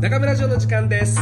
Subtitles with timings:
[0.00, 1.18] 中村城の時間です。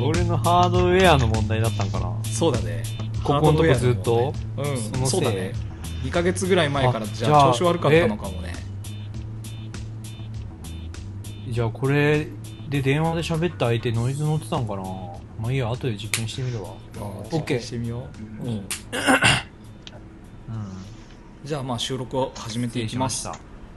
[0.00, 2.16] 俺のハードウェアの問題だったんかな。
[2.24, 2.84] そうだね。
[3.24, 4.32] ここのとこずっと？
[4.56, 5.06] うん。
[5.06, 5.52] そうだね。
[6.04, 8.54] 2ヶ月ぐらい前からあじゃあ調子悪かったのかもね。
[11.48, 12.28] じゃあこれ
[12.68, 14.82] で電話で喋った相手ノイズ乗ってたんかな。
[15.40, 16.70] まあいいや後で実験してみるわ。
[17.00, 17.60] オッケー。
[17.60, 18.06] してみよ
[18.42, 18.64] う、うん、う ん
[21.48, 23.26] じゃあまあ収録を始めていきます。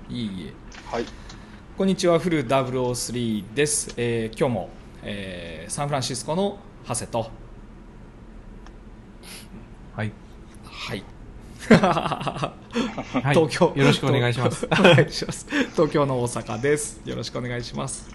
[0.09, 0.53] いいえ。
[0.93, 1.05] はい。
[1.77, 4.70] こんにちはフル003です、えー今日も、
[5.03, 7.31] えーサンフランシスコの長谷と。
[9.95, 10.12] はい、
[10.65, 11.03] はい。
[11.70, 13.73] はい、 東京。
[13.73, 14.67] よろしくお願いします。
[14.67, 15.48] お願いします。
[15.71, 16.99] 東京の大阪です。
[17.05, 18.09] よろしくお願いします。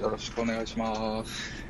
[0.00, 1.63] よろしくお願いします。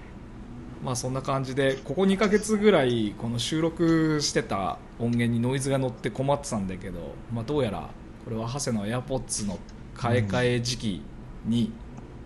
[0.84, 7.88] まあそんな感じでここ2ヶ月ぐらいこの収録してた音源にノイズが乗って困ってたんだけど、まあ、どうやら
[8.24, 9.58] これは長谷の AirPods の
[9.94, 11.02] 買い替え時期
[11.46, 11.72] に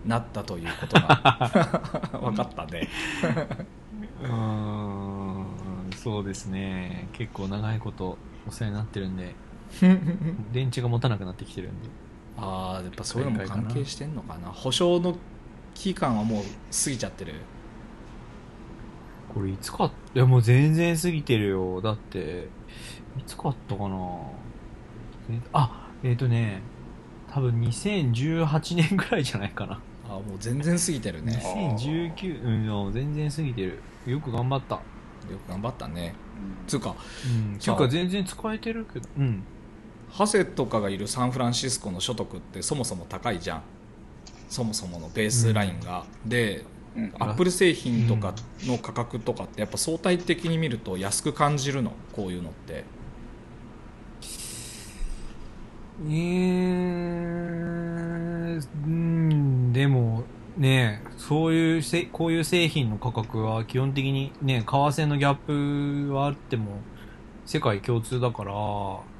[0.05, 1.51] なったということが
[2.21, 2.89] 分かったね。
[4.23, 5.45] うーん
[5.95, 7.07] そうですね。
[7.13, 9.35] 結構長いことお世話になってるんで
[10.51, 11.89] 電池が持たなくなってきてるんで。
[12.37, 14.49] ああやっぱそういうのも関係してんのかな。
[14.49, 15.15] 保証の
[15.73, 17.35] 期間はもう過ぎちゃってる
[19.33, 21.81] これいつかいやもう全然過ぎてるよ。
[21.81, 22.47] だって
[23.17, 23.97] いつ買ったかな？
[25.31, 26.61] えあえっ、とね
[27.31, 29.73] 多分2018年ぐらいじゃないかな。
[29.73, 31.41] ああもう全然過ぎてるね。
[31.43, 33.79] 2019うんもう全然過ぎてる。
[34.07, 34.75] よく頑張った。
[34.75, 34.81] よ
[35.45, 36.15] く頑張ったね。
[36.67, 39.43] つうかうんていうか全然使えてるけどうん。
[40.09, 43.61] ハセとかがいるサンフランシスコの所得ってそもそも高いじゃん。
[44.49, 47.13] そもそものベースラインが、でうん。
[47.19, 51.93] アップル製品とかの価格とかってやっぱ相対的に見ると安く感じるの？
[52.13, 52.83] こういうのって。
[56.01, 60.23] えー、うんでも
[60.57, 66.79] ねそういうせこういう製品の価格は基本的にね為替のギャップはあっても
[67.45, 68.53] 世界共通だから。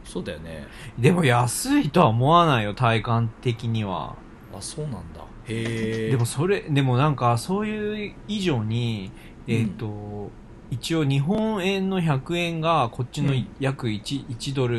[0.06, 0.66] そうだよね。
[0.98, 4.16] でも安いとは思わないよ体感的には。
[4.58, 9.12] あそうなんだでもそれでもなんかそういう以上に
[9.50, 10.30] えっ、と、
[10.70, 13.48] 一応日本円の100円がこっちのうん。
[13.60, 14.78] 約 1, 1ドル、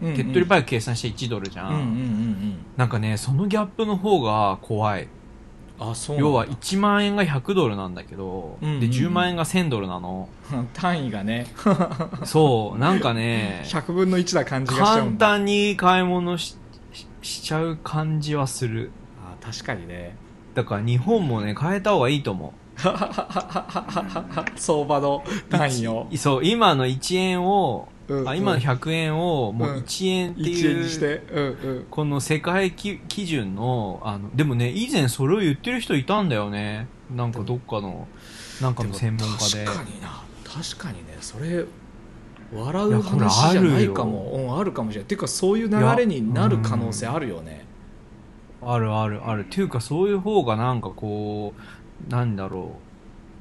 [0.00, 2.66] うんうん手っ取り早く計算して1ドルじゃうんうんうんうん。
[2.76, 5.06] なんかね、そのギャップの方が怖い。
[5.78, 8.80] あそう要は1万円が100ドルなんだけど、うんうんうん。
[8.80, 10.28] で、10万円が1000ドルなの。
[10.74, 11.46] 単位がね。
[12.24, 15.26] そう、なんかね、100分の1な感じがしちゃう簡んだ。
[15.28, 16.56] 単に買い物し
[16.92, 18.90] ししちゃう感じはする。
[19.42, 20.14] あ確かにね。
[20.54, 22.52] だから日本もね、変えた方がいいと思
[24.56, 25.30] 相場のう。
[25.50, 26.06] 単位を。
[26.10, 29.76] いそう、今の1円を、うんあ今の100円をもううん。
[29.78, 31.22] 1円って1いう、円にして。
[31.32, 31.48] うんう
[31.80, 31.86] ん。
[31.90, 36.88] この世界き基準の、あの、でもね、以前それを言ってる人いたんだよね。
[37.14, 38.08] なんかどっかの、
[38.60, 39.64] なんかの専門家で。
[39.64, 40.22] 確かにな。
[40.44, 41.16] 確かにね。
[41.20, 41.64] それ
[42.54, 43.94] 笑う話じゃないあるよ。
[43.94, 47.61] かもうん、あるかもしれないっていうかそういう流れになる可能性あるよね
[48.64, 49.46] あるあるある。
[49.46, 51.54] っていうかそういう方がなんかこ
[52.08, 52.92] う、なんだろう。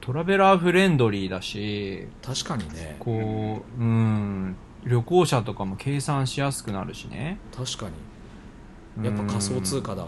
[0.02, 7.38] トラベラーフレンドリーだし、確かにねこう、うん、旅行者とかも計算しやすくなるしね。
[7.56, 7.86] 確か
[8.98, 10.08] にやっぱ仮想通貨だ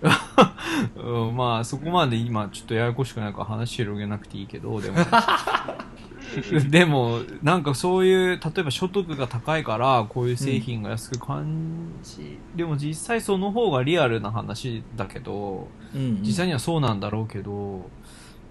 [0.96, 4.98] うん、まあそこまで今ちょっとややこしくないから話広げなくていいけど、でも。
[6.70, 17.88] でも、なんかそういう、例えば所得が高いから、こういう製品が安く感じ、でも実際その方がリアルな話だけど、うん、うん、実際にはそうなんだろうけど、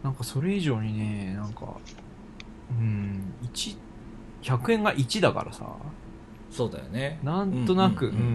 [0.03, 1.65] なんかそれ以上にね、なんか、
[2.71, 3.77] うん、1、
[4.41, 5.65] 100円が1だからさ、
[6.49, 7.19] そうだよね。
[7.23, 8.27] なんとなく、うんん、ううんう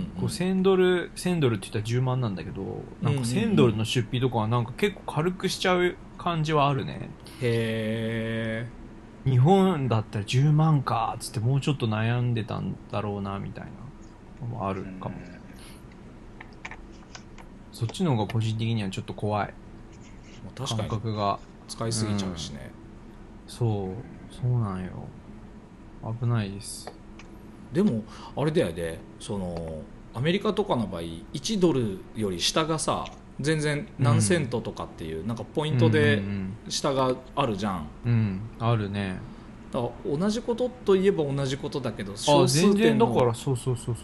[0.00, 0.04] ん。
[0.20, 2.80] こう1000ドル、1000ドルって言ったら10万なんだけど、なんか
[3.10, 7.10] うんうんうん1000ドルの出費とかはなんか結構軽くしちゃう感じはあるね。
[7.40, 8.79] へえ
[9.24, 13.70] 日本だったら10万か、つってもうちょっと悩んでたんだろうな、みたいな
[14.40, 15.16] のもあるかも。
[17.72, 19.54] そっちの方が個人的にはちょっと怖い。
[20.56, 21.38] 感確かに覚が。
[21.68, 22.70] 使いすぎちゃうしね、
[23.46, 24.90] そう、そうなんよ。
[26.20, 26.92] 危ないです。
[27.72, 28.02] でも
[28.36, 29.82] あれだよねその
[30.14, 33.04] アメリカとかの場合1ドルより下がさ
[33.40, 39.18] 全然何セントとかっていう、なんかポイントうでん下があるじゃんうん、うん、あるね。
[39.72, 43.32] だから同じことといえば同じことだけどあ、小数全然点の。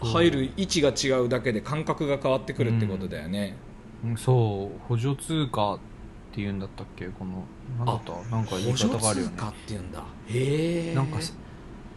[0.02, 3.56] 入る位置が違うだけで感覚が変わってくるってことだよね、
[4.04, 5.78] うんそう、補助通貨っ
[6.32, 7.06] て言うんだったっけ？
[7.06, 7.44] この、
[7.78, 8.12] なんだった？
[8.30, 9.32] なんか言い補助方があるよね。
[9.36, 11.18] 通貨っていうんだへえなんか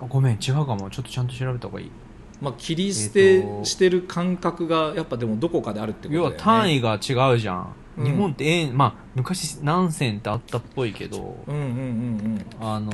[0.07, 0.89] ごめん、違うかも。
[0.89, 1.91] ちょっとちゃんと調べた方がいい。
[2.41, 6.35] まあ切り捨てしてる感覚がやっぱでもどこかであるってことだ要よね。
[6.37, 8.05] は単位が違うじゃん、うん。
[8.05, 12.91] 日本って円まあ昔何銭ってあったっぽいけど、うんうんうんあの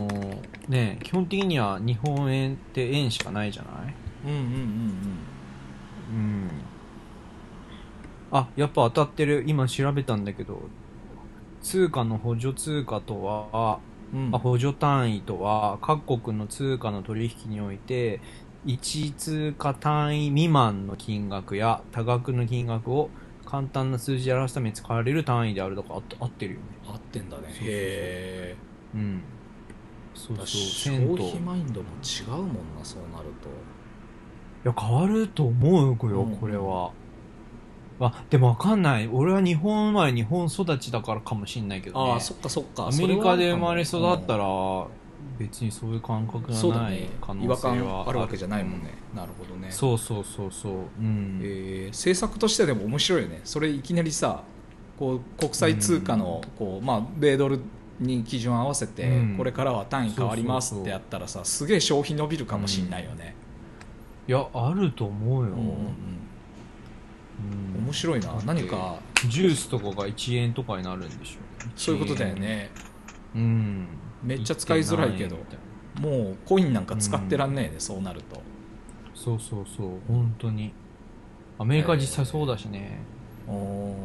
[0.68, 3.94] ね基本的には日本円って円しかないじゃない？
[4.26, 4.54] うんうんうんうん。
[4.54, 4.58] う
[6.18, 6.52] ん。
[8.32, 9.44] あやっぱ当たってる。
[9.46, 10.64] 今調べたんだけど
[11.62, 13.80] 通貨の補助通貨とは、
[14.14, 14.32] うん。
[14.32, 18.22] 補助単位とは各国の通貨の取引において
[18.66, 23.10] 1通貨単位未満の金額や多額の金額を
[23.46, 26.66] 簡単な数字で表すために使われる単位であるとかあって合ってるよね。
[26.88, 27.44] 合ってんだね。
[27.48, 29.22] そうそうん。
[30.16, 30.46] そうそう。
[30.46, 33.50] え消費マインドも違うもんなそうなると。
[33.50, 36.92] いや変わると思うよ、うんこれは
[38.00, 39.08] あでもわかんない。
[39.08, 42.12] 俺は日本生まれ日本育ちだからかもしんないけどね。
[42.14, 42.88] ああそっかそっか。
[42.88, 44.88] アメリカで生まれ育ったらら
[45.38, 47.10] 別にそういう感覚がないそうだね。
[47.22, 49.72] 可能違和性は感あるわけじゃないもんね、なるほどね。
[49.72, 50.74] そうそうそうそう。
[51.00, 53.42] うん、えー政策としてでも面白いよね。
[53.44, 54.44] それいきなりさ
[54.98, 57.60] こう国際通貨のこう、まあ、米ドル
[58.00, 59.38] に基準を合わせて、うん。
[59.38, 63.36] これからは単位変わりますってやったらさすげえ消費伸びるかもしんないよね、
[64.28, 65.70] いやあると思うよ、うんうんうん。
[67.78, 67.86] うん。
[67.86, 68.34] 面白いな。
[68.46, 71.40] 何かジュースとかが1円とかになるんでしょ
[71.76, 72.70] そういうことだよね。
[73.34, 73.44] 1円。
[73.44, 73.88] うん
[74.24, 75.60] めっちゃ使いづらいけど1.7円みたい
[75.96, 78.42] なもうコインなんか使ってらんねえね、そうなると。
[79.14, 80.74] そうそうそう本当に。
[81.58, 83.00] アメリカ実際そうだしね、
[83.48, 83.96] お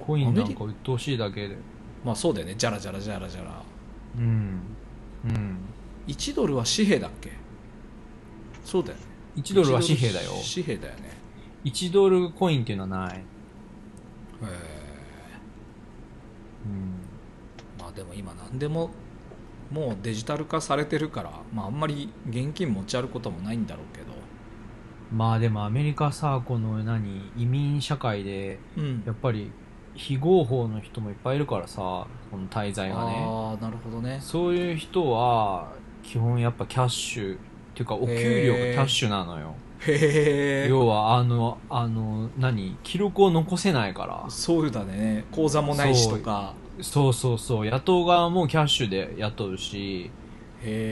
[0.00, 1.56] ーコインなんか鬱陶しいだけで。
[2.04, 2.54] まあそうだよね。
[2.56, 3.62] じゃらじゃらじゃらじゃら。
[4.18, 4.60] うん
[5.24, 5.58] うん。
[6.06, 7.32] 1ドルは紙幣だっけ？
[8.64, 9.02] そうだよね。
[9.36, 10.30] 1ドルは紙幣だよ。
[10.54, 11.12] 紙幣だよね。
[11.64, 13.26] 1ドルコインっていうのはない、へうん、
[14.48, 14.50] え
[17.78, 18.90] まあでも今何でも
[19.72, 24.12] もうデジタル化されてるから、まあ、あんまり現金持ち歩くこともないんだろうけど。
[25.10, 29.02] まあでもアメリカさこの何移民社会でうん。
[29.06, 29.50] やっぱり
[29.94, 33.24] 非合法の人もいっぱいいるからさこの滞在がね。
[33.26, 34.18] ああなるほどね。
[34.20, 35.72] そういう人は
[36.02, 37.38] 基本やっぱキャッシュっ
[37.74, 39.54] ていうかお給料がキャッシュなのよ。
[39.80, 44.24] へえ要はあのあの何記録を残せないから。
[44.30, 45.24] そうだね。
[45.32, 47.66] 口座もないしとかそうそうそう。
[47.66, 50.10] 雇う側もキャッシュで雇うし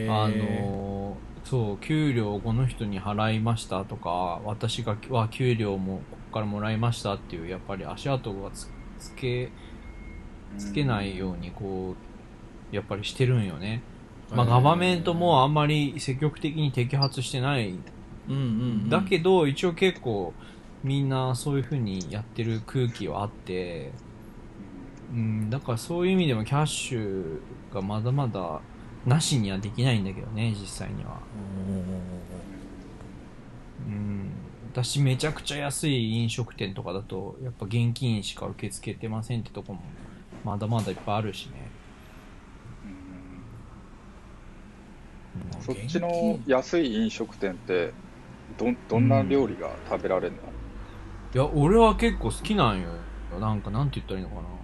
[0.08, 9.50] あのそう給料をこの人に払いましたとか私がは給料もここからもらいましたっていうやっぱり足跡がつつけ
[10.58, 11.94] つけないようにこ
[12.72, 13.82] うやっぱりしてるんよね、
[14.30, 17.70] まあ、ガバメントもあんまり積極的に摘発してない。
[18.28, 18.44] うんうん、う
[18.86, 20.32] ん、だけど一応結構
[20.84, 23.90] みんなそういう風にやってる空気はあって
[25.12, 27.40] うんだからそういう意味でもキャッシュ
[27.72, 28.60] がまだまだ
[29.06, 31.18] なしにはできないんだけどね実際には。
[33.88, 34.30] うん。
[34.72, 39.82] 私めちゃくちゃ安い飲食店とかだとやっぱ現金しか受け付けてませんってとこも
[40.44, 41.70] まだまだいっぱいあるしね、
[45.60, 47.92] そっちの安い飲食店って
[48.56, 50.38] どどんな料理が食べられるの、
[51.34, 52.90] いや俺は結構好きなんよ。
[53.40, 54.59] なんかなんて言ったらいいのかな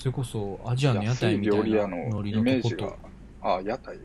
[0.00, 2.84] それこそアジアの屋台みたいなノリのイメージが。
[2.86, 2.98] のとこ
[3.42, 4.04] とあ屋台、うん。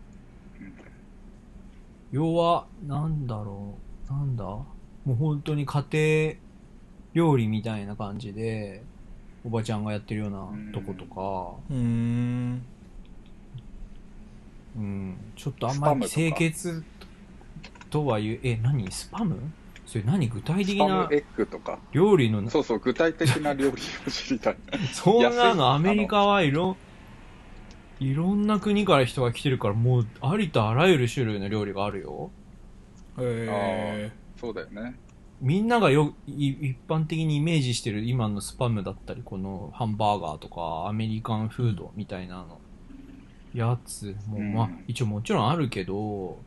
[2.12, 3.75] 要はなんだろ
[4.10, 4.12] う。
[4.12, 4.44] なんだ？
[4.44, 4.68] も
[5.08, 6.36] う本当に家庭
[7.14, 8.84] 料理みたいな感じで
[9.46, 11.56] おばちゃんがやってるようなとことか。
[11.70, 12.62] うーん。
[14.75, 15.18] うん。
[15.38, 16.84] ちょっとあんまり清潔
[17.90, 18.40] とはいう。
[18.44, 18.92] え何？
[18.92, 19.38] スパム？
[19.86, 21.80] それ何具体ス的なパムエッグとか。
[21.92, 24.58] 料理のそうそう具体的な料理を知りたい。
[24.94, 26.75] そんなのアメリカはいろ
[28.00, 28.13] い。
[28.13, 32.32] ろんな国から人が来てるからもうありとあらゆる種類の料理があるよ。
[33.20, 33.48] へ
[34.10, 34.96] えそうだよね。
[35.42, 42.60] みんながよい一般的にイメージしてる今のスパムだったりこのハンバーガーとかアメリカンフードみたいなの
[43.54, 44.54] やつも、うん。
[44.54, 46.39] まあ一応もちろんあるけど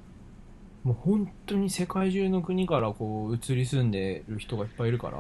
[0.85, 5.18] もう本当に世界中の国からこう移り住んでる人がいっぱいいるから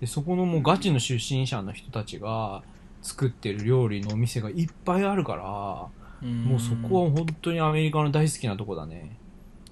[0.00, 2.62] でそこのもうガチの出身者の人たちが
[3.02, 9.16] 作ってる料理のお店がいっぱいあるからもうそこは本当にアメリカの大好きなとこだね。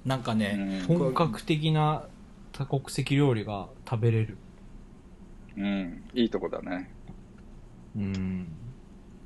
[0.04, 2.04] なんかね、うん、本格的な
[2.52, 4.36] 多国籍料理が食べれる。
[5.56, 6.90] うん、いいとこだね。
[7.96, 8.46] うん。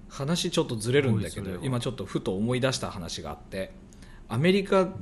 [0.08, 3.73] 話ちょっとずれるんだけど今ちょっとふと思い出した話があって
[4.28, 4.94] アメリカうん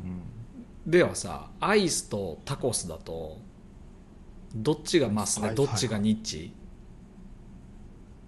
[0.87, 3.39] ではさアイスとタコスだと
[4.55, 6.53] どっちがマスではいどっちがニッチ？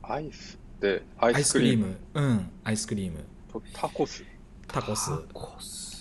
[0.03, 1.87] アイスってアアイスクリーム。
[1.87, 3.25] ムうんアイスクリーム。
[3.53, 4.25] とタコス。
[4.67, 5.11] タコス。
[5.11, 5.99] タコス。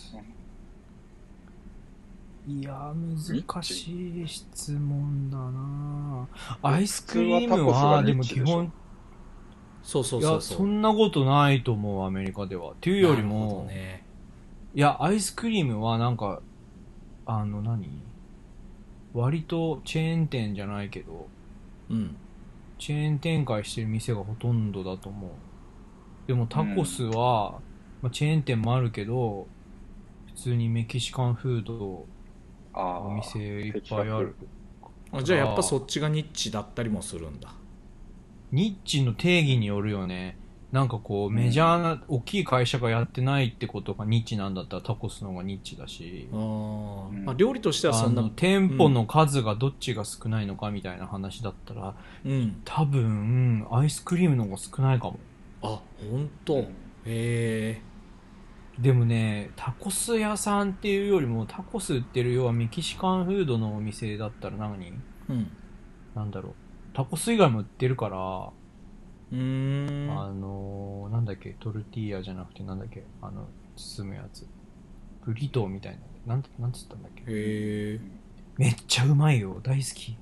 [2.48, 6.28] いや、難しい質問だな
[6.62, 8.72] アイスクリームはでも基本、
[9.84, 10.42] そうそういや、そう。
[10.42, 12.72] そそんなことないと思う、アメリカでは。
[12.72, 14.06] っていうよりも、どね。
[14.74, 16.42] いや、アイスクリームはなんか、
[17.28, 18.02] あの何、
[19.14, 21.28] 割とチェーン店じゃないけど、
[21.90, 22.16] うん
[22.80, 25.32] チェーン展開してる店がほとんどだと思う。
[26.28, 27.60] でもタコスは、
[28.02, 29.48] まあ、チェーン店もあるけど、
[30.28, 32.06] 普通にメキシカンフード。
[32.74, 34.36] お店いっぱいある。
[35.12, 37.50] あじゃあやっぱそっちがニッチだったりもするんだ
[38.52, 40.38] ニッチの定義によるよね。
[40.72, 46.28] なんかこう、メジャーな、大きい会社がやってないってことがニッチなんだったらタコスの方がニッチだし。
[46.34, 47.26] あ、ー、うん。
[47.26, 51.96] まあ、料理としてはそんなあの、店舗の数がどっちが少ないのかみたいな話だったら、
[52.26, 52.62] うん。
[52.66, 55.20] 多分、アイスクリームの方が少ないかも。
[55.62, 55.80] あ
[56.12, 56.58] 本当？
[56.60, 56.66] へ
[57.06, 57.82] え。
[58.78, 64.94] でもね、タコス屋さんっていうよりも、タコス売ってる要はメキシカンフードのお店だったら何？
[65.30, 65.52] うん。
[66.14, 66.54] なんだろう。
[66.94, 68.50] タコス以外も売ってるから、
[69.32, 74.48] あのー、なんだっけ、トルティーヤじゃなくてなんだっけ、あの、包むやつ。
[75.26, 76.36] ブリトーみたいな。
[76.36, 77.24] なんて、なんつったんだっけ？
[77.24, 78.00] へえ
[78.58, 79.60] めっちゃうまいよ。
[79.62, 80.18] 大好き。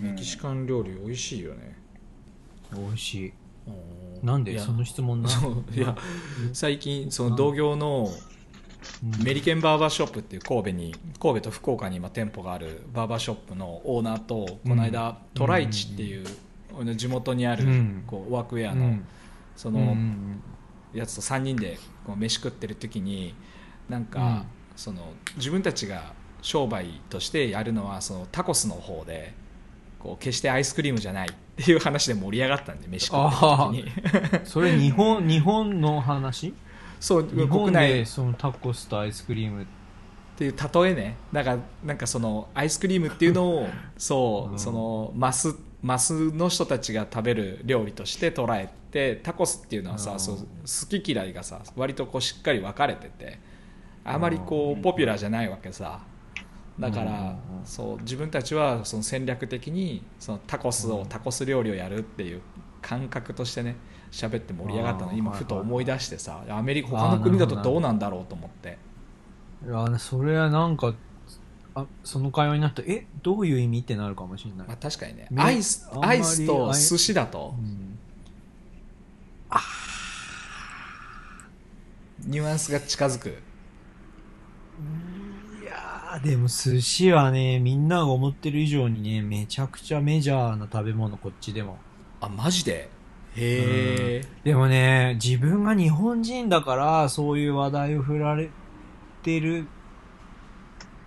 [0.00, 1.76] メメキシカン料理美味しいよね。
[2.72, 3.32] 美味しい。
[4.22, 4.58] なんで？
[4.58, 5.28] その質問な。
[5.28, 5.64] そう。
[5.74, 5.96] いや
[6.52, 8.08] 最近その同業の
[9.02, 9.24] うん。
[9.24, 16.26] メリケンバーバーショップっていう神戸に神戸と福岡に今店舗があるバーバーショップのオーナーとこの間、トライチっていう、
[16.96, 18.04] 地元にあるうん。
[18.06, 18.98] こうワークウェアの
[19.56, 20.42] そのん。
[20.92, 23.34] やつと3人でこう飯食ってる時に
[23.88, 24.42] なんか、うん。
[24.76, 29.32] その自分たちが商売としてやるのはそのタコスの方で
[29.98, 33.84] こう決してアイスクリームじゃないっていう話で盛り上がったんで飯食ってる
[34.32, 34.46] 時に。
[34.46, 36.54] それ日本、 日本の話？
[36.98, 37.88] そう国内。
[37.88, 39.66] でそのタコスとアイスクリームっ
[40.36, 41.16] ていう例えね。
[41.32, 44.58] だからなんかそのアイスクリームっていうのをそう、うん。
[44.58, 50.20] そのマスマスの人たちが食べる料理として捉えてタコスっていうのはさ、うん。
[50.20, 53.40] そう好き嫌いがさ割とこうしっかり分かれてて
[54.04, 54.82] あまりこううん。
[54.82, 56.00] ポピュラーじゃないわけさ。
[56.78, 57.66] だから、うん。
[57.66, 61.06] そう自分たちはその戦略的にそのタコスを、うん。
[61.06, 62.40] タコス料理をやるっていう
[62.80, 63.76] 感覚としてね
[64.10, 65.12] 喋って盛り上がったの。
[65.12, 68.78] 今ふと思い出してさアメリカ他の国だとどうなんだろうと思って。
[69.66, 70.94] いやそれはなんか
[71.74, 74.68] あその会話になってえどういう意味ってなるかもしれない。
[74.68, 75.26] まあ、確かにね。
[75.30, 77.54] ねアイスアイスと寿司だと。
[77.58, 77.98] うん。
[82.24, 83.28] ニュアンスが近づく。
[83.28, 83.32] い
[85.64, 91.78] やーでも寿司はねみんなが思ってる以上にねめちゃくちゃメジャーな食べ物こっちでも。
[92.20, 92.88] あマジで？
[93.34, 98.50] へえでもね自分が日本人だからそういう話題を振られ
[99.22, 99.66] てる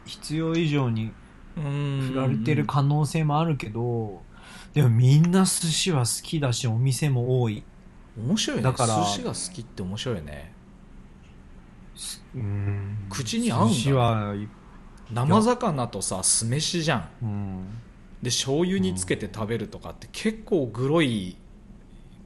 [0.06, 1.12] 必要以上に
[1.56, 4.24] 振られてる可能性もあるけど、
[4.74, 7.64] でもみんな寿司は好きだしお店も多い。
[8.18, 8.64] 面白いね。
[8.64, 10.54] だから寿司が好きって面白いね。
[12.36, 12.98] うん。
[13.10, 13.74] 口に合うんだ。
[13.74, 14.34] 寿司は
[15.12, 17.10] 生魚とさ酢飯じゃん。
[17.22, 17.66] うん。
[18.22, 21.38] で醤油につけて食べるとかって結構グロい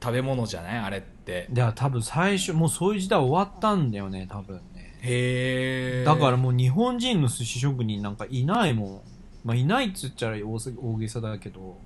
[0.02, 0.78] 食べ物じゃない？
[0.78, 1.48] あれって。
[1.54, 4.56] いや多分最初もうそういう時代終わったんだよね多分。
[4.56, 4.62] ね
[5.02, 9.00] へえだからもう日本人の寿司職人なんかいないもん。
[9.44, 11.78] まあいないっつっちゃ大げさだけど。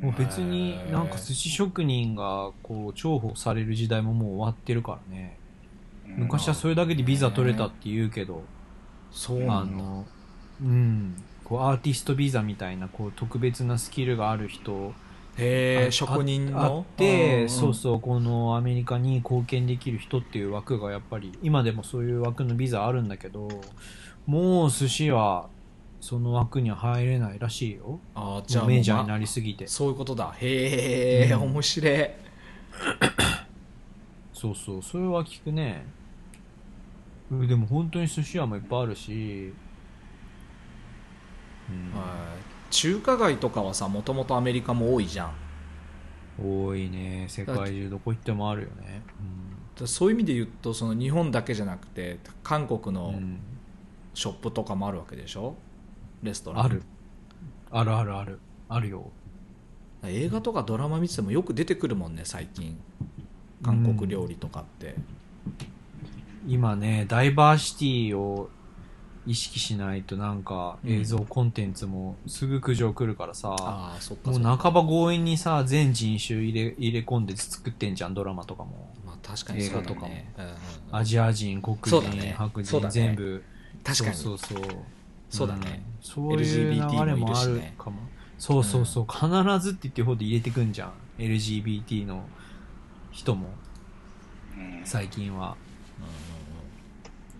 [0.00, 5.36] もう別になんか寿司職人がこう重宝される時代ももう終わってるからね。
[6.06, 8.44] 昔はそれだけでビザ取れたって言うけど、
[9.10, 10.06] そうあなんだの
[10.60, 11.14] うん。
[11.44, 14.92] こうアーティストビザみたいなこう特別なスキルがある人
[15.42, 16.62] へえあ職人の？
[16.62, 23.48] あって、そうそうこのアメリカに貢献できる人っていう枠がやっぱり今でもそういう枠のビザあるんだけど
[24.26, 25.48] もう寿司は
[26.00, 28.00] その枠には入れないらしいよ。
[28.14, 29.68] あじゃあもうメジャーになりすぎて。
[29.68, 30.34] そういうことだ。
[30.38, 31.42] へえ、うん。
[31.42, 32.10] 面白い。
[34.34, 35.84] そうそうそれは聞くね。
[37.30, 39.52] うんでも本当に寿司屋もいっぱいあるし、
[41.70, 41.98] うん。
[41.98, 42.06] は
[42.36, 45.32] い中華街とかはさもともとアメリカも多いじゃん。
[46.42, 47.26] 多いね。
[47.28, 49.02] 世界中どこ行ってもあるよね。
[49.78, 53.38] だそういう意味で言うとその日本だけじゃなくて韓国うん、のうん。
[54.14, 55.54] ショップとかもあるわけでしょ？
[56.22, 56.64] レストラン。
[56.64, 56.82] ある。
[57.70, 58.38] あるあるある。
[58.68, 59.10] あるよ。
[60.04, 62.76] 映画とかドラマ見ててもよく出てくるもんね最近。
[63.62, 64.96] 韓国料理とかって、
[66.46, 68.50] 今ねダイバーシティを
[69.26, 70.92] 意識しないとなんかうん。
[70.92, 74.56] 映像コンテンツもすぐ苦情来るからさ、ああそっかもうそっか。
[74.56, 78.92] 半ば強引にさ全人種入れ入れ込んで作ってんじゃんドラマとかも。
[79.06, 79.86] まあ確かにそうだね。
[79.86, 80.14] 映画とかも。
[80.38, 80.54] うんうん
[80.94, 82.34] アジア人黒人、ね。
[82.36, 82.90] 白人ね。
[82.90, 83.42] 全部。
[83.82, 84.14] 確かに。
[84.14, 84.68] そうそうそう。
[85.30, 85.82] そうだね。
[85.86, 86.02] うん。
[86.02, 88.00] そういう流れもあるかも。
[88.38, 89.06] そうそうそう。
[89.06, 89.26] 必
[89.60, 90.92] ずって言ってる方で入れてくんじゃん。
[91.18, 92.24] LGBT の
[93.10, 93.48] 人も、
[94.56, 94.82] うん。
[94.84, 95.56] 最近は。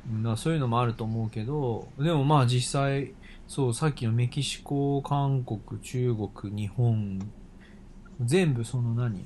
[0.04, 3.14] だからそういうのもあると思うけど、でもまあ実際、
[3.46, 7.20] そう、さっきのメキシコ、韓国、中国、日本、
[8.20, 9.24] 全部その何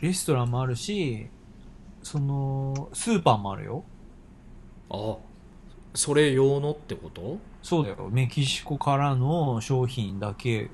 [0.00, 1.28] レストランもあるし、
[2.02, 3.84] その、スーパーもあるよ。
[4.90, 5.16] あ
[5.94, 7.38] それ用のってこと？
[7.62, 8.08] そうだよ。
[8.10, 10.70] メキシコからの商品だけ、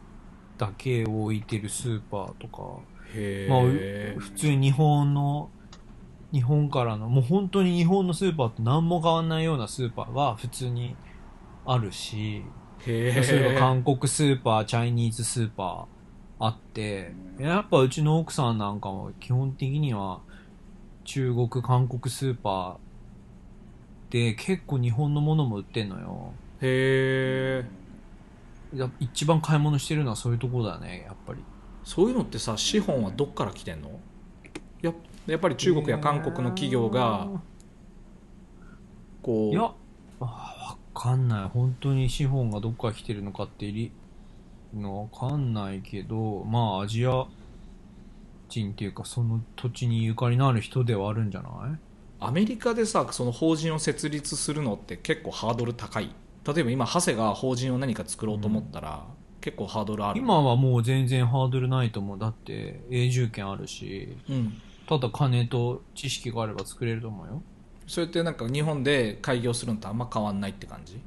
[0.58, 2.80] だけを置いてるスーパーとか、
[3.14, 5.50] へまあえ、普通に日本の、
[6.34, 10.96] 日本からの、もう本当に日本のスーパーと何も変わんないようなスーパーが普通に
[11.64, 12.42] あるし、
[12.86, 20.20] へそれえが韓国スーパー、チャイニーズスーパーあって、やっぱうちの奥さんなんかも基本的には
[21.04, 26.32] 中国、韓国スーパーで結構日本のものも売ってんのよ。
[26.60, 27.64] へ
[28.72, 31.38] えや一番買い物してるのはそういうところだね、やっぱり。
[31.84, 33.88] そういうのってさ資本はどっから来てんの？
[33.90, 33.94] や
[35.26, 37.28] やっぱり中国や韓国の企業が
[39.22, 39.72] こういや、
[40.20, 40.24] あ
[40.94, 41.48] わかんない。
[41.48, 43.90] 本当に資本がどっから来てるのかってい
[44.74, 47.24] るのわかんないけど、まあアジア
[48.48, 51.78] 人っていうかその土地にゆかりのある人ではあるんじゃない？
[52.20, 56.14] アメリカでさその法人を設立するのって結構ハードル高い。
[56.46, 59.06] 例えば今長谷が法人を何か作ろうと思ったら、
[59.40, 60.20] 結構ハードルある。
[60.20, 62.18] 今はもう全然ハードルないと思う。
[62.18, 67.42] だって永住権あるし、うんただ金と知識があれば作れると思うよ。
[67.86, 71.00] それってなんか日本で開業するのとあんま変わんないって感じ？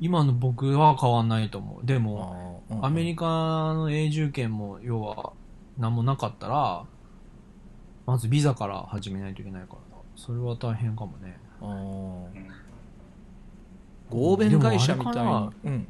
[0.00, 1.86] 今の僕は変わんないと思う。
[1.86, 5.32] でも、あーアメリカの永住権も要は
[5.78, 6.84] 何もなかったら、
[8.06, 10.02] まずビザから始めないといけないからな。
[10.14, 11.38] それは大変かもね。
[14.10, 15.86] 合弁会社みたいにでもあれかうん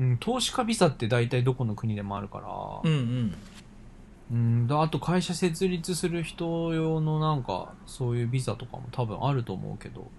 [0.00, 3.34] うん、投資家ビザって大体どこの国でもあるから、うんうん
[4.30, 10.10] うん、だあと会社設立する人用のなんか、そういうビザとかも多分あると思うけど、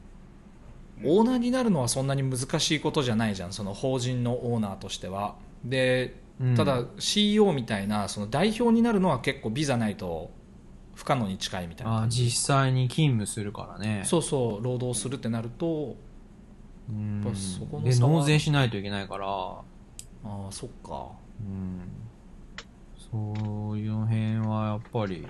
[1.04, 5.36] オーナーになるのはそんなに難しいことじゃないじゃんその法人のオーナーとしては。
[5.64, 6.56] でうん。
[6.56, 10.32] ただ CEO みたいなその代表になるのは結構ビザないと
[10.96, 12.08] 不可能に近いみたいな。
[12.10, 14.04] 実際に勤務するからね。
[14.06, 15.96] そうそう労働するってなると
[16.90, 17.22] うん。
[17.24, 19.64] やっぱそこので、納税しないといけないから、あ
[20.24, 21.08] あそっか。
[21.40, 21.80] うん、
[23.12, 25.28] そういう辺はやっぱり、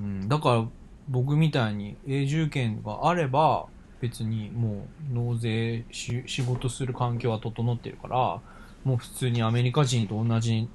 [0.00, 0.64] うん、だから
[1.08, 3.66] 僕みたいに永住権があれば
[4.00, 8.40] 別にもう納税し仕事する環境は整ってるから
[8.84, 10.68] もう普通にアメリカ人と同じ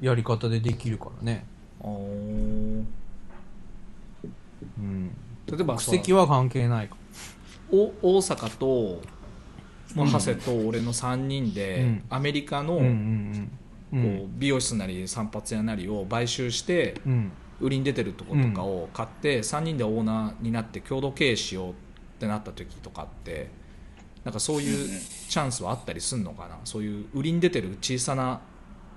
[0.00, 1.46] やり方でできるからね、
[1.80, 2.84] あー。
[4.78, 5.10] うん、
[5.46, 6.96] 例えばさ国籍は関係ないか。
[7.70, 9.00] お大阪と、
[9.94, 10.12] まあ、うん。
[10.12, 12.02] 長谷と俺の3人で、うん。
[12.10, 12.92] アメリカの、うんうんうん。
[13.34, 13.61] う
[13.92, 17.32] こう美容室なり散髪屋なりを買収してうん。
[17.60, 21.74] 売りに出てるとことかを買って、3人でオーナーになって共同経営しようっ
[22.18, 23.50] てなった時とかって
[24.24, 26.58] なんかそういうチャンスはあったりすんのかな？
[26.64, 28.40] そういう売りに出てる小さな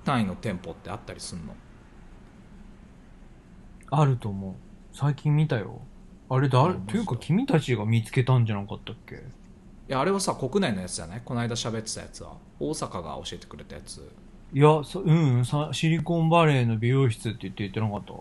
[0.04, 1.54] 単位の店舗ってあったりすんの？
[3.92, 4.54] あると思う。
[4.98, 5.82] 最近見たよ。
[6.28, 9.16] あれ誰あというか君たちが見つけたんじゃなかったっけ？
[9.18, 9.20] い
[9.90, 11.22] やあれはさ国内のやつじゃない？
[11.24, 12.38] この間喋ってたやつは。
[12.60, 14.10] 大阪が教えてくれたやつ
[14.54, 18.14] いや、そうん、さシリコンバレーの美容室って言って言ってなかった？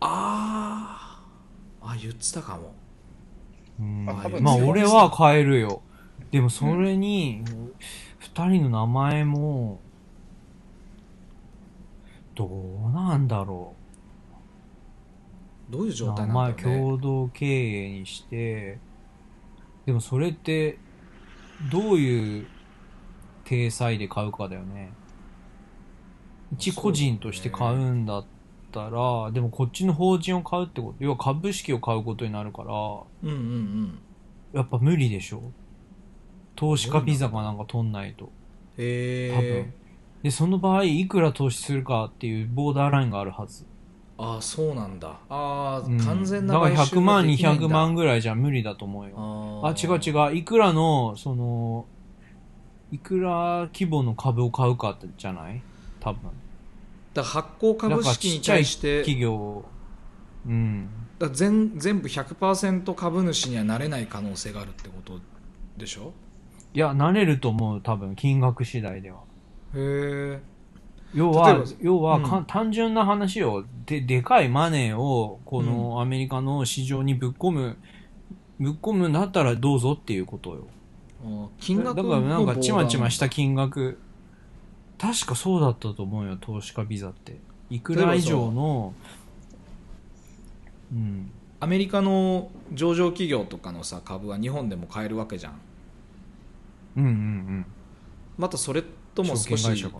[0.00, 1.86] あー。
[1.92, 2.74] あ言ってたかも。
[3.78, 4.06] うん。
[4.08, 5.82] あ多分まあ俺は買えるよ。
[6.30, 7.42] でもそれに、
[8.18, 9.80] 二人の名前も、
[12.34, 13.74] どうなんだろ
[15.68, 15.92] どういうう。
[15.92, 16.78] 状態なんだろうね。
[16.78, 18.78] 共同経営にして、
[19.84, 20.78] でもそれって、
[21.70, 22.46] どういう
[23.44, 24.92] 体裁で買うかだよね。
[26.58, 28.24] 一個人として買うんだっ
[28.72, 32.72] たら、でもこっちの法人を買うってこと、要は株式を買うことになるから、
[33.22, 33.98] うんうんうん
[34.52, 35.52] やっぱ無理でしょ
[36.56, 38.32] 投資家ビザかなんか取んないと。
[38.76, 39.72] へ多分え。
[40.24, 43.64] で、その場合、いくら投資するかっていうボーダーラインがあるはず。
[44.18, 49.14] ああそうなんだああ、うん完全なだから買収100万、ができないんだ200万ぐらいじゃ無理だと思うよ。
[49.62, 50.36] ああ、違う違う。
[50.36, 51.86] いくらの、その、
[52.90, 55.62] いくら規模の株を買うかってじゃない？
[56.00, 56.30] 多分。
[57.14, 59.64] だ発行株式に対して企業、
[60.46, 60.88] うん。
[61.18, 65.20] だ全全部100%株主にはなれない可能性があるってこと
[65.76, 66.12] でしょ？
[66.72, 69.18] いや、なれると思う、多分、金額次第では。
[69.74, 70.40] へえ
[71.12, 77.76] 要は、要はか、うん単純な話を、で、でかいマネーを、このアメリカの市場にぶっ込む
[78.60, 80.66] ぶっ込むんだったらどうぞっていうことよ。
[81.24, 83.98] あ金額だからなんかちまちましした金額、
[85.00, 87.40] 確かそうだったと思うよ、投資家ビザって。
[87.70, 88.92] いくら以上の、
[90.92, 91.30] うん。
[91.58, 95.60] アメリカの上場企業とかのさ株は日本でも買えるわけじゃん
[96.96, 97.66] うんうんうん。
[98.36, 98.82] またそれ
[99.14, 99.96] とも少し証券会社か。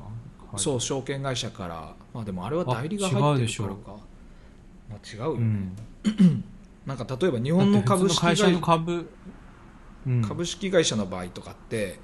[0.56, 3.96] そう証券会社からまあでもあれは代理が入ってるからか
[4.90, 5.76] まあ、違うよ、うん。
[6.84, 9.08] なんか例えば日本の株式会会社の株、
[10.06, 12.00] うん、株式会社の場合とかって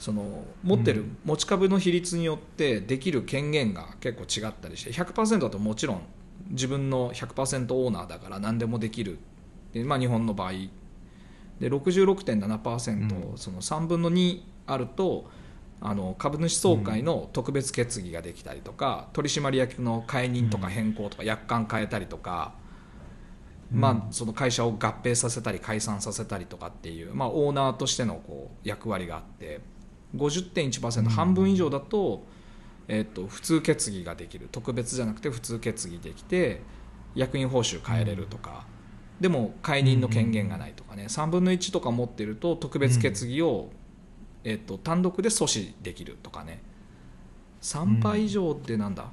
[0.00, 1.16] その持ってるうん。
[1.26, 6.00] 持ち株の比率によってできる権限が結構違ったりして100%だともちろん
[6.48, 9.18] 自分の100%オーナーだから何でもできる
[9.74, 10.52] で、まあ、日本の場合。
[11.60, 13.38] で66.7%、うん。
[13.38, 15.30] その3分の2あると
[15.82, 22.54] あの株主総会の特別決議ができたりとか、取締役の解任とか変更とか約款変えたりとか、
[23.70, 23.80] うん。
[23.80, 29.60] まあ、その会社を合併させたり解散させたりとかっていう、まあ、オーナーとしてのこう役割があって
[30.16, 31.04] 50.1%、うん。
[31.06, 32.24] 半分以上だと,、
[32.88, 36.62] えっと普通決議ができる特別じゃなくて普通決議できて
[37.14, 38.66] 役員報酬変えれるとか、
[39.20, 43.70] でも解任の権限がないとかね、3分の1とか持ってると特別決議を、
[44.44, 46.62] えっと単独で阻止できるとかね。
[47.60, 49.10] 3倍以上ってなんだ、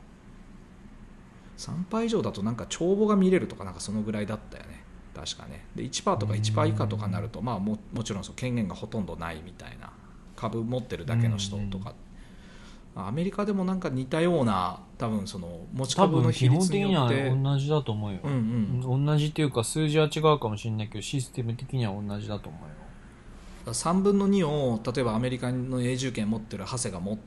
[1.57, 4.83] 3倍以上だとなんか帳簿が見れるとかなんかそのぐらいだったよね。
[5.13, 5.65] 確かね。
[5.75, 9.91] で1%とか1%以下とかになると、まあ、ももちろんそう権限がほとんどないみたいな
[10.37, 11.93] 株持ってるだけの人とか、
[12.95, 17.43] アメリカでもなんか似たような多分その持ち多株の比率的にはによって。
[17.43, 18.19] 同じだと思うよ。
[18.23, 19.05] うんうん。
[19.05, 23.73] 同じっていうか数字は違うかもしれないけどシステム的には同じだと思うよ。
[23.73, 27.17] 3分の2を例えばアメリカの永住権持ってるハセが持っ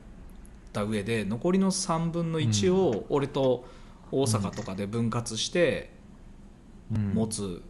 [0.73, 3.65] た上で残りの3分の1を俺と
[4.11, 5.91] 大阪とかで分割して
[6.93, 7.13] うん。
[7.13, 7.61] 持つ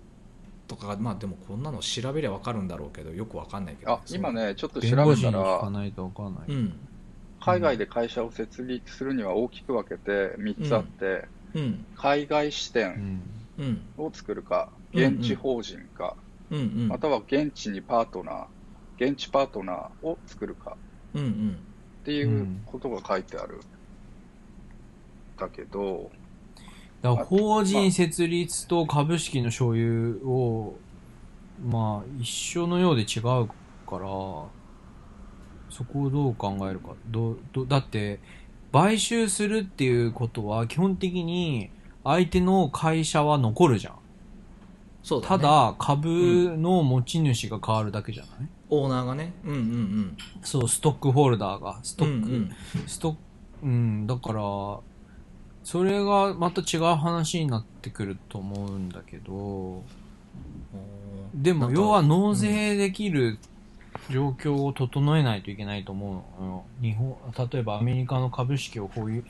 [0.72, 6.50] とか、まあでもこんなの調べりゃ分かるんだろうけどよく分かんないけどあ今ね、ちょっと調弁護べた士に聞から、ないとわかんない。
[6.50, 6.74] うん
[7.44, 13.22] 海外で会社を設立するには大きく分けて3つあって、うん海外支う店ん。
[13.58, 16.16] うんを作るか、うんうん現地法人か、
[16.50, 20.78] うんうんまたは現地にパートナー、現地パートナーを作るか
[21.14, 21.58] うんうん
[22.02, 23.60] っていうことが書いてある。
[25.38, 26.12] だけど、
[27.02, 30.76] だから法人設立と株式の所有を、
[31.66, 33.48] まあ、一緒のようで違う
[33.88, 34.08] から、
[35.70, 36.94] そこをどう考えるか。
[37.08, 38.20] どうどうだって、
[38.72, 41.72] 買収するっていうことは、基本的に
[42.04, 43.96] 相手の会社は残るじゃん。
[45.04, 49.34] そうだ、ね、ただ、株の持ち主が変わるだけじゃない、オーナーがね。
[49.44, 50.18] うんうん。
[50.44, 52.52] そう、ストックホルダーが、ストック、うんうん。
[52.86, 53.20] ストック、
[53.64, 54.42] うん、だから、
[55.64, 59.84] それがまた違う話になってくると思うんだけど、
[61.34, 63.38] でも要は納税できる
[64.10, 66.64] 状況を整えないといけないと思うのよ。
[66.82, 67.16] 日本、
[67.52, 69.24] 例えばアメリカの株式を保有、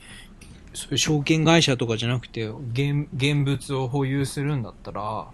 [0.74, 5.28] そういう証券会社とかじゃなくて現、現物を保有するんだったら、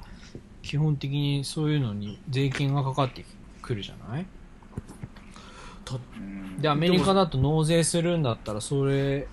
[0.63, 3.25] 基本的にそういうのに税金がかかって
[3.63, 4.27] くるじゃない？
[6.19, 9.27] うんで、アメリカだと納税するんだったら、それ、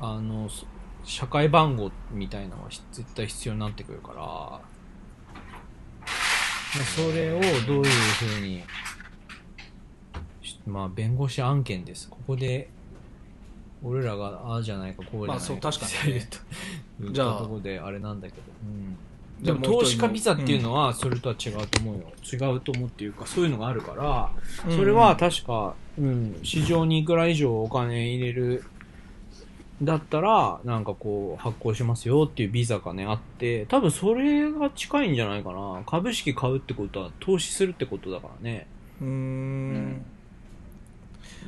[0.00, 0.66] あの、そ
[1.04, 4.60] 社会番号みたいなのはひ絶対必要になってくるから、ま
[6.80, 8.64] あそれをどういうふうに、
[10.42, 12.08] しまあ、弁護士案件です。
[12.08, 12.68] ここで、
[13.82, 15.32] 俺らが、ああじゃないか、こうじゃないか。
[15.32, 16.28] まあそう確かにね
[17.12, 18.42] じゃあたとこで、あれなんだけど。
[18.62, 18.96] うん。
[19.44, 22.04] でも投資家ビザっていうのは、それとは違うと思うよ。
[22.32, 24.30] 違うと思うっていうか、そういうのがあるから、
[24.74, 28.64] それは確か、うん、市場にいくら以上お金入れる、
[29.82, 35.82] だったら、なんかこう、発行しますよっていうビザがね、あって、多分それが近いんじゃないかな。
[35.86, 38.66] 株式買うってことは、投資するってことだからね。
[39.00, 40.04] うーん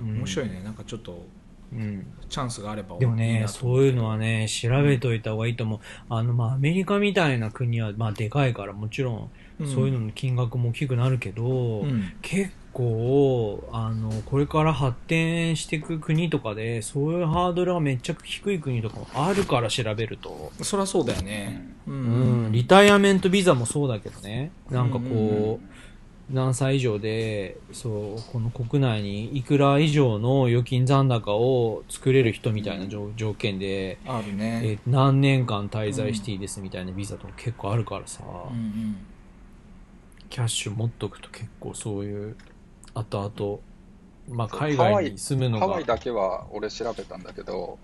[0.00, 1.24] うん面白いねなんかちょっと
[1.72, 2.06] うん。
[2.28, 5.80] チャンスがあればでもね、そういうのはね、調べといた方がいいと思う。
[6.08, 9.30] あの、まあ、アメリカみたいな国は、まあ、でかいから、もちろん、
[9.66, 21.74] そういうのの金額も大きくなるけど、うん結構、あの、これから発展していく国とかで、そういうハードルがめっちゃ低い国とかもあるから調べると、そりゃそうだよね。
[21.86, 22.48] ううん。
[22.48, 25.70] ん、リタイアメントビザもそうだけどね、なんかこう、うんうん
[26.28, 34.60] 何歳以上で、そう、この国内にいくら以上の預金残高を作れる人みたいな条条件で、あるね。
[34.64, 38.96] え何年間滞在していいですみたいなビザとか結構あるからさ、うんうん。
[40.28, 42.36] キャッシュ持っとくと結構そういう、
[42.98, 47.78] 後々、まあそう海外に住むのが、ハワイだけは俺調べたんだけど、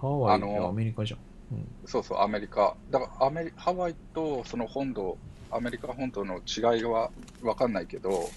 [0.00, 1.20] ハワイあのアメリカじゃん。
[1.52, 2.76] うんそうそう、アメリカ。
[2.90, 5.18] だからアメリ、ハワイとその本土
[5.50, 7.10] アメリカ本島の違いは
[7.42, 8.30] 分かんないけど、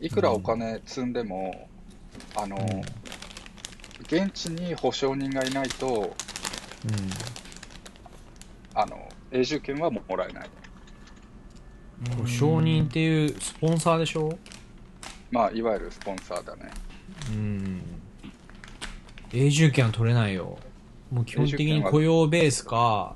[0.00, 1.68] いくらお金積んでも、
[2.36, 2.56] あの、
[4.02, 6.14] 現地に保証人がいないと、
[8.74, 10.50] あの、永住権はもらえない。
[12.10, 12.16] うん。
[12.22, 14.38] 保証人っていうスポンサーでしょ？
[15.30, 16.70] まあ、いわゆるスポンサーだね。
[17.30, 17.82] うん。
[19.32, 20.58] 永住権は取れないよ。
[21.10, 23.14] もう基本的に雇用ベースか、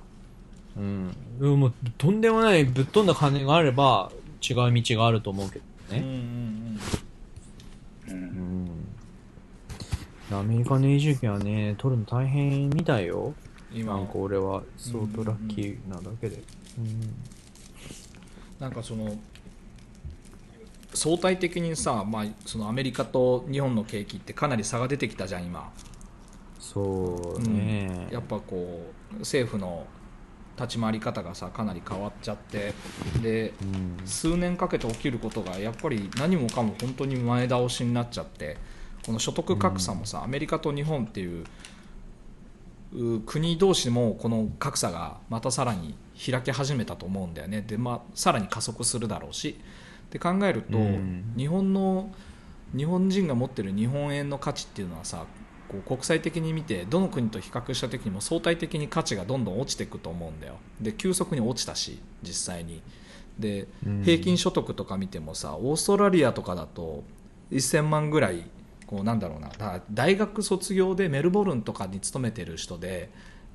[0.76, 1.10] うん。
[1.40, 4.10] でももうとんでもないぶっ飛んだ金があれば
[4.48, 6.80] 違う道があると思うけどうんうんね。
[8.08, 8.10] う。
[8.10, 8.70] うんん。
[10.32, 13.18] アメリカの永住権はね、取るの大変みたいよ。
[13.26, 13.34] うん
[13.72, 16.42] 今なんか俺は相当ラッキーなだけで。
[16.76, 17.14] うん。
[18.58, 19.16] なんかその
[20.94, 25.72] 相対的にさ、まあ、そのアメリカと日本の景気ってかなり差が出てきたじゃん今。
[26.58, 28.08] そうね。
[28.10, 29.86] やっぱこう政府の
[30.56, 32.74] 立ち回り方がさかなり変わっちゃって。
[33.22, 34.06] でうん。
[34.06, 38.56] 数年かけて起きることがやっぱり何もかも本当に前倒しになっちゃって。
[39.04, 41.46] この所得格差もさ、アメリカと日本っていう
[42.92, 45.94] う国同士もこの格差がまたさらに
[46.30, 47.62] 開き始めたと思うんだよね。
[47.62, 49.58] で、まあ、さらに加速するだろうし
[50.10, 51.32] って考えると、うん。
[51.36, 52.12] 日本の
[52.76, 55.24] 日本人が持ってる日本円の価値っていうのはさ
[55.68, 60.54] こう国際的に見てどの国と比較した時にも相対的に価値がどんどん落ちていくと思うんだよ。
[60.80, 62.82] で急速に落ちたし実際に。
[63.38, 64.02] でうん。
[64.02, 67.04] 平均所得とか見てもさオーストラリアとかだと
[67.52, 68.44] 1000万ぐらい
[68.86, 73.10] こうなんだろうな大学卒業でメルボルンとかに勤めてる人で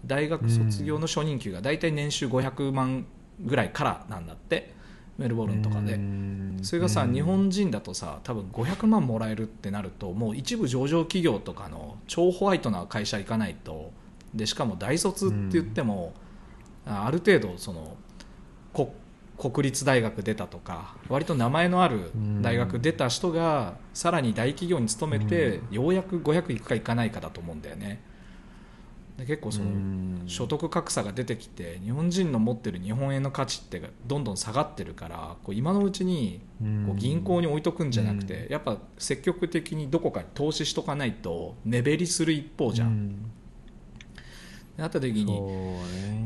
[0.06, 3.06] 大学卒業の初任給が大体年収500万
[3.42, 4.75] ぐらいからなんだって
[5.18, 5.94] メルボルンとかで。
[5.94, 6.60] うん。
[6.62, 7.14] それがさうん。
[7.14, 13.92] 日本人だとさ多分500万もらえるってなるともう一部上場企業とかの超ホワイトな会社行かないと
[14.34, 16.14] でしかも大卒って言っても、
[16.86, 17.96] あある程度その
[18.74, 18.94] こ
[19.38, 28.02] 国立大学出たとか割と名前のある大学出た人がさらに大企業に勤めてようやく500いくかいかないかだと思うんだよね
[29.18, 30.06] で結構そのうん。
[30.28, 36.42] 所得格差が出てきて日本人の持ってる日本円の価値ってどんどん下がってるからこう今のうちに
[36.88, 43.32] こう銀行に置いとくんじゃなくて、やっぱ積極的にどこかに投資しとかないと目減りする一方じゃん、うん。
[44.78, 45.26] なった時に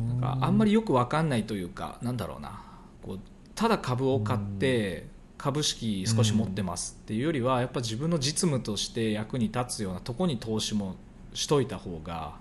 [0.07, 2.63] なんかあんまりよく分かんないというかなんだろうな。
[3.03, 3.19] こう
[3.55, 10.95] ただ株を買って株式少し持ってますっていうよりはやっぱ自分の実務として役に立つようなとこに投資も
[11.33, 12.35] しといた方が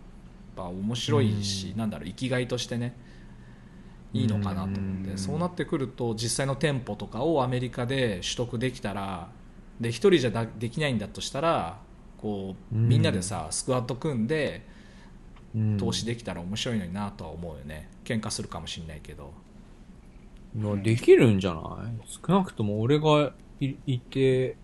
[0.58, 2.94] ぱ面白いし、なんだろう生きがいとしてね
[4.12, 5.18] いいのかなと思って、うん。
[5.18, 9.28] そうなってくると実際の店舗とかをアメリカで取得できたら
[9.80, 11.78] で一人じゃだできないんだとしたら
[12.20, 12.88] こううん。
[12.88, 14.66] みんなでさスクワット組んで
[15.54, 15.76] うん。
[15.78, 17.88] 投資できたら面白いのになとは思うよね。
[18.04, 19.32] 喧嘩するかもしれないけど。
[20.56, 21.62] まあできるんじゃない？
[22.06, 24.56] 少なくとも俺がいいて、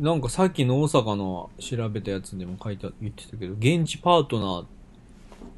[0.00, 4.66] なんかさっきの大阪の調べたやつでも書いてあ言ってたけど、現地パートナ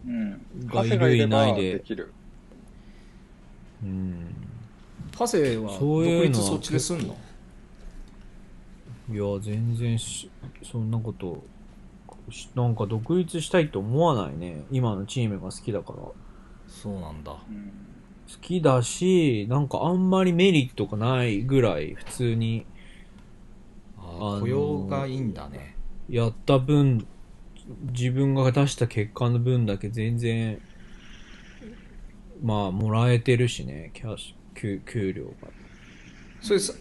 [0.04, 0.66] うん。
[0.66, 2.12] がいるいないでできる。
[3.84, 4.34] ー、うん。
[5.16, 7.16] パセはそういうのは独立そっちですんの？
[9.12, 10.28] いや、全然し、
[10.64, 11.44] そんなこと、
[12.30, 14.64] しなんか独立したいと思わないね。
[14.72, 15.98] 今のチームが好きだから。
[15.98, 16.14] 好
[16.66, 17.72] そうなんだうん。
[18.40, 22.66] きだし、なんかあんまりメリットがないぐらい普通に
[24.18, 25.76] 雇用がいいんだね。
[26.08, 27.06] やった分、
[27.92, 30.60] 自分が出した結果の分だけ全然、
[32.42, 35.48] まあ、もらえてるしね、キャッシュ、給給料が。
[36.40, 36.74] それさ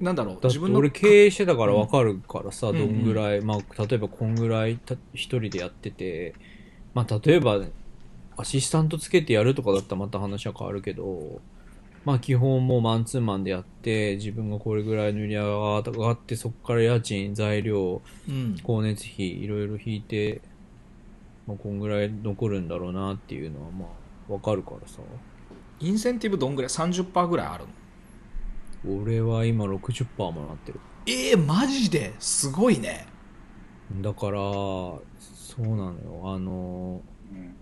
[0.00, 2.78] なんだろうだ自分の俺経営してたから分かるからさ、うん。
[2.78, 6.34] どんぐらい、まあ、例えばこんぐらいた一人でやってて、
[6.94, 7.60] まあ、例えば、
[8.36, 11.40] アシスタントつけてやるとかだったらまた話は変わるけど、
[12.06, 18.54] まあ基本もうマンツーマンでやって、自分がこれぐらいの売り上げが上がって、そこから家賃、材料、うん。
[18.54, 20.40] 光熱費いろいろ引いて、
[21.48, 23.86] まあ、こんぐらい残るんだろうなっていうのはま
[24.30, 25.00] あわかるからさ。
[25.80, 27.64] インセンティブどんぐらい？30%ぐらいある
[28.88, 29.02] の？
[29.02, 30.78] 俺は今60%もらってる。
[31.06, 32.14] えー、マジで？
[32.20, 33.04] すごいね。
[34.00, 35.02] だからそ
[35.58, 36.22] うなのよ。
[36.24, 37.56] あのうん。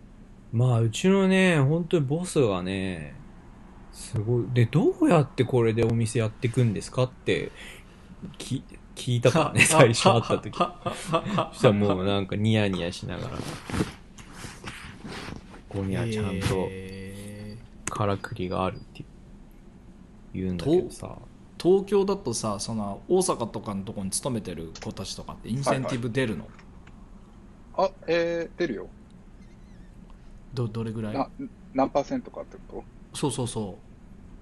[0.52, 3.14] まあうちのね本当にボスがね
[3.94, 4.44] すごい。
[4.52, 7.50] でどうやってこれでお店やっていくんですかって
[8.36, 8.62] き
[8.94, 10.50] 聞いたからね 最初会った時。
[11.54, 13.42] そしたらもうなんかニヤニヤしながらこ
[15.68, 17.56] こにはちゃんとえ
[17.88, 19.04] からくりがあるって
[20.34, 21.06] 言うんだけどさ。
[21.06, 21.18] ー
[21.56, 26.46] 東京だとさその大阪とかのとこに勤めてる子たちとかってインセンティブ出るの、
[27.74, 28.86] あ、えー、出るよ。
[30.52, 31.14] どどれぐらい？
[31.14, 31.30] な
[31.72, 33.78] 何パーセントかってこそうそうそ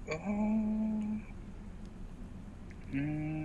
[0.07, 1.23] うーん。
[2.95, 3.43] ん。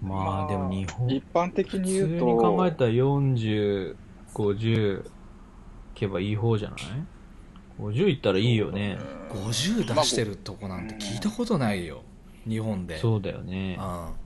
[0.00, 3.96] まあでも日本、一般的に言う普通にと、考えたら40、
[4.34, 5.04] 50い
[5.94, 6.78] けばいい方じゃない
[7.80, 8.98] ?50 いったらいいよね。
[9.30, 12.02] 50出してるとこなんて聞いたことないよ
[12.46, 13.78] 日本でそうだよね。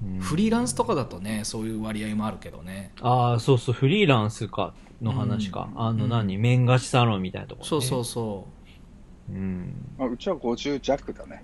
[0.02, 5.68] うんうんフリーランスとかだとねそういう割合もあるけどねああ、そうそう、フリーランスか、の話か。
[5.72, 7.68] うんあの何、麺菓子サロンみたいなとこ、ね。
[7.68, 8.46] そうそうそ
[9.32, 9.74] うん。
[9.98, 11.42] まあ、うちは50弱だね。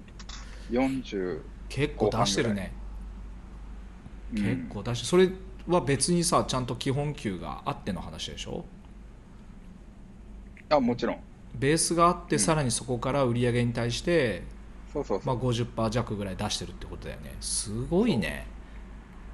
[0.70, 2.72] 40、う結構出してるね
[4.34, 5.30] うん結構出してそれ
[5.66, 8.64] は別にさちゃんと基本給があっての話でしょ？
[10.68, 11.18] あ、もちろん。
[11.54, 14.42] ベースがあってうんさらにそこから売り上げに対して、
[14.94, 15.50] まあ、そうそうそう。
[15.50, 18.46] 50%弱ぐらい出してるってことだよねすごいね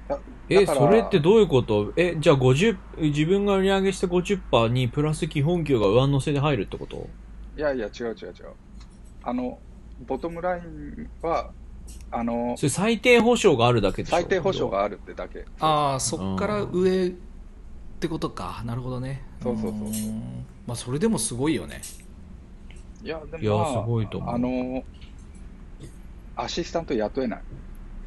[0.07, 1.91] だえ、それってどういうこと？
[1.97, 7.09] え、じゃあ50、自分が売り上げして50%にプラス基本給が上乗せで入るってこと？
[7.57, 8.33] いやいや、違う違う違う。
[9.23, 9.59] あの、
[10.07, 11.51] ボトムラインは、
[12.11, 14.17] あのそ、れ最低保障があるだけでしょ？
[14.17, 15.45] 最低保障があるってだけ。
[15.59, 17.11] ああそっから上っ
[17.99, 21.81] てことかなるほどねそうそうそうそうんまあそれでもすごいよね
[23.03, 24.83] いや、でも、まあ、すごいと思うあの、
[26.35, 27.41] アシスタント雇えない。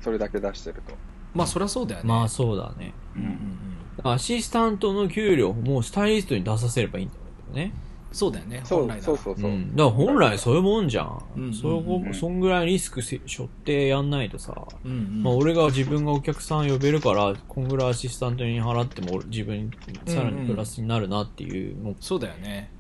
[0.03, 0.93] それだけ出してると。
[1.35, 2.93] まあそりゃそうだよねまあそうだね。
[3.17, 3.59] うんうんうん
[4.05, 7.73] アシスタントの給料もスタイリストに出させればいいんだけどね。
[8.11, 9.51] そうだよねそう本来ならそうそうそう。
[9.51, 9.77] ん。
[9.77, 11.23] だから本来そういうもんじゃん。
[11.37, 14.55] うんそこそんぐらいリスクせ背負ってやんないとさ。
[14.85, 19.71] うんうんまあ俺が自分がお客さん呼べるから、こんぐらいアシスタントに払っても俺自分に
[20.07, 21.95] さらにプラスになるなっていうの。
[22.01, 22.71] そうだよね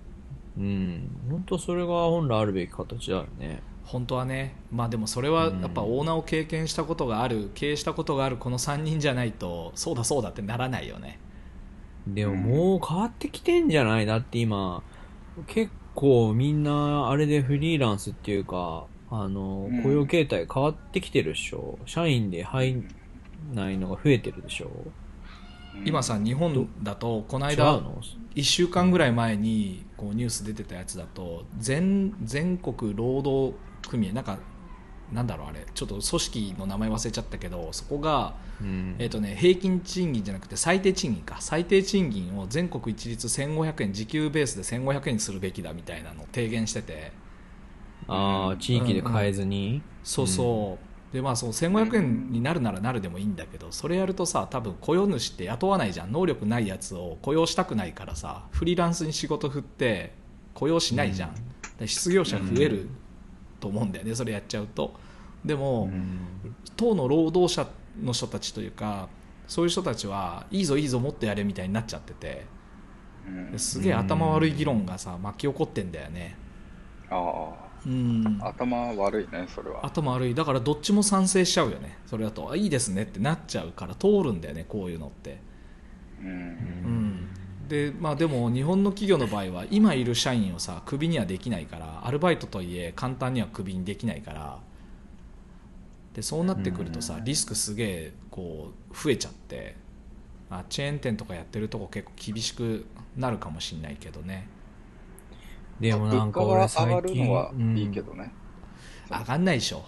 [0.56, 1.10] うん。
[1.30, 3.62] 本当それが本来あるべき形だよね。
[3.84, 11.18] 本当はねまあでもそれはやっぱオーナーを経験したことがある経営したことがあるこの3人じゃないとそうだそうだってならないよね
[12.06, 14.04] でももう変わってきてんじゃない？
[14.04, 14.82] だって今、
[15.46, 21.78] 結構みんなあれでフリーランスっていうか、あのうん、雇用形態変わってきてるでしょ。
[21.86, 22.88] 社員で入ん
[23.52, 24.66] ないのが増えてるでしょ。
[24.66, 24.92] うん
[25.84, 28.02] 今さ日本だとこの間の
[28.34, 33.56] ？1週間ぐらい前にこうニュース出てたやつだと全全国労働
[33.88, 34.38] 組合なんか
[35.12, 38.96] なんだろうあれちょっと組織の名前忘れちゃったけどそこが、うん。
[38.98, 41.36] えーとね、平均賃金じゃなくて最低賃金か。
[41.40, 47.12] 最低賃金を全国一律1500円時給ベースで1500円にするべきだみたいなのを提言してて。
[48.08, 50.78] ああ、地域で変えずに、そうそ
[51.10, 56.12] う、でまあそう1500円になるならなるでもいいんだけどそれやるとさ多分雇用主って雇わないじゃん。
[56.12, 60.12] 能力ないやつを雇用したくないからさフリーランスに仕事振って
[60.54, 61.34] 雇用しないじゃん、
[61.78, 62.88] で失業者増える
[63.60, 64.94] と思うんだよねそれやっちゃうと。
[65.44, 66.54] でも、うん。
[66.76, 67.66] 党の労働者
[68.02, 69.08] の人たちというか
[69.46, 72.58] そういう人たちはいいぞいいぞもっとやれみたいになっちゃってて。
[73.56, 76.36] すげえ頭悪い議論がさ巻き起こってんだよね。
[77.10, 78.38] あうん。
[78.40, 79.84] あ、頭悪いね、それは。
[79.86, 80.34] 頭悪い。
[80.34, 81.98] だからどっちも賛成しちゃうよね。
[82.06, 85.38] それだとあいいですねってなっちゃうから通るんだよねこういうのって。
[86.22, 86.24] う。
[86.24, 87.28] うんん。
[87.68, 94.58] でまあでも日本の企業の場合は今いる社員をさクビにはできないからアルバイトとはいえ簡単にはクビにできないから
[96.18, 99.76] でそうなってくるとさリスクすげえこう増えちゃって、
[100.50, 104.48] まあ、チェーン店とかやってるとこ結構厳しくなるかもしれないけどね。
[105.78, 108.32] でもなんか物価が上俺最がる近、のはいいけどね。
[109.08, 109.84] 上がんないでしょ。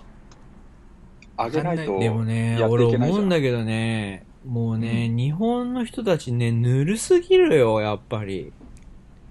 [1.37, 2.85] 上げないとでもね、俺。
[2.85, 8.53] 思うんだけどね、もうね、日本の人たちね、ぬるすぎるよ、やっぱり。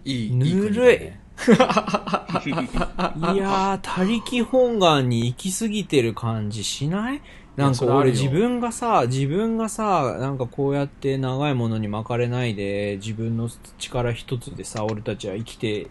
[0.03, 0.99] いいぬるい。
[0.99, 7.21] ねいやー、他力本願に行き過ぎてる感じしない？
[7.55, 15.87] なんか俺自分がさ、自分がさ、なんかこうやって長いものに巻かれないで、自分の力一つでさ、俺たちは生きて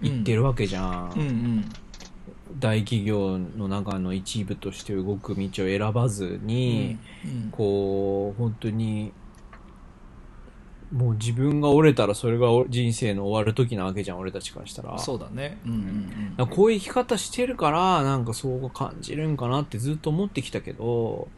[0.00, 1.12] いってるわけじゃん。
[1.14, 1.64] うんうん。
[2.58, 7.50] 大企業の中の一部として動く道を選ばずに、うん。
[7.50, 9.12] こう、本当に、
[10.92, 14.98] もう自分が折れたらそれが人生の終わる時なわけじゃん、俺たちからしたら。
[14.98, 21.28] そうだねうんうんだからこういう生き方してるから、なんかそう感じるんかなってずっと思ってきたけど、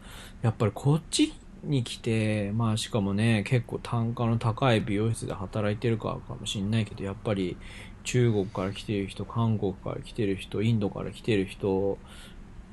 [0.42, 1.32] やっぱりこっち
[1.62, 7.56] に来て、まあしかもね、結構単価の高い美容室で働いてるからかもしんないけど、やっぱり
[8.02, 11.98] 中国から来てる人、韓国から来てる人、インドから来てる人、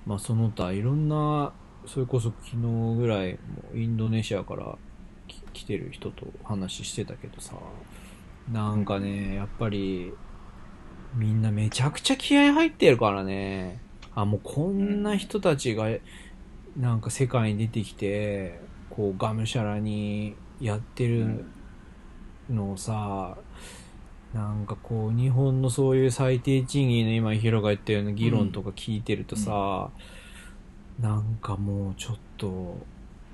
[0.07, 1.53] まあその他いろんな、
[1.85, 2.57] それこそ昨日
[2.97, 3.37] ぐらい、
[3.75, 4.90] インドネシアからき
[5.61, 7.55] 来てる人と話してたけどさ、
[8.51, 10.11] なんかね、やっぱり、
[11.15, 13.79] みんなめちゃくちゃ気合入ってるからね。
[14.15, 15.87] あ、もうこんな人たちが、
[16.75, 18.59] なんか世界に出てきて、
[18.89, 21.45] こう、がむしゃらにやってる
[22.49, 23.37] のをさ、
[24.33, 29.91] なんかこう、日本のそういう最低賃金の今、ヒロが言ったような議論とか聞いてるとさ、
[30.99, 32.77] なんかもうちょっと、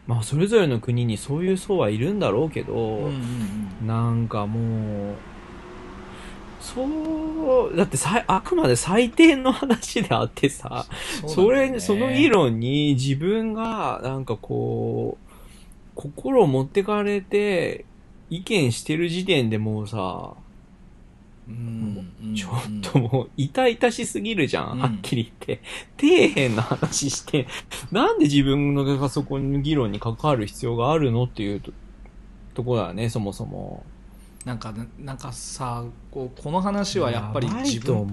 [0.08, 3.14] まあそれぞれの国にそういう層はいるんだろうけど、うんうん
[3.82, 3.88] うん。
[3.88, 5.16] なんかもう、
[6.62, 10.86] そう、だってさいあくまで最低の話であってさ、
[11.28, 15.34] それに、その議論に自分が、なんかこう、
[15.94, 17.86] 心を持ってかれて、
[18.30, 20.34] 意見してる時点でもうさ、
[21.48, 25.64] うんうんちょっともう、痛々しすぎるじゃん、うんはっきり言って。
[26.00, 27.48] 底辺な話して、
[27.92, 31.72] なんで自分のがそこの議論に関わる必要があるのっていうと、
[32.54, 33.86] とこだよね、そもそも。
[34.46, 38.08] なんかねなんかさこうこの話はやっぱり自分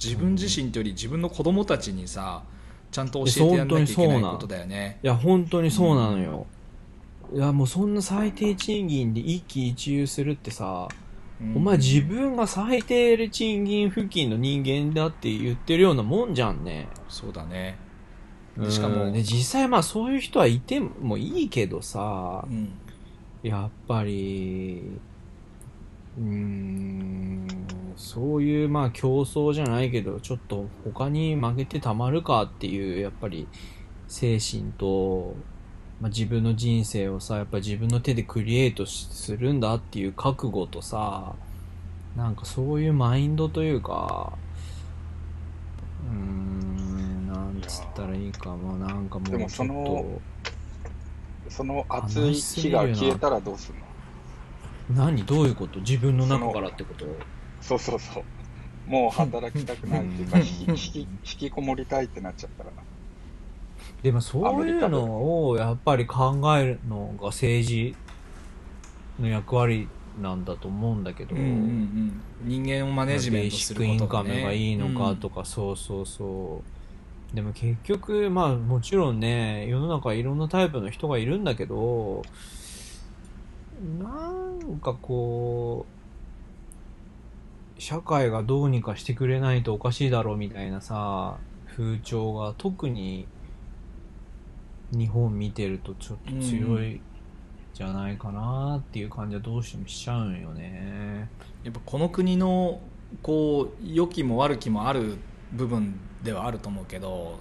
[0.00, 2.44] 自分自身というより自分の子供たちにさ
[2.92, 6.46] ちゃんと教えてやんなきゃいけないことだよねいや、本当にそうなのよ。
[7.34, 11.03] いや、もうそんな最低賃金で一喜一憂するってさ、うん
[11.40, 16.88] お前自分が最低賃金付近の人間だって言ってるようなもんじゃんね。
[17.08, 17.76] そうだね。
[18.56, 18.70] うん。
[18.70, 22.68] しかもで、実際まあそういう人はいてもいいけどさう、ん。
[23.42, 24.82] やっぱり、
[26.16, 27.66] うーん、
[27.96, 33.48] そういうまあ競争じゃないけど、ちょっと他に負けてたまるかっていう、やっぱり
[34.06, 35.34] 精神と、
[36.00, 41.34] まあ、自分の人生をさ、やっぱ自分の手でクリエイトしするんだっていう覚悟とさ、
[42.16, 44.32] なんかそういうマインドというか、
[46.08, 49.38] うーん、なんつったらいいか、まあなんかもうちょっと。
[49.38, 50.20] でもその
[51.48, 53.78] その暑い日が消えたらどうする
[54.98, 55.06] の？
[55.06, 55.24] 何？
[55.24, 55.80] どういうこと？
[55.80, 57.06] 自分の中からってこと？
[57.60, 58.24] そうそうそう。
[58.90, 60.44] もう働きたくないっていうか、 引
[60.76, 62.70] き引きこもりたいってなっちゃったら。
[64.04, 67.96] でもそういうのをやっぱり考えるのが政治
[69.18, 69.88] の役割
[70.20, 72.22] なんだと思うんだけど、うんうんうん。
[72.46, 75.16] 人間をマネジメントすることベーシックインカムがいいのかうん。
[75.16, 76.62] とか、そうそうそ
[77.32, 77.34] う。
[77.34, 82.20] でも結局、まあもちろんね、世の中いろんなタイプの人がいるんだけど、
[83.80, 84.20] な
[84.76, 85.86] んかこ
[87.78, 91.38] う、社会がどうにかしてくれないとおかしいだろうみたいなさ、
[91.74, 93.26] 風潮が特に
[94.92, 97.00] 日本見てるとちょっと強い
[97.72, 101.28] じゃないかなっていう感じはどうしてもしちゃうんよね。
[101.64, 102.80] やっぱこの国の
[103.22, 105.16] こう良きも悪きもある
[105.52, 107.38] 部分ではあると思うけど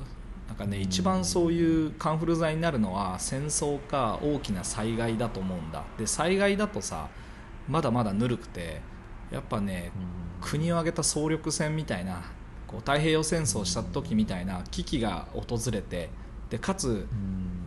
[0.47, 0.83] なんかねうん。
[0.83, 5.83] 一番そういうカンフル剤になるのは戦争か大きな災害だと思うんだ。
[5.97, 7.09] で災害だとさ
[7.67, 8.81] まだまだぬるくて
[9.31, 9.91] やっぱね
[10.41, 12.23] 国を挙げた総力戦みたいな
[12.67, 16.09] こう太平洋戦争した時みたいな危機が訪れて
[16.53, 17.07] でかつ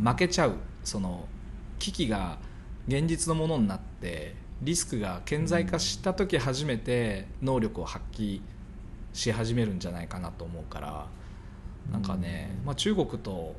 [0.01, 0.07] うん。
[0.07, 0.53] 負けちゃう
[0.85, 1.27] その
[1.81, 2.39] 危機が
[2.87, 8.41] 現実のものになってリスクが顕在化した時初めて能力を発揮
[9.13, 11.07] し始めるんじゃないかなと思うから
[11.91, 13.57] なんかね、まあ、中国と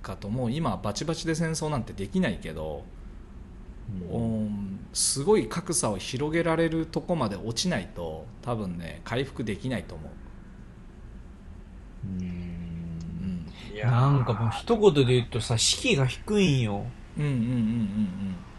[0.00, 2.84] かともう今バチバチで戦争なんてできないけど、
[4.10, 4.86] うん。
[4.94, 10.10] すごい格差を広げられるとこまで落ちないと多分ね回復できないと思う。
[12.22, 12.53] うん
[13.84, 16.84] うんいなんかもう一言で言うとさ、士気が低いんよ。
[17.16, 17.38] うんうんうん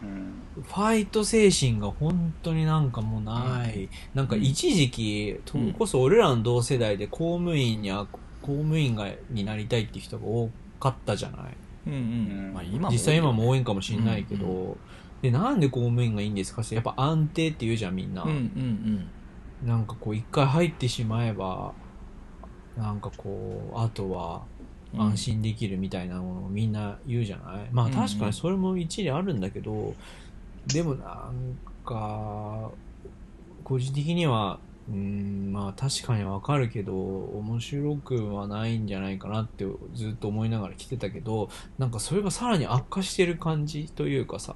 [0.03, 0.09] うん
[0.57, 0.63] うん。
[0.63, 3.89] ファイト精神が本当になんかもうない。
[4.13, 8.05] なんか一時期、それこそ俺らの同世代で公務員には、
[8.41, 10.49] 公務員がになりたいっていう人が多
[10.79, 11.57] かったじゃない。
[11.87, 11.99] うんうん。
[11.99, 12.01] う
[12.51, 12.53] ん。
[12.53, 14.77] まあ今も実際今も多いんかもしれないけど、うん
[15.21, 18.21] で、なんで公務員がいいんですかってやっぱ安定って言うじゃんみんな。
[18.23, 19.09] うんうん
[19.63, 21.73] なんかこう一回入ってしまえば、
[22.77, 24.54] なんかこう、あとはうん
[24.97, 27.99] 安心できるみたいなものをみんな言うじゃない、まあうんうん。
[27.99, 29.93] 確かにそれも一理あるんだけど、
[30.67, 32.71] でもなんか、
[33.63, 44.55] 個人的には、うん、まあ確かにわかるけど、面白くはないんじゃないかなってずっと思いながら来てたけど、なんかそれがさらに悪化してる感じというかさ、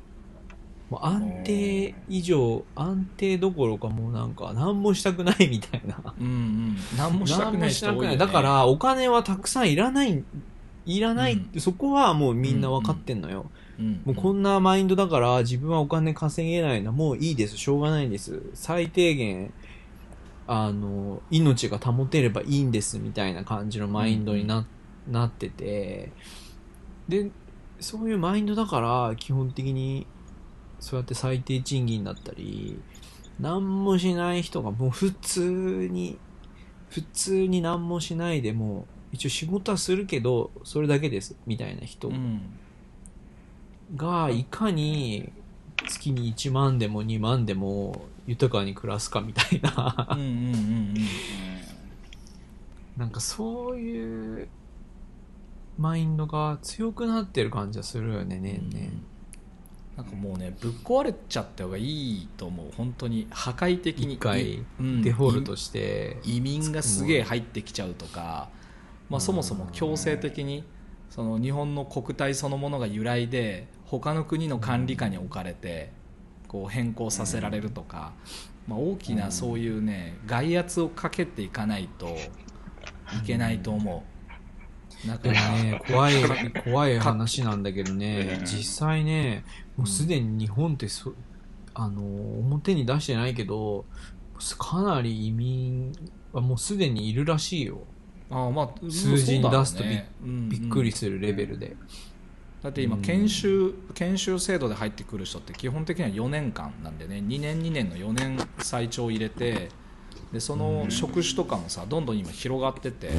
[0.90, 5.96] もう安定以上、安定どころかもうなんか何もしたくないみたいな。
[6.20, 8.18] うんうん何もしたく何ないもしなくない。
[8.18, 10.24] だから、お金はたくさんいらない、
[10.86, 13.46] いらないって、そこはもうみんな分かってんのよ。
[13.78, 17.56] うんもうこんなマインドだから、自分はお金稼げないのはもういいです。
[17.56, 18.42] しょうがないです。
[18.54, 19.54] 最低限、
[20.48, 24.66] あの、命が保てればいいんです、みたいな感じのマインドにな,、
[25.08, 26.12] なってて、
[27.08, 27.32] で、
[27.80, 30.08] そういうマインドだから、基本的に、
[30.80, 32.80] そうやって最低賃金だったり、
[33.40, 36.18] 何もしない人がもう普通に、
[36.90, 42.42] 普通に何もしないでもう、一応仕事はするけど、それだけです、みたいな人うん。
[43.96, 45.32] が、いかに
[45.88, 50.18] 月に1万でも2万でも豊かに暮らすかみたいな。
[52.98, 54.50] なんかそういう
[55.78, 58.92] マインドが強くなってる感じはするよね年々
[60.00, 62.72] なんかもうねぶっ壊れちゃった方がいいと思う。
[62.78, 63.28] 本当に。
[63.32, 64.14] 破壊的に。
[64.14, 65.02] 一回うん。
[65.02, 68.48] デフォルトして移民がすげえ入ってきちゃうとか、
[69.10, 70.64] まあ、そもそも強制的に
[71.10, 75.92] その日本の国体そのものが由来で他の国の管理下に置かれて
[76.48, 78.14] こう変更させられるとか、
[78.70, 82.16] まあ、大きなそういうね外圧をかけていかないと
[83.22, 84.10] いけないと思う。
[85.08, 86.14] だかでもらね、怖い、
[86.64, 88.38] 怖い話なんだけどね。
[88.40, 88.46] う、ん。
[88.46, 89.46] 実際ね、
[89.80, 91.14] もうすでに日本ってそ、
[91.74, 92.02] あの、
[92.40, 93.86] 表に出してないけど、
[94.58, 95.94] かなり移民
[96.34, 97.80] はもうすでにいるらしいよ。
[98.30, 100.50] ああまあ数字に出すとび,、ねうん。
[100.50, 101.76] びっくりするレベルで。
[102.62, 103.02] だって今うん。
[103.02, 107.24] 研修研修制度で入ってくる人って基本的には4年間なんでね。
[107.26, 109.70] 2年2年の4年最長入れて
[110.32, 113.10] でその職種とかもさどんどん今広がってて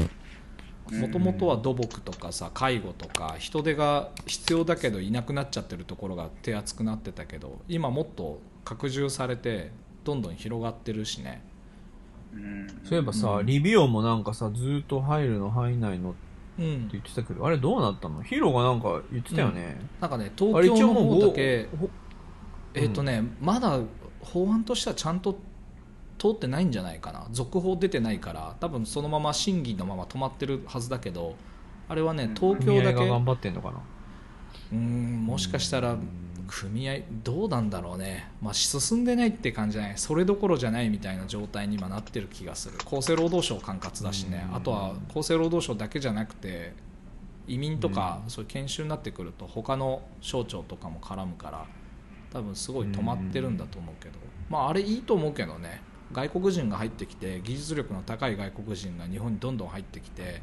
[0.92, 9.70] もともとは土木とかさ介護とか人手が必要だけどいなくなっちゃってるところが手厚くなってたけど今もっと拡充されて
[10.04, 11.42] どんどん広がってるしね。
[12.32, 13.46] うんそういえばさ、うん。
[13.46, 16.88] リビオもなんかさ、ずーっと入るの入んないのってうん。
[16.88, 18.22] 言ってたけど、あれどうなったの？
[18.22, 19.80] ヒロがなんか言ってたよね。
[20.00, 21.90] なんかねあれ東京の方だけほ
[22.74, 23.80] えっ、とね、まだ
[24.20, 25.38] 法案としてはちゃんと
[26.20, 27.26] 通ってないんじゃないかな。
[27.30, 31.34] 続報出てないから多分そのまま審議のまま止まってるはずだけど
[31.88, 33.80] あれはね東京だけが頑張ってんのかな？
[34.72, 35.96] うーんもしかしたら
[36.46, 39.98] 組合どうなんだろうね、まあ、進んでないって感じじゃない。
[39.98, 42.76] それどころじゃないみたいな状態に今なってる気がする。
[42.84, 44.44] 厚生労働省管轄だしね。
[44.50, 44.56] うん。
[44.56, 46.72] あとは厚生労働省だけじゃなくて
[47.46, 51.66] 移民とかそういう研修になってくると他の省庁とかも絡むから
[52.32, 54.18] 多分すごい止まってるんだと思うけど、
[54.48, 55.82] まあ、あれいいと思うけどね
[56.12, 60.42] 外国人が入ってきて技術力の高い外国人が日本にどんどん入ってきて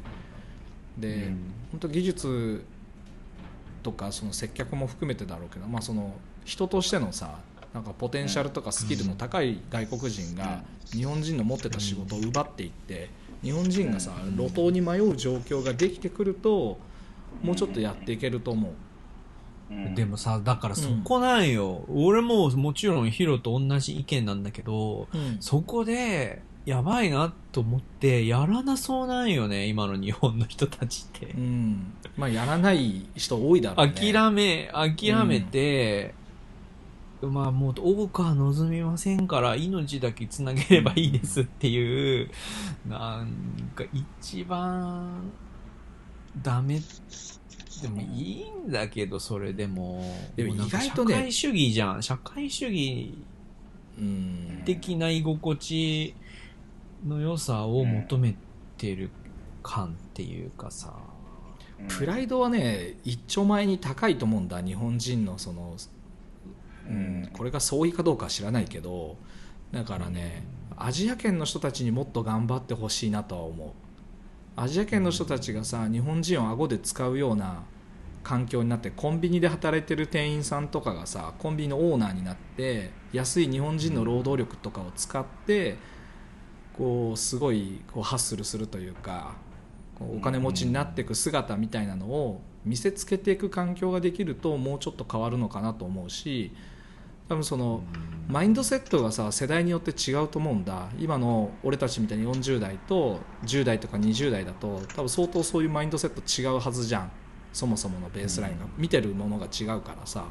[0.96, 1.52] で、うん。
[1.72, 2.64] 本当技術
[3.82, 6.14] とかその接客も含めてだろうけど、まあ、その
[6.44, 7.38] 人としてのさ
[7.74, 10.62] なんかポテンシャルとかスキルの高い外国人が
[10.92, 13.10] 日本人の持ってた仕事を奪っていって
[13.42, 16.78] 日本人がさ路頭に迷う状況ができてくると
[17.42, 18.72] もうちょっとやっていけると思う。
[19.70, 21.84] うんでもさ、だからそこなんよ。
[21.88, 25.08] 俺ももちろんヒロと同じ意見なんだけど、
[25.40, 31.38] そこで、やばいなと思って、やらなそうなんよね、今の日本の人たちってう。
[31.38, 33.92] んまあ、やらない人多いだろうね。
[33.94, 36.14] 諦め、諦めて、
[37.22, 42.30] まあもう多くは望みませんから、命だけつなげればいいですっていう、
[42.86, 43.84] なんか
[44.20, 45.22] 一番、
[46.42, 46.80] ダメ、
[47.82, 50.02] でもいいんだけど、それでも。
[50.36, 52.02] でもうなんか意外とね社会主義じゃん。
[52.02, 53.14] 社会主義
[53.98, 54.62] うん。
[54.64, 56.14] 的な居心地
[57.06, 58.36] の良さを求め
[58.76, 59.10] てる
[59.62, 60.92] 感っていうかさ。
[61.88, 64.60] プライドはね一丁前に高いと思うんだ。
[64.60, 65.76] 日本人のその、
[66.88, 69.16] うん、これが相違かどうかは知らないけど。
[69.70, 70.44] だからね
[70.76, 73.68] アジア圏の人たちにもっと頑張ってほしいなとは思う
[74.60, 77.62] アジア圏の人たちがさ日本人を顎で使うような
[78.24, 85.76] 環境になってコンビニで働いてる店員さんとかがさコンビニのオーナーになって安い日本人の労働力とかを使って
[86.76, 89.36] こうすごいこうハッスルするというか
[89.96, 96.52] こうお金持ちになっていく姿みたいなのを見せつけていく環境ができるともうちょっと変わるのかなと思うし
[97.28, 97.82] 多分その
[98.28, 100.88] マインドセットがさ世代によって違うと思うんだ。
[100.98, 107.10] 今の俺たちみたいに40代と10代とか20代だと多分相当そういうマインドセット違うはずじゃん。
[107.52, 108.66] そもそものベースラインが。
[108.76, 110.26] 見てるものが違うからさ。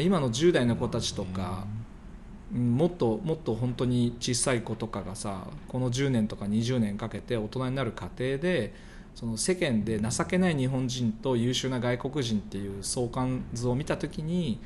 [0.00, 1.66] 今の10代の子たちとか
[2.54, 2.76] うん。
[2.76, 8.72] もっともっと本当に小さい子とかがさこの10年とか20年かけて大人になる過程で
[9.14, 14.60] その世間で情けない日本人と優秀な外国人っていう相関図を見た時に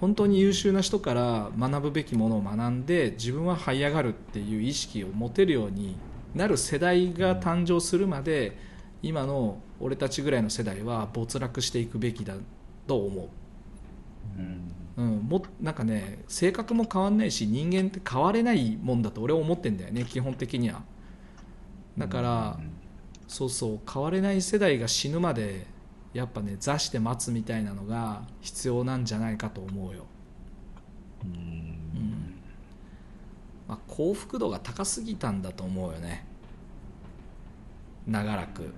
[0.00, 5.96] 本当に優秀な人から学ぶべきものを学んで自分は這い上がるっていう意識を持てるように
[6.34, 8.56] なる世代が誕生するまで
[9.02, 12.34] 今の俺たちぐらいの世代は没落していくべきだ
[12.86, 13.28] と思う。
[14.38, 14.72] うん。
[14.96, 20.82] うん、もなんかね性格も変わんないし人間って変われないもんだと俺は思ってんだよね基本的には。
[21.98, 22.58] だから、
[23.26, 25.66] そうそう変われない世代が死ぬまで
[26.16, 30.06] やっぱね座して待つみたいなのが必要なんじゃないかと思うよ、
[31.24, 32.40] うん。
[33.68, 36.24] まあ、幸福度が高すぎたんだと思うよね。
[38.06, 38.72] 長らく。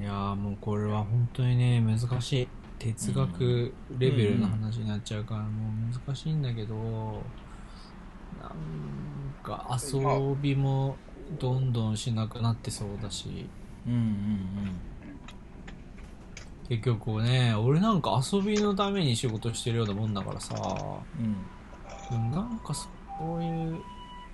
[0.00, 2.48] いやーもうこれは本当にね、難しい。
[2.78, 6.74] 哲学レベルの話になっちゃうから、もう難しいんだけど、
[8.40, 8.52] なん
[9.42, 9.98] か遊
[10.40, 10.96] びも
[11.40, 13.48] どんどんしなくなってそうだし、
[13.86, 14.80] うんうん
[16.68, 20.54] 結局ね、俺なんか遊びのために仕事してるようなもんだからさ、
[21.18, 21.36] うん
[22.10, 22.88] でもなんかそ
[23.36, 23.80] ういう、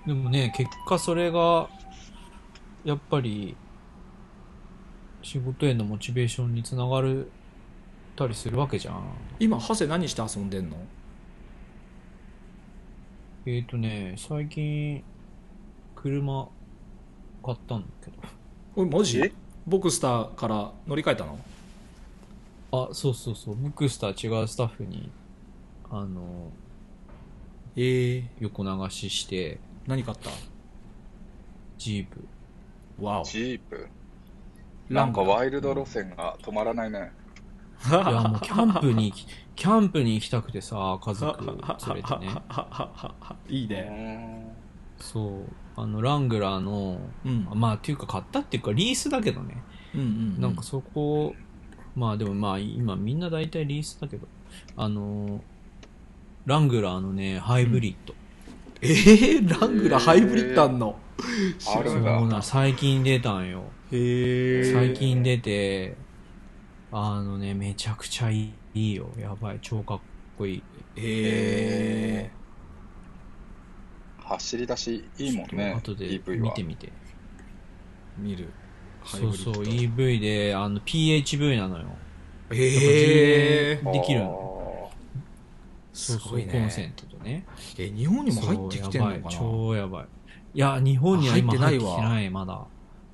[0.07, 1.69] でもね、結果それが、
[2.83, 3.55] やっぱり、
[5.21, 7.31] 仕事へのモチベーションにつながる
[8.15, 9.03] たりするわけじゃん。
[9.39, 10.77] 今ハセ何して遊んでんの？
[13.45, 15.03] えーとね、最近、
[15.95, 16.49] 車
[17.45, 18.11] 買ったんだけ
[18.75, 19.19] おいマジ？
[19.19, 19.31] え？
[19.65, 21.37] ボクスターから乗り換えたの？
[22.71, 22.89] ど。
[22.91, 25.09] あ、そうそうそう、ブックスター違うスタッフに、
[25.89, 26.49] あの、
[27.75, 30.29] ええ横流しして、何買った？
[31.77, 32.13] ジー
[32.99, 33.03] プ。
[33.03, 33.87] わおジープ？
[34.89, 37.11] なんかワイルド路線が止まらないね。
[37.89, 41.57] いや、もうキャンプに行き、キャンプに行きたくてさ、家族連
[41.95, 42.29] れてね。
[43.49, 44.55] いいねん。
[45.01, 45.45] そう、
[45.75, 49.63] あの、ラングラーの、うんまあ、っていうか買ったっていうか、リースだけどね。
[49.95, 51.35] うんうんなんかそこ、
[51.95, 54.27] まあでもまあ今みんな大体リースだけど、
[54.75, 55.41] あのー
[56.45, 58.13] ラングラーのね、ハイブリッド。
[58.81, 60.99] えー、ラングラーハイブリッドあんの？
[61.57, 63.63] そあるんな、最近出たんよ。
[63.91, 65.95] へえ最近出て、
[66.91, 69.09] あのね、めちゃくちゃいいよ。
[69.17, 69.99] やばい、超かっ
[70.37, 70.57] こいい。
[70.57, 70.61] へ
[70.97, 72.31] え
[74.37, 75.73] 走り出しいいもんね。
[75.77, 76.63] 後で EV は見て。
[76.63, 76.91] みて。
[78.17, 78.49] 見る
[79.05, 81.85] そうそう、EV で、あの、PHV なのよ。
[82.51, 84.91] へえやっぱ充電できるあの。
[85.93, 87.45] すごいねコンセントとね。
[87.77, 89.29] え日本にも入ってきてんのかな？
[89.29, 90.05] 超やばい。
[90.55, 92.65] いや、日本には今入ってないわきてない、まだ。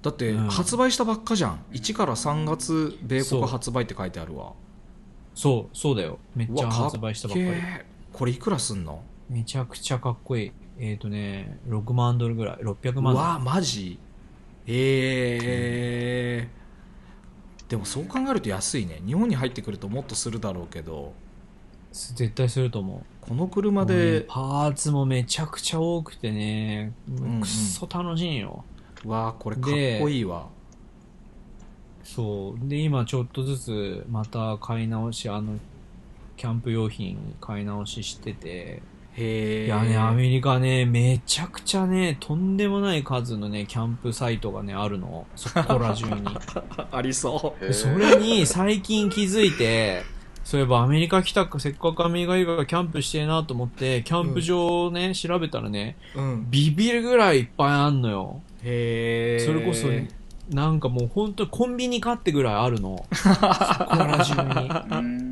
[0.02, 4.54] だってうん発売したばっかじゃん1から3月米国発売って書いてあるわ
[5.36, 6.20] そう、そうだよ。
[6.36, 7.56] めっちゃ発売したばっかりかっ。
[7.56, 9.04] けーこれいくらすんの？
[9.30, 10.52] めちゃくちゃかっこいい。
[10.80, 12.58] えっ、ー、とね、6万ドルぐらい。
[12.64, 13.26] 600う万ドル。
[13.26, 14.00] わマジ？
[14.72, 16.48] ええ
[17.68, 21.14] でもそう考えると安いね日本に入ってくるともっとするだろうけど
[21.92, 23.02] 絶対すると思う。
[23.20, 28.64] この車でパーツもめちゃくちゃ多くてね、んくっそ楽しいんよ。
[29.04, 30.50] うわこれかっこいいわ
[32.04, 32.70] そう。
[32.70, 35.58] で、今ちょっとずつまた買い直し、あの、
[36.38, 38.84] キャンプ用品買い直ししてて、
[39.14, 45.26] へえいやね、アメリカね、めちゃくちゃね、とんでもない数のね、キャンプサイトがね、あるの。
[45.36, 46.22] そこら中に。
[46.92, 50.04] ありそへーでそれに最近気づいて、
[50.44, 58.42] そういえばアメリカ来たか、せっかくアメリカ行くからキャンプしてえなと思って、キャンプ場をね、調べたらね、ううんビビるぐらいいっぱいあんのよ。
[58.64, 59.88] へえそれこそ、
[60.50, 63.06] なんかもう本当にコンビニかってぐらいあるの。
[63.14, 65.29] そこら中に。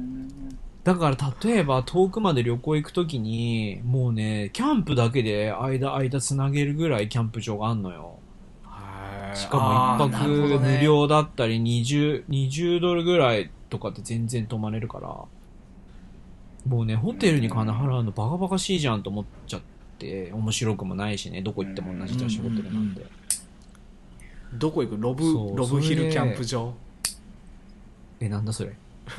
[0.87, 8.19] だから例えば遠くまで旅行行くときに、もうね、キャンプだけで間間つなげるぐらいキャンプ場があんのよ。
[9.33, 15.09] しかも一泊無料だったり20、20ドルぐらいとかで全然泊まれるから、
[16.65, 19.61] もうね、ホテルに金払うのバカバカしいじゃんと思っちゃっ
[19.99, 23.05] て、面白くもないしね、どこ行っても同じだし、うんホテルなんで。
[24.53, 25.01] どこ行く？
[25.01, 25.23] ロブ
[25.53, 26.73] ロブヒルキャンプ場？
[28.21, 28.73] え、なんだそれ？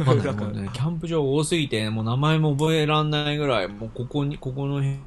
[0.05, 4.99] まだなんかもうね、キャンプ場多すぎて、もう名前も覚えらんないぐらい、もうここに、ここの辺っ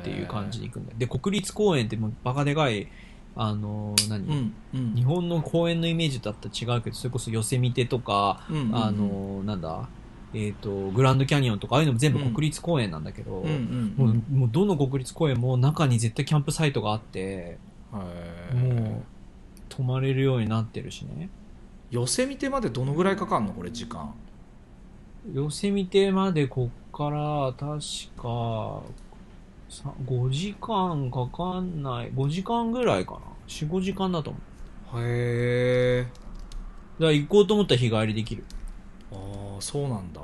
[0.00, 0.98] っていう感じで行くんだよ。
[0.98, 2.88] で、国立公園ってもうバカでかい、
[3.36, 4.94] あのー何、うんうん。
[4.94, 8.76] 日本の公園のイメージだったら違うけど、それこそヨセミテとか、うんうんうん。
[8.76, 9.88] あのーなんだ、
[10.34, 17.58] えっ、と、グランドキャニオンとか、ああいうのも全部国立公園なんだけど、うんうんもう、もうどの国立公園も中に絶対キャンプサイトがあって、
[17.92, 19.02] もう、
[19.68, 21.28] 泊まれるようになってるしね。
[21.90, 23.52] 寄せ見てまでどのぐらいかかんの？
[23.52, 24.14] これ時間
[25.32, 27.80] ヨセミテまでこっから、確
[28.20, 28.82] か、
[29.70, 33.20] さ5時間かかんない、5時間ぐらいかな。
[33.48, 34.38] 4、5時間だと思
[34.96, 35.00] う。
[35.02, 36.14] へえだか
[37.06, 38.44] ら行こうと思ったら日帰りできる。
[39.10, 39.16] あ
[39.58, 40.20] あそうなんだ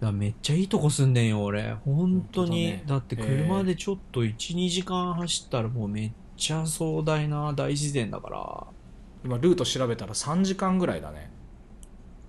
[0.00, 1.74] だめっちゃいいとこ住んでんよ、俺。
[1.84, 2.70] 本当に。
[2.70, 8.66] だねだって車でちょっと1、2時間走ったらもうめっちゃ壮大な大自然だから。
[9.24, 11.30] 今ルート調べたら3時間ぐらいだね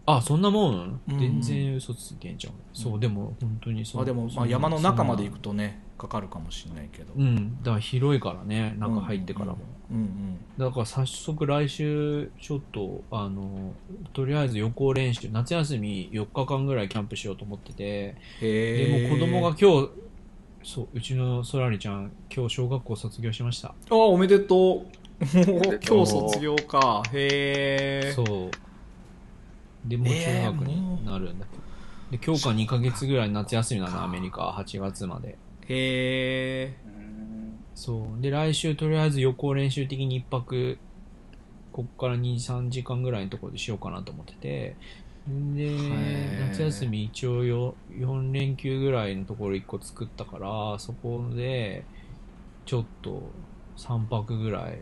[0.05, 2.53] あ、そんなもん、うん全然嘘ついてんじゃん。
[2.73, 4.01] そう、でも本当にそう。
[4.01, 7.57] あでも、まあ、山の中まで行くとねかかるかもしれないけどうん。
[7.63, 9.57] だから広いからね、中入ってからも。
[9.91, 13.73] うんうんだから早速来週、ちょっと、あの、
[14.13, 19.89] とりあえず予行練習、夏休み4日間ぐらいキャンプしようと思ってて、へえでも子供が今日、
[20.63, 23.69] そう、うちのソラリちゃん、今日小学校卒業しました。
[23.69, 28.51] ああおめでとう今日卒業かへえそう。
[29.85, 31.63] でもう中学になるんだけど。
[32.11, 34.49] で、教科2ヶ月ぐらい夏休みなの、アメリカ。
[34.49, 35.29] 8月まで。
[35.29, 35.35] へ
[35.69, 38.21] えうんそう。
[38.21, 40.77] で、来週とりあえず予行練習的に一泊、
[41.71, 44.75] こっから2、3時間ぐらいのところでしようかなと思ってて。
[45.25, 51.85] でー、夏休み一応よ4連休ぐらいのところ1個作ったから、そこで、
[52.65, 53.23] ちょっと
[53.77, 54.79] 3泊ぐらい、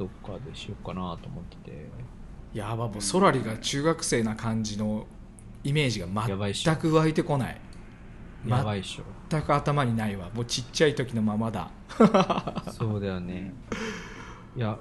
[0.00, 1.86] どっかでしようかなと思ってて。
[2.54, 5.06] やばもうソラリが中学生な感じの
[5.62, 7.60] イメージが全く湧いてこない
[8.46, 9.04] やばいっしょ。
[9.28, 11.70] 全く頭にないわもうちっちゃい時のままだ
[12.72, 13.52] そうだよね。
[14.56, 14.78] いや、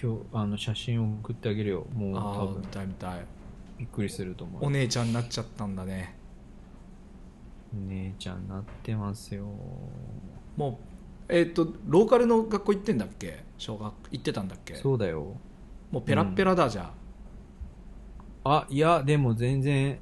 [0.00, 1.86] 今日、あの、写真を送ってあげるよ。
[1.92, 3.26] もうああ多分見、たい見たい
[3.78, 4.66] びっくりすると思う。
[4.66, 6.14] お姉ちゃんになっちゃったんだね
[7.72, 9.46] 姉ちゃんなってますよ。
[10.56, 10.78] も
[11.28, 13.47] うえっ、とローカルの学校行ってんだっけ？
[13.58, 14.74] 小学行ってたんだっけ？
[14.76, 15.36] そうだよ。
[15.90, 16.92] もうペラッペラだじゃ
[18.44, 19.98] あ、いや、でも全然、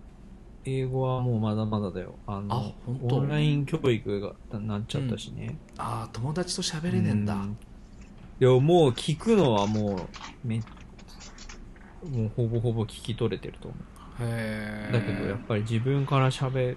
[0.65, 2.15] 英語はもうまだまだだよ。
[2.27, 3.17] あの、あ本当？
[3.17, 5.57] オンライン教育がなっちゃったしね。
[5.79, 7.49] ああ友達と喋れねえんだう
[8.39, 13.81] でももう聞くのはもう、め、もうほぼほぼ聞き取れてると思う。
[14.23, 16.77] へえだけどやっぱり自分から喋、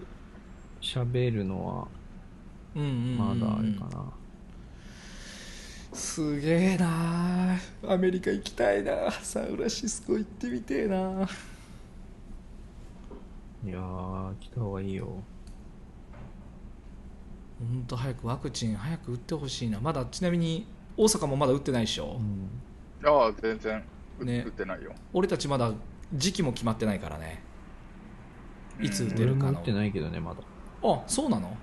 [0.82, 1.88] 喋るのは、
[2.76, 4.06] うんうんうんまだあれかな。
[6.00, 7.58] すげえな。
[7.88, 9.12] アメリカ行きたいな。
[9.12, 10.96] サンフランシスコ行ってみてえな。
[13.66, 15.08] いやー、来た方がいいよ。
[17.60, 19.82] 本当早くワクチン早く打ってほしいな。
[19.82, 22.18] まだちなみに大阪もまだ打ってないでしょ、
[23.04, 23.08] うん。
[23.08, 23.84] ああ、全然、
[24.20, 24.44] うね。
[24.48, 24.94] 打ってないよ。
[25.12, 25.74] 俺たちまだ
[26.14, 27.44] 時期も決まってないからね。
[28.82, 29.52] いつ打て俺るかの。
[29.52, 30.40] も打ってないけどね、まだ。
[30.82, 31.58] あそうなの？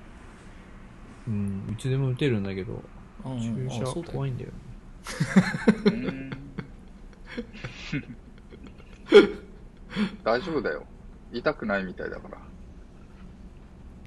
[1.26, 2.82] うん、いつでも打てるんだけど、
[3.40, 4.50] 注射怖いんだよ。
[5.84, 6.30] うん
[10.24, 10.84] 大丈夫だよ。
[11.32, 12.38] 痛くないみたいだから。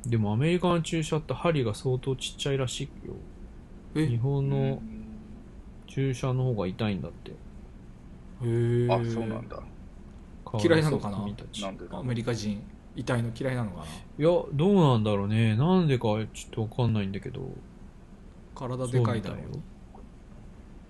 [0.05, 3.13] でもアメリカの注射って針が相当ちっちゃいらしいよ。
[3.95, 4.81] 日え本の
[5.87, 7.31] 注射の方が痛いんだって。
[7.31, 7.35] へ
[8.43, 9.61] えあ、そうなんだ。
[10.63, 11.25] 嫌いなのかな？
[11.91, 12.61] アメリカ人
[12.95, 13.85] 痛いの嫌いなのかな？
[13.85, 15.55] いや、どうなんだろうね。
[15.55, 17.41] なんでかちょっとわかんないんだけど。
[18.59, 19.61] 体でかいだろそう。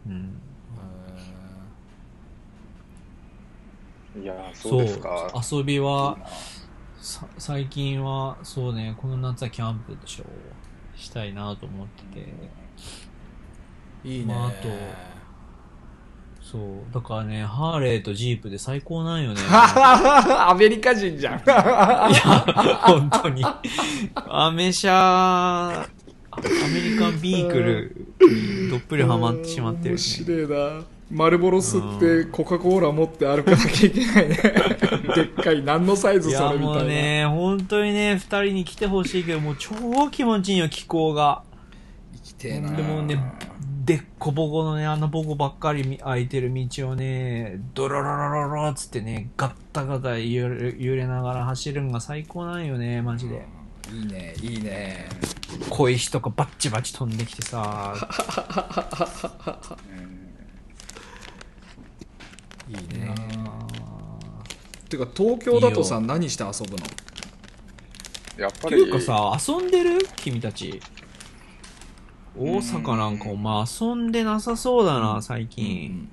[0.08, 0.42] うん。
[4.24, 5.32] いやー、そうですか。
[5.52, 6.18] 遊びは、
[7.38, 10.26] 最近は、そうね、この夏はキャンプでしょ。
[10.96, 12.28] したいなと思ってて。
[14.04, 14.70] いいね、まああと
[16.42, 16.62] そう。
[16.94, 19.42] だからね、ハーレーとジープで最高なんよね。
[19.48, 22.12] アメリカ人じゃんいや、
[22.82, 23.46] 本当に。
[24.16, 25.86] アメ車、
[26.32, 27.96] アメリカンビークル
[28.64, 29.98] にどっぷりハマってしまってる、面ね。
[29.98, 34.36] 白いなマルボロ吸ってコカ・コーラ持って歩かなきゃいけないね
[35.16, 41.42] でっかい何のサイズそれみたいなもうね、本当にね、二人に来てほしいけど、もう超気持ちいいよ、気候が。
[42.14, 43.20] 生きてえなでもね、
[43.86, 53.48] でっこぼこのね、あのぼこばっかり空いてる道をね、ドロロロロロっつってね、ガッタガタ揺れ揺れながら走るんが最高なんよね、マジで。
[53.92, 55.10] いいねいいね。
[55.70, 57.94] 小石とかバッチバチ飛んできてさ、
[62.70, 63.16] うんいいいいねな
[64.90, 66.86] てか東京だとさいい何して遊ぶの？
[68.38, 70.00] やっぱり、っていうかさ、遊んでる？
[70.16, 70.80] 君たち。
[72.38, 76.10] 大阪なんかお前遊んでなさそうだな、最近。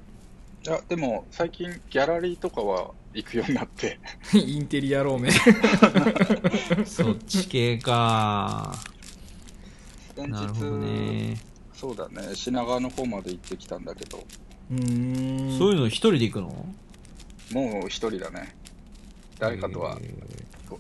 [0.64, 3.98] いや、でも最近ギャラリーとかは行くようになって、
[4.36, 5.32] インテリアローメン。
[6.86, 8.74] そっち系か。
[10.14, 11.40] 先なるほどね。
[11.72, 14.24] そうだね、品川の方まで行ってきたんだけど、
[14.70, 15.58] うーん。
[15.58, 16.66] そういうの一人で行くの？
[17.52, 18.54] もう一人だね。
[19.38, 20.14] 誰かとはえ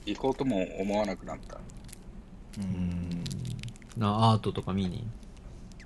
[0.06, 1.58] 行こうとも思わなくなった。
[2.58, 3.24] うん。
[3.96, 5.06] ーな、アートとか見に？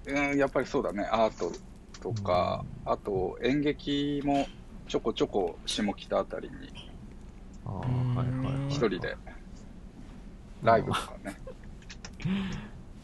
[0.06, 1.52] うん、やっぱりそうだね、アート
[2.00, 4.46] とか、あと演劇も
[4.90, 6.56] ちょこちょこ下北あたりに
[7.64, 8.70] ああ、うんはいはいはい。
[8.70, 9.16] 一人で
[10.64, 11.36] ライブとかね。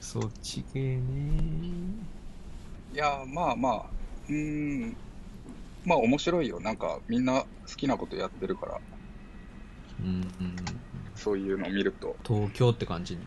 [0.00, 1.02] そっち系ね。
[2.92, 3.84] いや、まあまあ、
[4.28, 4.96] うーん、
[5.84, 6.58] まあ面白いよ。
[6.58, 8.80] なんかみんな好きなことやってるから、
[10.00, 10.26] うんうんうん。
[11.14, 13.14] そういうのを見ると、東京って感じ？
[13.14, 13.22] に。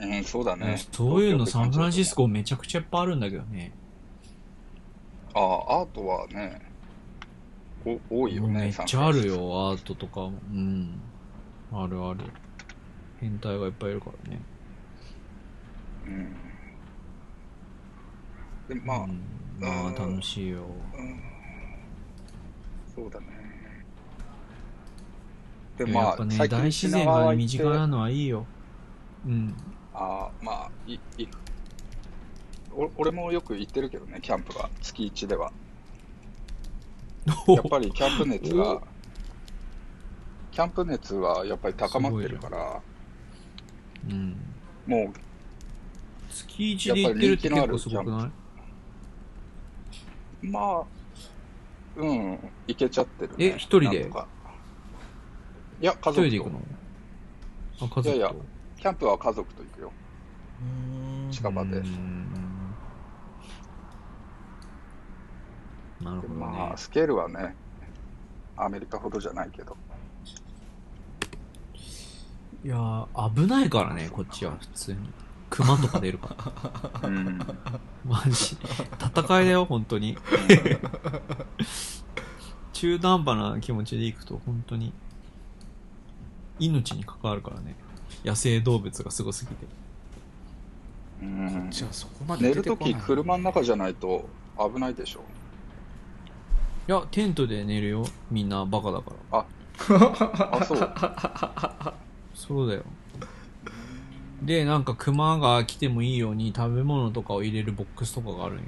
[0.00, 0.76] うん、そうだね。
[0.92, 2.24] そういうのサンフランシスコ。
[2.24, 3.72] コめちゃくちゃいっぱいあるんだけどね。
[5.38, 6.60] ああ、アートはね、
[7.84, 9.26] お多いよね、めっちゃある。
[9.28, 9.34] よ、
[9.70, 10.32] アートとかも。
[10.52, 11.00] うん。
[11.72, 12.20] あるある。
[13.20, 14.40] 変態がいっぱいいるからね。
[16.06, 16.36] うん。
[18.68, 19.20] で、まあ、うん
[19.60, 20.58] まあ楽しいよ。
[20.96, 21.20] うん、
[22.94, 23.26] そうだね。
[25.76, 28.44] でまあいややっぱね、大自然が身近なのはいいよ。
[29.24, 29.54] うん。
[29.94, 31.28] あーまあいい
[32.78, 35.50] お俺もよく行ってるけどねキャンプは月1では。
[37.48, 38.80] やっぱりキャンプ熱が
[40.52, 42.80] キャンプ熱はやっぱり高まってるから
[44.08, 44.36] うん。
[44.86, 45.12] も
[46.30, 48.26] 月一で行ってるって結構すごくな
[50.42, 50.46] い？
[50.46, 50.84] うまあ
[51.96, 54.08] うん行けちゃってる、ね、え一人で？
[55.80, 56.22] いや家一族と。
[56.22, 56.62] 人で行くの？
[57.80, 58.08] あ、家族と。
[58.08, 58.34] いやいや
[58.78, 59.92] キャンプは家族と行くよ。
[60.62, 61.30] うん。
[61.32, 61.70] 近場で。
[61.78, 62.37] うーん
[66.02, 66.40] なるほどね。
[66.40, 67.54] まあスケールはね
[68.56, 69.76] アメリカほどじゃないけど
[72.64, 74.98] いやー、危ないからね、こっちは普通に。
[75.48, 76.52] 熊とか出るか
[77.02, 77.08] ら。
[77.08, 77.38] うん
[78.04, 78.56] マジ。
[79.00, 80.18] 戦いだよ、本当に。
[82.72, 84.92] 中途半端な気持ちで行くと、本当に。
[86.58, 87.76] 命に関わるからね。
[88.24, 89.66] 野生動物がすごすぎて。
[91.22, 94.28] うんじゃあそこまで寝るとき出てこない車の中じゃないと
[94.58, 95.20] 危ないでしょ
[96.88, 98.06] いや、テントで寝るよ。
[98.30, 99.40] みんなバカだから。
[99.40, 99.44] あ
[100.64, 100.78] そう
[102.34, 102.82] そうだよ。
[104.42, 108.62] で、なんか熊が来てもいいように食べ物とかを入れるボックスとかがあるんよ。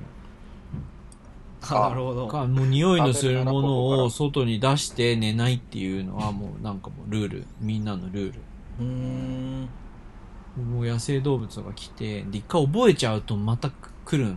[1.62, 7.46] あなるほどか、もう匂いのするものを外に出して寝ないっていうのはもうなんかもうルール。
[7.58, 8.40] みんなのルール。
[8.80, 9.68] うーん
[10.72, 13.70] もう野生動物が来て、で、一回覚えちゃうとまた
[14.04, 14.34] 来るんよ。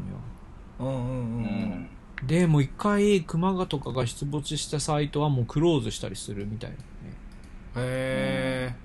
[0.79, 1.89] うんうんううんん
[2.25, 6.83] で、もう一回熊がとかが出没したサイトはもうクローズしたりするみたいなね。
[7.75, 8.75] へ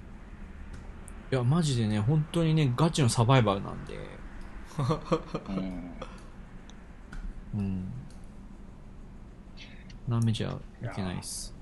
[1.30, 3.98] いや、マジでね、本当にね、ガチのサバイバルなんで。
[5.48, 5.90] うん
[7.54, 7.92] うん。
[10.08, 11.54] 舐めちゃいけないっす。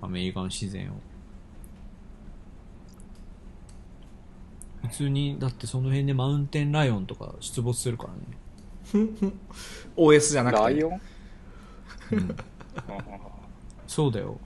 [0.00, 0.94] アメリカの自然を。
[4.82, 8.20] 普通に、だってその辺でマウンテンライオンとか出没するからね。
[8.94, 9.32] え
[9.96, 11.00] OS じゃなくてライオン？
[12.12, 12.36] うん、
[12.76, 13.20] あ
[13.86, 14.38] そうだよ。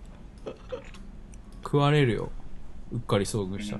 [1.62, 2.30] 食われるよ。
[2.92, 3.78] うっかり遭遇ーした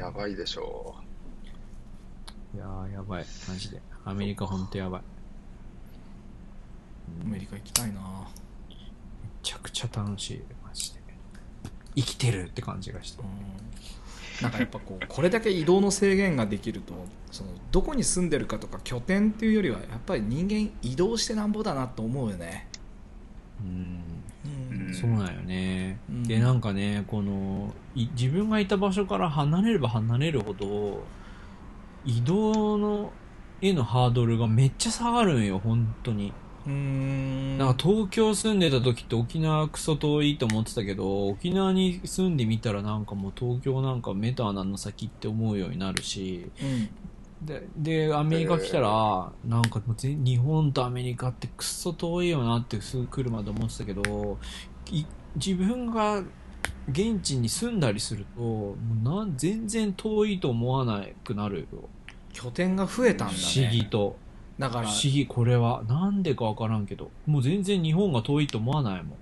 [0.00, 0.94] やばいでしょ
[2.54, 3.26] いやー、やばい。
[3.48, 3.80] マジで。
[4.04, 5.02] アメリカほんとやばい。
[7.22, 8.00] アメリカ行きたいな
[8.70, 8.76] め
[9.42, 10.42] ちゃくちゃ楽しい。
[10.64, 11.00] マジで。
[11.94, 13.26] 生きてるって感じがしてう。
[13.26, 13.28] ん
[14.42, 16.94] なんかやっぱこうこれだけ移動の制限ができると
[17.30, 22.68] そのどこに住んでるかとか拠点っていうよりはやっぱり人間移動してなんぼだなと思うよね、
[23.60, 24.24] うん。
[24.44, 24.94] うん。
[24.94, 26.22] そうなんよね、うん。
[26.24, 31.06] でなんかねこのい自分がいた場所から離れれば離れるほど
[32.04, 33.12] 移動の
[33.60, 36.32] へのハードルがめっちゃ下がるんよ本当に
[36.66, 37.58] うーん。
[37.58, 47.46] なんか東京住んでた時って沖縄クソ遠いと思ってたけど沖縄に住んでみたらなんかもう東京なんかメターなんの先って思うようになるしうん。
[47.46, 54.38] ででアメリカ来たら、なんかもうぜ日本とアメリカってクソ遠いよなってすぐ来るまで思ってたけど
[54.92, 55.04] い
[55.34, 56.22] 自分が
[56.88, 61.88] 現地に住んだりするともうなん全然遠いと思わなくなるよ。
[62.32, 63.40] 拠点が増えたんだね。
[63.40, 64.16] 不思議と
[64.58, 69.16] だから不思議これはなんでかわからんけどもう全然日本が遠いと思わないもん。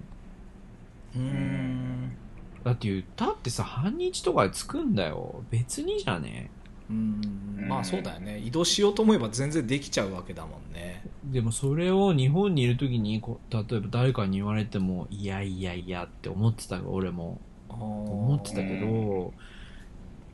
[1.16, 2.16] うーん。
[2.64, 5.43] だって言ったってさ半日とかで着くんだよ。
[5.51, 6.51] 別にじゃね。
[6.91, 7.20] うん。
[7.68, 8.39] まあそうだよね。
[8.39, 11.03] 移動しようと思えば全然できちゃうわけだもんね。
[11.24, 17.41] でもそれを日本にいる時にこ例えば誰かに言われてもいやいやいやって思ってたよ俺も。
[17.68, 19.33] 思ってたけど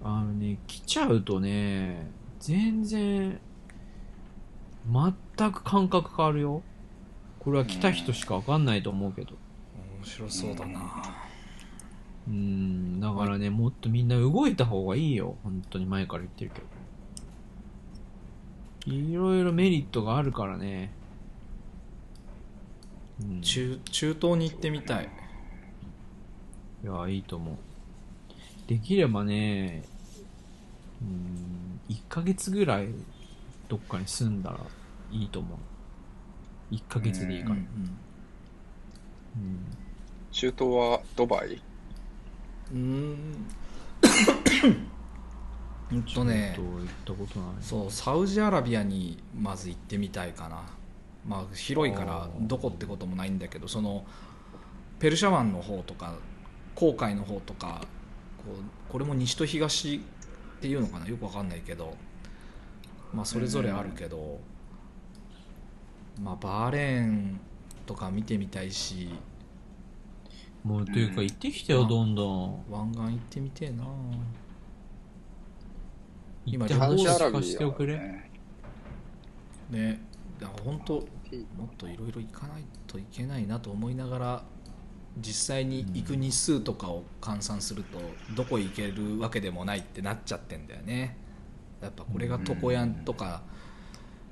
[0.02, 3.38] あのね来ちゃうとね全然
[4.90, 6.62] 全く感覚変わるよ。
[7.40, 9.32] これは来た人しかわかんないと思うけど。
[9.98, 10.80] 面白そうだな。
[12.28, 13.00] うん。
[13.00, 15.36] だからねもっとみんな動いた方がいいよ。
[15.42, 16.66] 本当に前から言ってるけど。
[18.86, 20.92] いろいろメリットがあるからね、
[23.20, 25.08] うん、中中東に行ってみたい。
[26.84, 27.56] いや、いいと思う。
[28.68, 29.82] できればね、
[31.02, 32.88] うん、1ヶ月ぐらい
[33.68, 34.58] どっかに住んだら
[35.10, 36.74] いいと思う。
[36.74, 37.54] 1ヶ月でいいから。
[37.54, 37.66] うんうん。
[40.32, 41.62] 中東はドバイ？
[42.72, 44.86] うんうーん。
[45.92, 47.54] う んとね行ったことない。
[47.60, 50.62] そうサウジアラビアにまず行ってみたいかな。
[51.26, 54.04] まあ広いからどこってこともないんだけどその
[54.98, 56.14] ペルシャ湾の方とか
[56.74, 57.80] 紅海の方とか
[58.38, 60.00] こうこれも西と東っ
[60.60, 61.06] ていうのかな？
[61.06, 61.96] よくわかんないけど。
[63.14, 64.40] まあそれぞれあるけど、
[66.20, 67.40] まあバーレーン
[67.86, 69.10] とか見てみたいし。
[70.64, 72.64] もうというか行ってきてよ、うんどんどん。
[72.70, 73.84] 湾岸行ってみてえな。
[76.44, 77.96] 行って今話話しかビアはせておくれ。
[77.96, 78.30] ね
[79.70, 80.00] ね
[80.40, 81.04] だから本当もっ
[81.76, 84.42] といろいろ行かないといけないなと思いながら
[85.18, 87.98] 実際に行く日数とかを換算すると
[88.34, 91.16] どこ行けるわけでもないってなっちゃってんだよね。
[91.80, 93.42] やっぱこれが床屋とか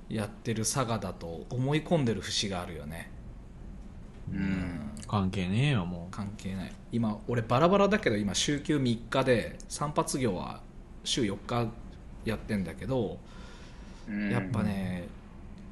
[0.08, 3.10] やってる佐賀だと思い込んでる節があるよね。
[4.32, 4.90] うん。
[5.06, 6.72] 関係ねえよ、も関係ない。
[6.92, 10.60] 今俺バラバラだけど今週休3日で散髪業は
[11.04, 11.68] 週4日
[12.24, 13.18] やってんだけど
[14.08, 14.30] うん。
[14.30, 15.08] やっぱね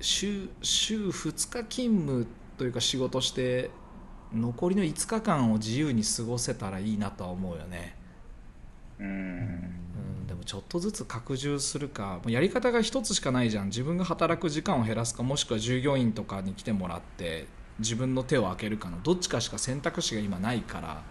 [0.01, 2.27] 週週2日勤務
[2.59, 3.71] というか仕事して
[4.35, 7.97] 残りの5日間を自由に過ごせたらいいなとは思うよね、
[9.03, 9.09] うう。
[9.09, 17.47] うんん、でもちょっとずつ拡充するかもうやり方が一つしかないじゃん自分が働く時間を減らすかもしくは従業員とかに来てもらって
[17.79, 21.03] 自分の手を開けるかのどっちかしか選択肢が今ないから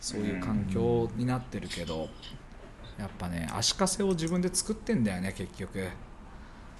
[0.00, 2.08] そういう環境になってるけど
[2.98, 5.88] やっぱね足かせを自分で作ってんだよね結局。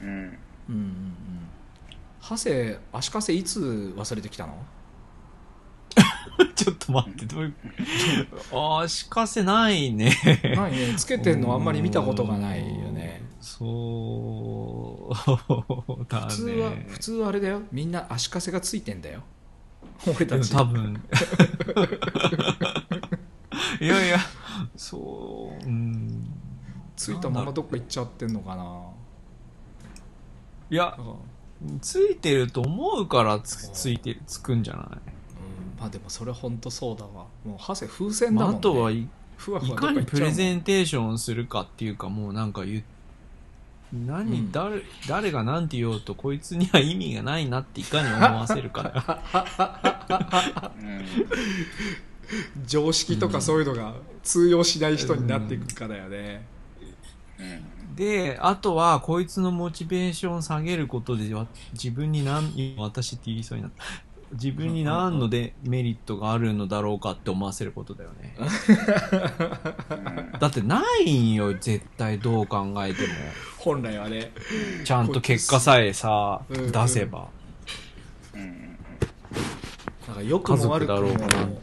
[0.00, 0.14] うんうん
[0.68, 1.18] うんうん
[2.20, 4.54] ハセ足かせいつ忘れてきたの？
[6.54, 7.54] ちょっと待って、どういう。
[8.52, 10.12] あー、しかせないね。
[10.56, 15.14] ないねつけてんのあんまり見たことがないよねそう
[16.08, 16.26] だね。
[16.28, 19.22] 普通は普通はあれだよみんな足かせがついてんだよ
[20.06, 21.02] 俺たち多分。
[23.80, 24.18] いやいや、
[24.76, 26.30] そう、うん。
[26.96, 28.82] ついたままどっか行っちゃってんのかな
[30.70, 30.96] いや
[31.80, 34.86] ついてると思うからつついてる、つくんじゃない？
[34.86, 35.17] うん
[35.78, 37.26] まあでもそれ本当そうだわ。
[37.44, 38.58] もうハセ風船だまあ、もん、ね。
[38.58, 42.84] あとはいふわふいわどっかにプレゼンテーションするかっていうかもうなんか言う
[44.06, 44.52] 何、うん。
[44.52, 49.22] 誰誰が何て言おうとこいつには意味がないなっていかに思わせるか
[52.66, 56.44] 常識とかそういうのが通用しない人になっていくかだよね、
[57.38, 57.96] うん。
[57.96, 63.84] であとはこいつのモチベーション下げることでわ自分に何今私って言いそうになった
[64.32, 68.36] 自分に何のでメリットがあるのだろうかって思わせることだよね。
[70.38, 73.08] だってないんよ絶対どう考えても。
[73.58, 74.32] 本来はね。
[74.84, 77.28] ちゃんと結果さえさうんうん出せば
[78.34, 78.76] うん。
[80.06, 81.60] なんか良くも悪くも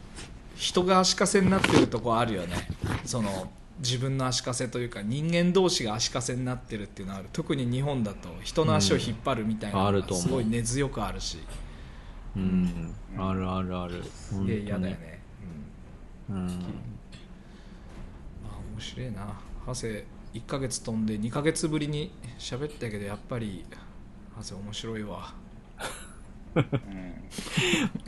[0.56, 2.68] 人が足かせになってるとこあるよね。
[3.04, 7.28] その自分の足かせというか人間同士が足かせになってるっていうのはある。
[7.32, 11.36] 特に日本だと人の足を引っ張るみたいなのがすごい根強くあるし。
[11.36, 11.44] うん、
[13.18, 14.04] あるあるある。
[14.04, 15.20] すげえ嫌だよね、
[16.28, 16.36] うん。
[16.36, 16.46] うん。
[16.46, 16.52] ま
[18.52, 19.40] あ面白いな。
[19.64, 23.64] ハセ1ヶ月飛んで2ヶ月ぶりに喋ったけどやっぱり
[24.34, 25.32] ハセ面白いわ、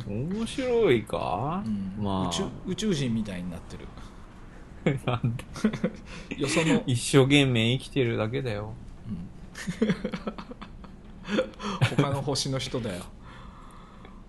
[0.06, 0.30] うん。
[0.30, 1.94] 面白いか、うん。
[2.04, 2.28] まあ。
[2.28, 3.86] 宇宙宇宙人みたいになってる。
[5.04, 5.36] なん
[6.30, 6.40] で？
[6.40, 8.74] よその、一生懸命生きてるだけだよ。
[11.96, 13.04] 他の星の人だよ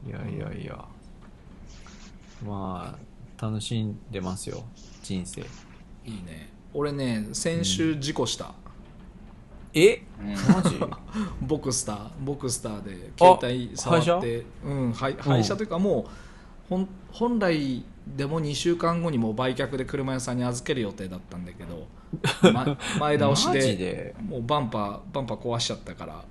[0.08, 0.86] いやいやいや。
[2.46, 4.64] まあ、楽しんでますよ、
[5.04, 5.42] 人生。
[5.42, 5.46] い
[6.06, 6.50] いね。
[6.74, 8.54] 俺ね先週事故した、
[9.74, 10.04] え？
[10.22, 10.30] うん。
[10.54, 10.80] マジ？
[11.42, 12.10] ボクスター。
[12.24, 14.46] ボクスターで携帯触って。
[14.64, 16.10] うんはい廃車というかもう
[16.70, 17.84] 本本来
[18.16, 21.88] でも2週間後にもう売却で車屋さんに預ける予定だったんだけど、
[22.54, 23.78] ま前倒しマジで？
[23.78, 26.24] でもうバンパーバンパー壊しちゃったから。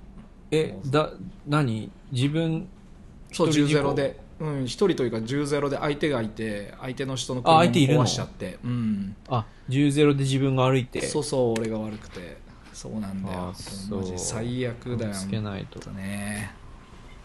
[0.51, 1.11] え、だ、
[1.47, 1.91] 何？
[2.11, 2.67] 自分、
[3.31, 4.19] そう一人事故10ゼロで。
[4.39, 8.03] うん、一人というか10ゼロで相手がいて相手の人のあ車も相手いるの？
[8.03, 8.57] 壊しちゃって。
[8.63, 9.15] うん。
[9.27, 11.01] あ、10ゼロで自分が歩いて。
[11.01, 12.37] そうそう俺が悪くて。
[12.73, 13.53] そうなんだよ。
[13.89, 15.91] マジ最悪だよつけないと。
[15.91, 16.53] ね。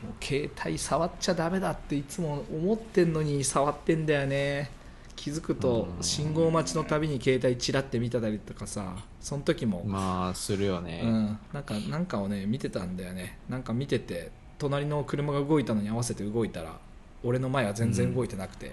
[0.03, 4.73] もう携帯触っちゃダメだっていつも思ってんのに触ってんだよね。
[5.15, 6.03] 気づくとうん。
[6.03, 8.97] 信号待ちのたびに携帯チラって見てたりとかさ。
[9.21, 11.03] その時も、まあ、するよね。
[11.05, 13.39] うん、なんかなんかをね見てたんだよね。
[13.49, 16.77] なんか見てて隣の車が動いたのに合わせて動いたら
[17.23, 18.73] 俺の前は全然動いてなくて、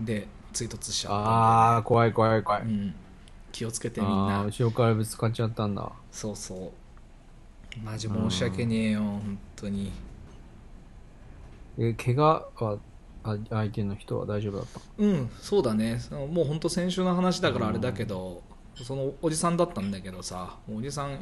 [0.00, 1.16] で追突しちゃった。
[1.16, 2.62] ああ、怖い怖い怖い。
[2.62, 2.94] うん、
[3.52, 4.44] 気をつけてみんな。
[4.44, 5.90] 後ろからぶつかっちゃったんだ。
[6.12, 6.70] そうそう。
[7.84, 9.92] マジ申し訳ねえよ本当に。
[11.78, 12.78] え、怪我は、
[13.22, 14.80] あ相手の人は大丈夫だった？
[14.98, 16.00] うんそうだね。
[16.10, 18.42] もう本当先週の話だからあれだけど、
[18.84, 21.18] そのおじさんだったんだけどさおじさん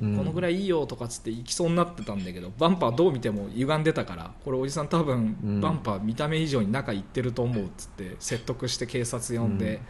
[0.00, 0.16] うん。
[0.16, 5.60] このぐらいいいよとかっつって行きそうになってたんだけどバンパーどう見ても歪んでたからこれおじさん多分うん。
[5.60, 9.80] バンパー見た目以上に中行ってると思うっつって説得して警察呼んでうん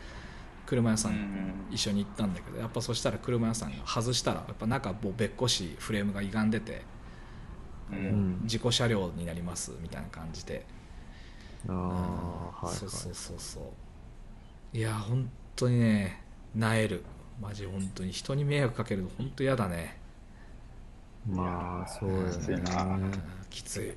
[0.67, 1.15] 車屋さうん。
[1.15, 6.83] ん一緒に行ったんだけどやっぱそしたら車屋さんが外したらやっぱ中もうべっこしフレームが歪んでて
[7.91, 8.45] ううん。
[8.45, 10.65] ん事故車両になりますみたいな感じで。
[11.69, 11.73] あ
[12.63, 14.77] あ、はい、そうそうそうそう。
[14.77, 16.23] いや本当にね
[16.55, 17.05] なえる。
[17.41, 19.97] マジ本当に人に迷惑かけるの本当嫌だね。
[21.29, 22.63] まあ、そうよきついね。
[22.63, 23.13] なうん
[23.51, 23.91] きつい。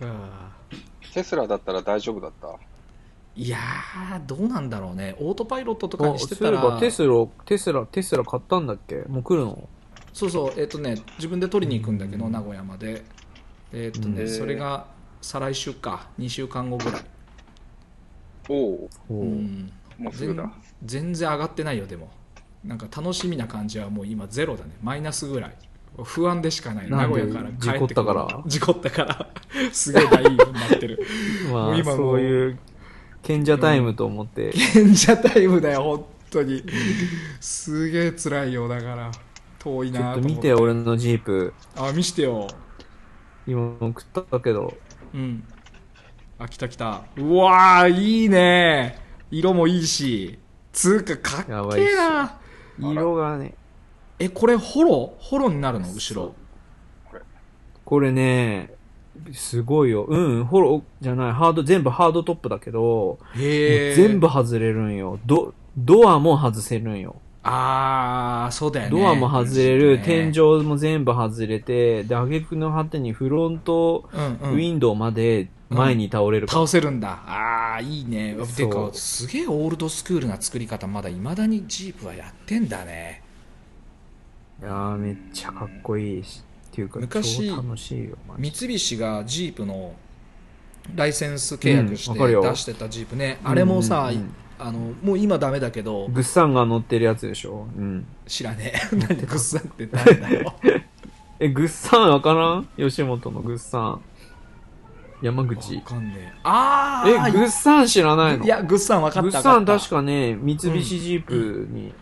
[0.00, 0.30] うん
[1.12, 2.48] テスラだったら大丈夫だった？
[3.34, 5.16] いやーどうなんだろうね。
[5.18, 6.78] オートパイロットとかあ、にしてたら。
[6.80, 8.96] テスラ、テスラ、テスラ買ったんだっけ？
[9.08, 9.68] もう来るの？
[10.12, 10.52] そうそう。
[10.56, 13.04] えっ、とね自分で取りに行くんだけど、名古屋まで。
[13.72, 14.28] えっ、とね、うん。
[14.28, 14.86] それが
[15.22, 16.08] 再来週か。
[16.18, 17.02] 2週間後ぐらい、
[18.48, 19.14] おおおう。
[19.14, 19.72] うん。
[19.98, 20.50] もうすぐだ。
[20.84, 22.10] 全全然上がってないよでも。
[22.64, 24.70] なんか楽しみな感じはもう今ゼロだね。
[24.82, 25.54] マイナスぐらい。
[26.04, 26.90] 不安でしかない。
[26.90, 28.42] 名古屋から帰って事故ったから？
[28.46, 29.28] 事故ったから。
[29.72, 31.00] すげえナイーブになってる。
[31.52, 32.58] まあ、もう今もうそういう、
[33.22, 36.64] 賢者タイムと思って、賢者タイムだよ本当に。
[37.40, 39.10] すげえ辛いよだから。
[39.58, 40.34] 遠いちょなと思って。
[40.34, 41.52] っと見て、俺のジープ。
[41.76, 42.46] あ見してよ。
[43.46, 44.74] 今送ったけど、
[45.14, 45.42] うん
[46.38, 47.02] あ来た来た。
[47.16, 48.96] うわーいいね。
[49.30, 50.38] 色もいいし。
[50.72, 52.38] つうかかっけえな。
[52.78, 53.54] 色がね、
[54.20, 55.14] えこれホロ？
[55.18, 55.92] ホロになるの？
[55.92, 56.34] 後ろ。
[57.84, 58.72] これね、
[59.32, 60.04] すごいよ。
[60.04, 60.76] うん、フォロ？
[60.76, 65.18] ーじゃない、ハード、全部ハードトップだけど、全部外れるんよ。
[65.26, 67.16] ド、ドアも外せるんよ。
[67.50, 69.00] ああそうだよね。
[69.00, 74.58] ドアも外れる、ね天井も全部外れて、で、挙句の果てにフロント、うんウうん。
[74.58, 76.46] ィンドウまで前に倒れる。
[76.46, 76.58] から。
[76.60, 77.22] 倒せるんだ。
[77.26, 78.36] ああいいね。
[78.56, 83.22] てかすげえオールドスクールな作り方まだいまだにジープはやってんだね。
[84.60, 86.42] いやー、めっちゃかっこいいし。
[86.70, 87.50] っていうか、昔
[88.36, 89.94] 三菱がジープの
[90.94, 97.66] ライセンス契約して出してたジープね、あれもさ、うんうんうんあのもう今ダメだけどグッサンが乗ってるやつでしょ？
[97.76, 98.06] うん。
[98.26, 100.54] 知らねえ何グッサンって誰だよ
[101.40, 102.68] え、グッサンわからん？
[102.76, 104.00] 吉本のグッサン。
[105.22, 105.82] 山口わ。
[105.82, 108.44] かんねえあえ、あグッサン知らないの？
[108.44, 111.92] いやグッサン分かったグッサン確かね、三菱ジープに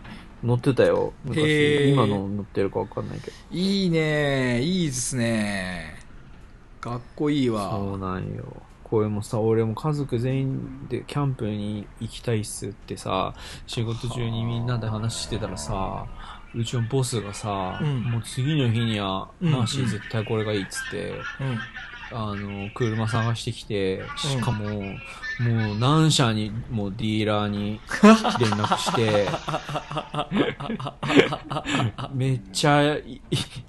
[0.43, 1.13] 乗ってたよ。
[1.25, 1.39] へ昔。
[1.41, 3.37] ー今の乗ってるかわかんないけど。
[3.51, 5.95] いいねいいですね
[6.81, 8.43] かっこいいわそうなんよ。
[8.89, 13.33] これもさ、俺も家族全員でキャンプに行きたいっすってさ、
[13.65, 16.05] 仕事中にみんなで話してたらさ、
[16.55, 18.03] うちのボスがさ、うん。
[18.03, 19.51] もう次の日には、うん。
[19.51, 21.59] マーシー絶対これがいいっつって、うん。
[22.09, 24.65] あの、車探してきて、しかも、
[25.39, 27.79] もう何社にもディーラーに
[28.39, 29.27] 連絡して、
[32.15, 33.21] めっちゃい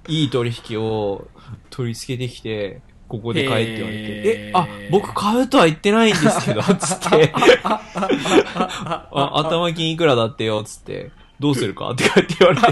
[0.07, 1.27] い取引を
[1.69, 4.03] 取り付けてきて、ここで買えって言われて、
[4.49, 12.03] え、あ、僕買うとは言ってないんですけど、つって、 あ、頭金いくらだってよ、つって、どうするかって
[12.39, 12.67] 言われて、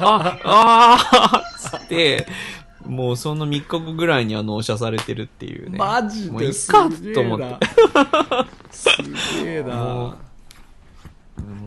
[0.00, 2.26] あ、あーつって、
[2.86, 5.78] もうその3日後ぐらいには納車されてるっていうね。
[5.78, 7.44] マジもういですっかと思って。
[7.44, 7.60] な
[8.70, 9.74] すげえな。
[9.76, 10.14] もも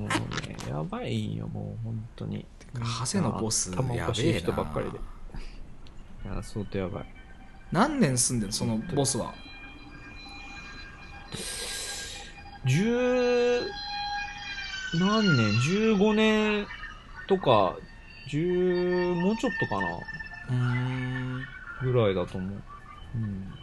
[0.06, 0.08] う
[0.48, 2.44] ね、やばいんよ、もう本当に。
[2.80, 4.98] ハセのボスやべえな人ばっかりで。
[4.98, 7.19] いや、相当やばい。
[7.72, 9.34] 何年住んでるそのボスは
[12.66, 13.62] 十、
[15.00, 15.52] 何年
[15.96, 16.68] ?15 年
[17.28, 17.78] とか、
[18.28, 19.88] 十、もうちょっとかな
[20.50, 21.46] うーん
[21.82, 22.62] ぐらいだと思う。
[23.16, 23.54] うん。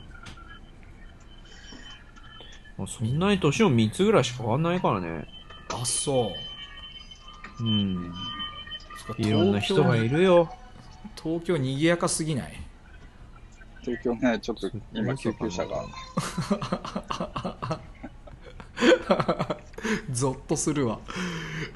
[2.79, 5.27] まあ、そんなに年も3つぐらいしか変わんないからね。
[5.73, 6.33] あそ
[7.61, 8.13] ううん。
[9.19, 10.51] いろんな人がいるよ。
[11.23, 12.66] 東京にぎやかすぎない？
[13.87, 15.85] 東京ね、ちょっと今救急車が。
[20.11, 20.99] ゾッとするわ。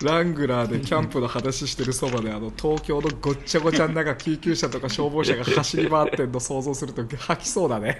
[0.02, 7.96] ラングラーでキャンプの話してるそばであの東京のごっちゃごちゃの中救急車とか消防車が走り回ってんの想像すると吐きそうだね。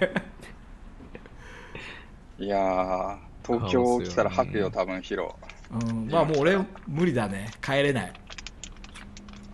[2.37, 5.39] いやー、東京来たら吐くよ、多分ヒロ。
[5.71, 7.49] うんまあもう俺無理だね。
[7.61, 8.13] 帰れない、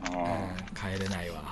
[0.01, 1.43] あうんー帰れないわ。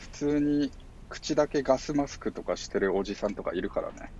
[0.00, 0.72] 普通に
[1.08, 4.10] 口だけガスマスクとかしてるおじさんとかいるからね。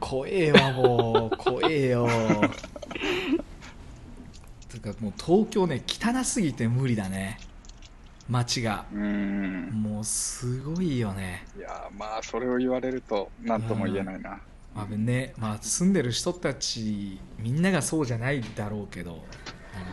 [0.00, 2.06] 怖えわもう怖えよ
[4.68, 7.38] てかもう東京ね汚すぎて無理だね
[8.28, 9.70] 街がうーん。
[9.70, 14.40] もうすごいよねいやー、まあ、それを言われると、なんとも言えないな。
[14.74, 19.18] まあねまあ、住んでる人たちみんながそうじゃないだろうけど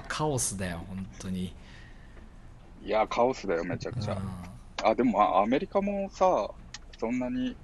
[0.08, 1.54] カオスだよ本当に
[2.84, 4.18] いやー、カオスだよ、めちゃくちゃ。
[4.84, 6.50] うあ、でも、まあ、アメリカもさ、
[7.00, 7.56] そんなに、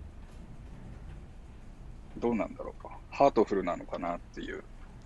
[2.15, 2.89] どうなんだろうか。
[3.11, 4.64] ハートフルなのかなっていう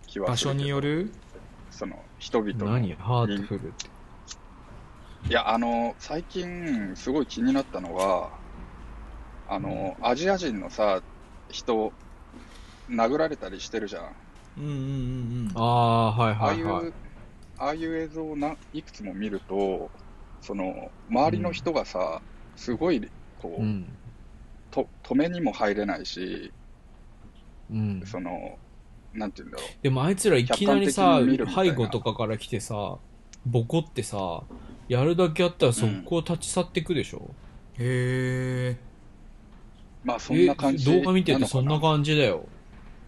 [0.08, 0.60] 気はするけど。
[0.60, 1.14] 所による？
[1.70, 2.66] その、人々の。
[2.72, 2.94] 何？
[2.96, 3.90] ハートフルって。
[5.30, 8.30] いや、あの、最近、すごい気になったのが、
[9.48, 11.02] あの、アジア人のさ、
[11.50, 11.94] 人、
[12.90, 14.16] 殴られたりしてるじゃん。
[14.58, 16.94] うんうんうんうんああ、はいああいう、はいはい。
[17.58, 19.92] ああいう映像をないくつも見ると、
[20.42, 22.22] その、周りの人がさ、
[22.56, 23.10] すごい、
[23.42, 23.86] こう、うん。
[24.72, 26.52] と止めにも入れないし、
[27.72, 28.04] うん。
[28.06, 28.58] その、
[29.14, 32.98] なんて言うんだろでもあいつらいきなりさ背後とかから来てさ
[33.46, 34.44] ボコってさ
[34.88, 37.34] やるだけやったら速攻立ち去ってくでしょ、
[37.78, 38.78] へえ
[40.04, 40.08] う。
[40.08, 41.82] まあ、そんな感じえ動画見ててそんなじ。
[41.82, 42.46] 感じだよ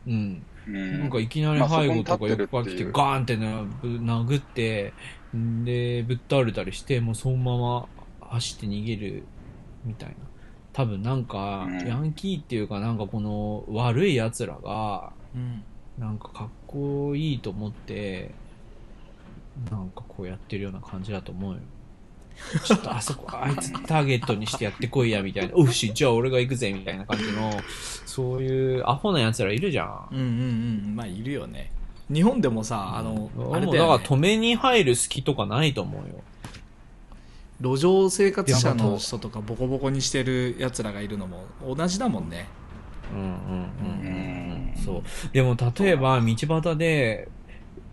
[0.08, 4.94] うん、うんなんかいきなりまあ背後とか横から来てガーンって殴ってん
[5.34, 7.88] でぶっ倒れたりしてもうそのまま
[8.30, 9.24] 走って逃げる
[9.84, 10.16] みたいな
[10.74, 15.64] 多分なんか、うんヤンキーっていうかなんかこの悪い奴らがうん
[15.98, 18.32] なんかかっこいいと思って、
[19.70, 21.60] なんかこうやってるような感じだと思うよ。
[22.66, 25.54] ちょっとあそこ、あいつターゲットにしてやってこいや、みたいな。
[25.56, 27.52] おうし、じゃあ俺が行くぜ、みたいな感じの、
[28.08, 30.08] そういうアホな奴らいるじゃん。
[30.12, 30.28] うんうんう
[30.92, 31.72] んまあいるよね
[32.14, 36.24] 日本でもさあの、あれだからだよ、ね、止めに入る隙とかないと思うよ。
[37.62, 42.48] 路上生活者の人とかボコボコにしてるやつらがいるのも同じだもんね
[43.14, 44.76] うんうんうんうん。
[44.76, 45.04] うんそう。
[45.32, 47.30] でも例えば道端で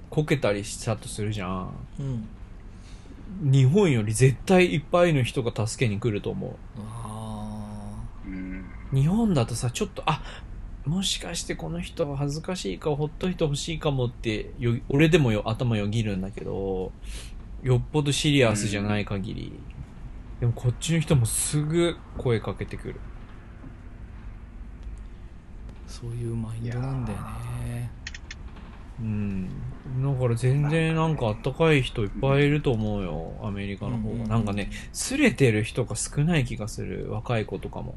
[0.08, 1.70] こけたりしたとするじゃん。
[1.98, 2.28] うん
[3.42, 6.50] 日本より絶対いっぱいの人が助けに来ると思う。
[6.78, 8.64] あうん。
[8.92, 10.22] 日本だとさ、ちょっと、あ、
[10.86, 16.92] もしかしてこの人恥ずかしいかほっといてほしいかもってよ、俺でもよ頭よぎるんだけど、
[17.62, 19.52] よっぽどシリアスじゃない限り、
[20.40, 22.94] でもこっちの人もすぐ声かけてくる。
[22.94, 22.98] ー
[25.90, 27.90] そういうマインドなんだよね
[29.00, 29.48] うん。
[30.02, 34.10] だから全然なんかあったかい人いっぱいいると思うよ、アメリカの方が。
[34.10, 37.96] うんうんうんなんかね、すれてる人が少ない気がする、若い子とかも。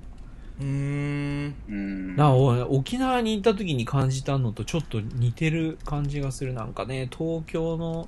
[0.59, 1.55] うーん。
[1.69, 2.15] うん。
[2.15, 6.53] なお沖縄に行った時に感じたのとちょっと似てる感じがする。
[6.53, 8.07] なんかね東京の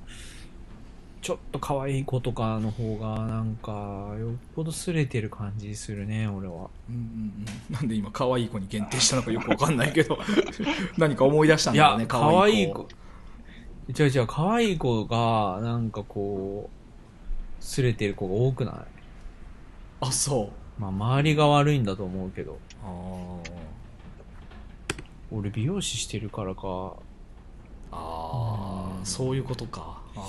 [1.22, 3.72] ちょっと可愛い子とかの方がなんか
[4.20, 6.70] よっぽどすれてる感じするね俺は。
[6.88, 7.00] うんうん
[7.70, 7.74] うん。
[7.74, 10.18] なんで今可愛い子に限定したのかよくわかんないけど。
[10.96, 12.86] 何か思い出したんだろうね可愛い子。
[13.88, 18.74] 違う違う可愛い子がなんかこうすれてる子が多くない？
[20.00, 22.58] あそうまあ周りが悪いんだと思うけど。
[22.84, 23.50] あー。
[25.32, 26.68] 俺美容師してるからか。
[26.68, 26.92] うん
[27.92, 29.04] あー。
[29.04, 30.02] そういうことか。
[30.16, 30.20] あ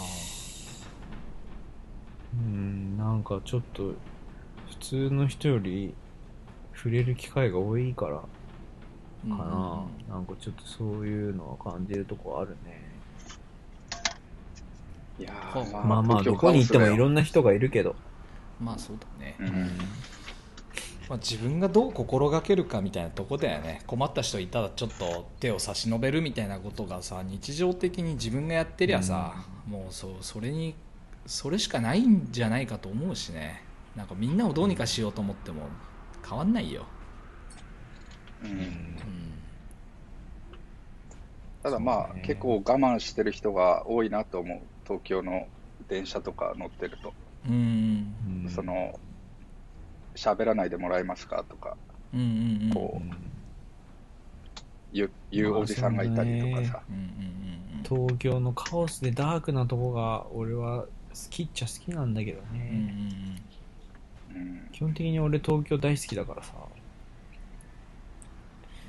[2.33, 3.93] うん、なんかちょっと、
[4.69, 5.93] 普通の人より
[6.75, 10.15] 触れる機会が多いからーかな。
[10.15, 12.87] なんかちょっとそういうのは感じるとこあるね。
[15.19, 15.33] いや
[15.83, 17.95] まあまあ、どこに行ってもいろんな人がいるけど。
[18.61, 19.71] まあそうだね、うん。
[21.09, 23.81] まあ、自分がどう心がけるかみたいなとこだよね。
[23.88, 29.35] 困った人いたらちょっと手を差し伸べるみたいなことがさ日常的に自分がやってりゃさ、
[29.67, 30.75] もうそうそれに
[31.25, 33.63] それしかないんじゃないかと思うしね。
[33.95, 35.63] なんかみんなをどうにかしようと思っても
[36.27, 36.85] 変わんないよ、
[38.43, 38.51] うん。
[38.51, 38.97] うん、
[41.63, 42.21] ただまあ、ね。
[42.25, 44.59] 結構我慢してる人が多いなと思う。
[44.84, 45.47] 東京の
[45.88, 47.13] 電車とか乗ってると。
[47.47, 48.13] うん
[48.45, 48.49] うん。
[48.49, 48.99] そ、の、
[50.18, 51.77] 喋らないでもらえますかとか、
[52.14, 53.11] うんうんうんこうん
[54.94, 55.10] 言
[55.52, 56.81] うおじさんがいたりとかさ。
[56.89, 57.07] うんうんうん
[57.88, 60.88] 東京のカオスでダークなとこが俺は好
[61.30, 63.41] きっちゃ好きなんだけどうんうんね。
[64.35, 66.53] うん基本的に俺東京大好きだからさ。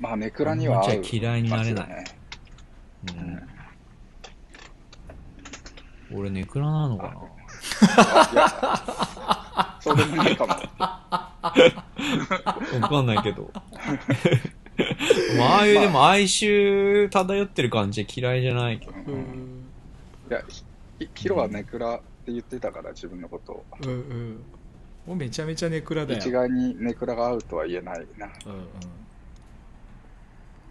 [0.01, 2.03] まあ、ネクラには合う、嫌いになれないね。
[3.07, 3.11] う
[6.15, 7.13] ん俺ネクラなのか
[8.33, 9.37] な？
[9.79, 10.53] そうでもないかも。
[12.81, 13.51] わかんないけど。
[15.37, 18.91] まあ、ああいう、でも哀愁漂ってる感じ嫌いじゃないけど。
[18.91, 19.65] うんうん
[20.29, 23.65] いや、ひヒロはネクラって言ってたから、自分のことを。
[23.83, 24.43] うんうん
[25.07, 28.27] もうめちゃめちゃネクラだよ一概にネクラが合うとは言えないな。
[28.45, 28.59] うんうん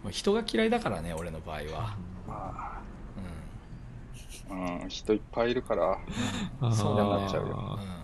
[0.01, 2.81] まあ人が嫌いだからね俺の場合は、ま
[4.49, 5.97] うあ、うん、人いっぱいいるから、
[6.71, 7.98] そうなっちゃうよんうん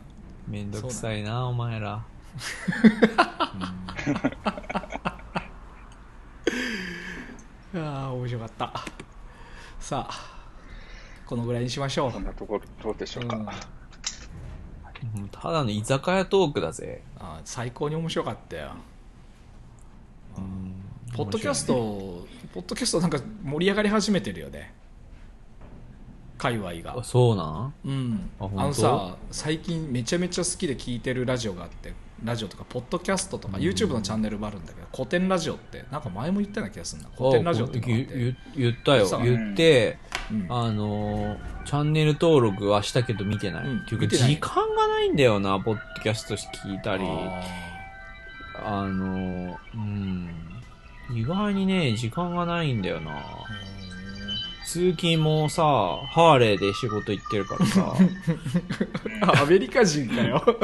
[0.48, 2.04] めんどくさいな、お前ら。
[7.76, 8.74] ああ面白かった。
[9.80, 10.46] さあ
[11.26, 12.12] このぐらいにしましょう。
[12.12, 13.38] そんなところどうでしょうか。
[13.38, 15.22] うん。
[15.22, 17.02] うんただの居酒屋トークだぜ。
[17.18, 18.72] あー最高に面白かったよ。
[20.38, 20.76] うん。
[21.16, 24.74] ポッドキャスト、ポッドキャストなんか盛り上がり始めてるよね
[26.46, 27.00] 界隈が。
[27.00, 27.74] あそうなん？
[27.86, 28.30] うん。
[28.40, 31.94] あのさ最近めちゃめちゃ好きで聞いてるラジオがあって
[32.24, 33.64] ラジオとかポッドキャストとかうん。
[33.64, 39.06] YouTube のチャンネルもあるんだけど古典ラジオってなんか前も言ったような気がするな古典ラジオって言言言ったよ。
[39.06, 39.20] さ。
[39.24, 39.98] 言って、
[40.32, 40.48] うん。
[40.50, 43.66] あのーチャンネル登録はしたけど見てない。
[43.66, 43.80] うん。
[43.80, 47.04] っていうか、時間がないんだよな、ポッドキャスト聞いたり。
[47.04, 50.30] ああのーうん。
[51.12, 53.12] 意外にね、時間がないんだよな。
[54.66, 57.96] ー通勤もさ、ハーレーで仕事行ってるからさ。
[59.22, 60.44] あ アメリカ人かよ。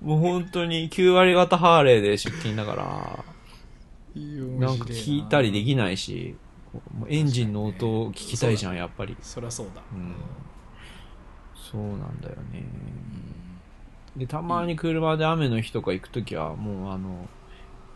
[0.00, 3.24] もう本当に9割方ハーレーで出勤だから、
[4.14, 4.66] な。
[4.68, 6.36] なんか聞いたりできないし、
[7.08, 9.16] エンジンの音を聞きたいじゃん、やっぱり。
[9.20, 9.82] そりゃそうだ。
[9.92, 10.14] うん。
[11.54, 12.64] そうなんだよね。
[14.16, 17.28] で、たまに車で雨の日とか行くときは、もうあの、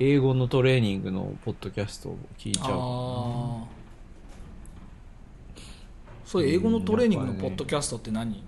[0.04, 2.68] 英語のトレーニングのポッドキャストを聞いちゃう。
[6.26, 8.42] そういう英語のトレーニングのポッドキャストって何、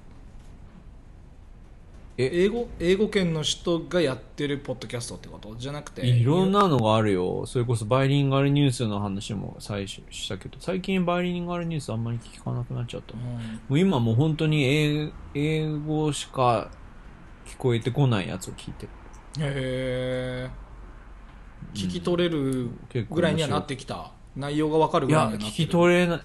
[2.16, 2.44] え？
[2.44, 2.68] 英語？
[2.80, 5.54] 英語圏の人がやってるポッドキャストってこと？
[5.54, 6.04] じゃなくて。
[6.04, 7.46] いろんなのがあるよ。
[7.46, 13.14] それこそバイリンガルニュースの話も最初したけど、最近バイリンガルニュースあんまり聞かなくなっちゃった。
[13.14, 13.40] うもん
[13.70, 16.68] う今もう本当に英英語しか
[17.46, 18.90] 聞こえてこないやつを聞いてる。
[19.38, 20.63] へえ
[21.72, 22.68] 聞き取れる
[23.10, 26.20] ぐらいにはなってきた内容がわかるいや、ぐらいにはなってる聞き取れない。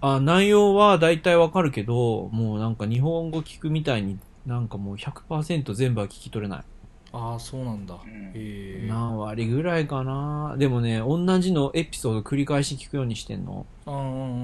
[0.00, 6.64] あ、内容は大体わかるけど、もうなんか日本語聞くみたいになんかもう100%全部は聞き取れない。
[7.12, 10.54] ああそうなんだへんえ何割ぐらいかな。
[10.58, 13.64] でもね、同じのエピソード繰り返し聞くようにしてんの。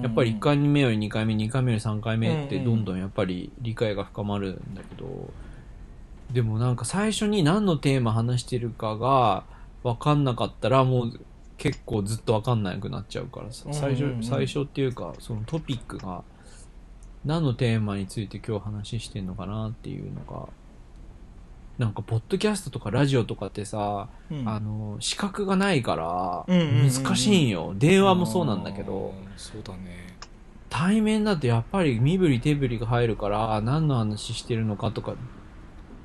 [0.02, 5.30] やっぱり1回目より2回目、2回目より3回目ってどんどんやっぱり理解が深まるんだけど、
[6.30, 9.44] でもなんか最初に何のテーマ話してるかが
[9.82, 11.20] 分かんなかったらもう
[11.58, 16.24] 結構ずっと分かんなくなっちゃうからさ、最初、最初っていうかそのトピックが
[17.24, 20.48] 何のテーマについて今日話してんのかなっていうのが、
[21.78, 24.48] なんかポッドキャストとかラジオとかってさ、うん。
[24.48, 27.74] あの、資格がないから難しいんよ。
[27.76, 29.14] 電話もそうなんだけど。
[29.36, 30.16] そうだね。
[30.68, 35.14] 対面だとやっぱり身振り手振りが入るから何の話してるのかとか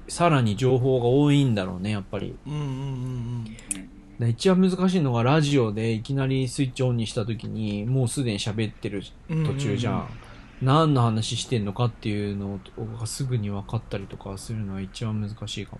[0.07, 2.35] さらに情報が多いんだろうねやっぱり。
[2.45, 3.45] うんうんうん
[4.19, 10.05] で一番難しいのがラジオでいきなりスイッチオンにした時にもうすでに喋ってるうん途中じゃん,、うんうん
[10.59, 12.59] 何の話してんのかっていうの
[12.99, 15.79] がすぐに分かったりとかするのは一番難しいかも。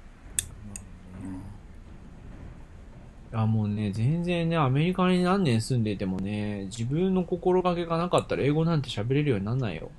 [3.34, 9.90] あもうね全然ねアメリカに何年住んでいてもね自分の心がけがなかったら英語なんて喋れるようになんないよ。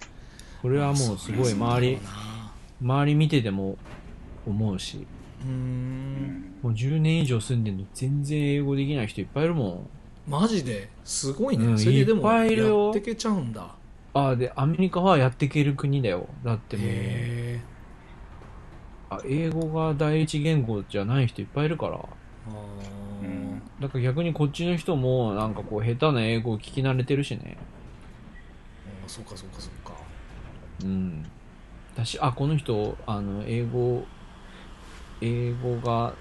[0.62, 1.98] これはもうすごい周り
[2.80, 3.76] 周り見てても
[4.48, 5.06] 思うし。
[5.42, 6.54] うーん。
[6.62, 9.86] もう10年以上住んでるの全然英語できない人いっぱいいるもん。
[10.26, 10.88] マジで？
[11.04, 12.84] すごいね、うんそれででもいっぱいいるよ。
[12.86, 13.74] やってけちゃうんだ。
[14.14, 16.26] あでアメリカはやっていける国だよ。
[16.44, 16.86] だってもう。
[16.86, 17.60] へ
[19.10, 21.96] あ英語が第一言語じゃない人いっぱいいるから。
[21.96, 23.24] ーあー。
[23.24, 23.62] うん。
[23.80, 27.56] だから逆にこっちの人もなんかこう下手な英語を聞き慣れてるしね。
[29.02, 29.94] あーそうかそうかそうか。
[30.82, 31.24] うん。
[31.94, 34.04] 私あこの人あの英語
[35.20, 36.14] 英語が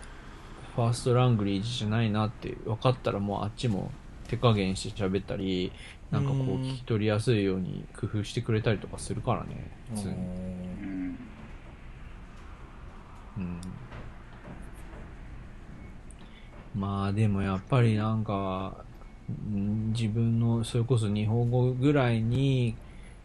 [0.75, 3.91] ファーストラングリージじゃないなって分かったらもうあっちも
[4.27, 5.71] 手加減して喋ったり
[6.11, 10.15] なんかこう聞き取りやすいように工夫してくれたりとかするからね普通に、
[16.75, 18.85] まあでもやっぱりなんか
[19.91, 22.75] 自分のそれこそ日本語ぐらいに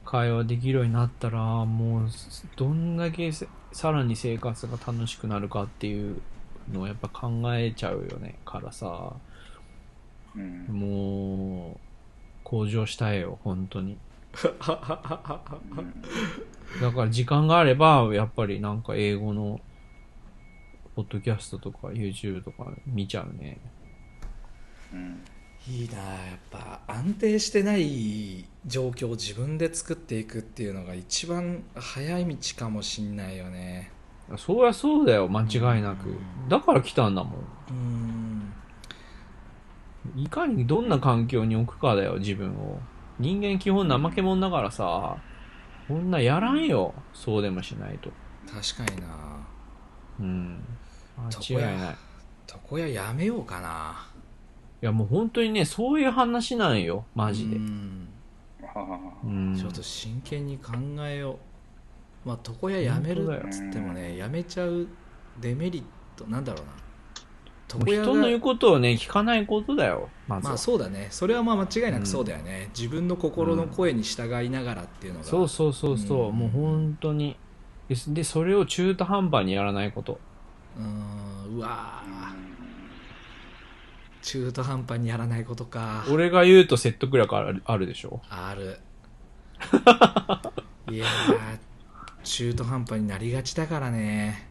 [0.04, 2.08] 会話できるようになったらもう
[2.56, 3.30] どんだけ
[3.72, 6.20] さらに生活が楽しくなるかっていう
[6.72, 8.36] のをやっぱ考えちゃうよね。
[8.44, 9.14] からさ。
[10.36, 10.66] うん。
[10.68, 11.80] もう
[12.44, 13.96] 向上したいよ本当に。
[16.80, 19.60] だから時間があればやっぱりなんか英語の
[20.96, 23.58] ポッドキャストとか YouTube とか見ちゃうね。
[24.92, 25.22] うん
[25.68, 25.98] いいな。
[25.98, 26.02] や
[26.34, 33.92] っぱ安定してない状況を自分で作っていくっていうのが一番早い道かもしんないよね。
[34.36, 36.16] そりゃそうだよ間違いなく。
[36.48, 37.34] だから来たんだもん。
[37.70, 38.52] うん。
[40.16, 42.80] いかにどんな環境に置くかだよ自分を。
[43.18, 45.16] 人間基本怠け者だからさ
[45.86, 46.94] こんなやらんよ。
[47.12, 48.10] そうでもしないと。
[48.46, 49.46] 確かにな。
[50.20, 50.64] うん。
[51.18, 51.96] 間違いない。
[52.68, 54.11] 床屋やめようかな
[54.82, 57.04] いやもう本当にねそういう話なんよ。
[57.14, 57.56] マジで。
[57.56, 58.08] うん。
[58.62, 58.98] ああ。
[59.24, 59.56] うん。
[59.56, 60.72] ちょっと真剣に考
[61.06, 61.38] えよ
[62.24, 62.28] う。
[62.28, 64.86] まあ床屋やめるっつってもねやめちゃう
[65.40, 65.82] デメリッ
[66.16, 66.72] トなんだろうな。
[67.74, 70.10] もう人の言うことをね聞かないことだよ。
[70.28, 71.06] まずは、まあそうだね。
[71.10, 76.36] それはまあ間違いなくそうだよね、自分の心の声に従いながらっていうのが、そうそうそうそう、うん。
[76.36, 77.36] もう本当に。
[77.88, 80.18] でそれを中途半端にやらないこと。
[80.76, 81.56] うーん。
[81.56, 82.51] うわー
[84.22, 88.20] 中途半端にやらないことか俺が言うと説得力あるあるでしょ？
[88.30, 88.78] ある
[90.88, 91.58] いやー
[92.22, 94.48] 中途半端になりがちだからね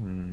[0.00, 0.30] うん。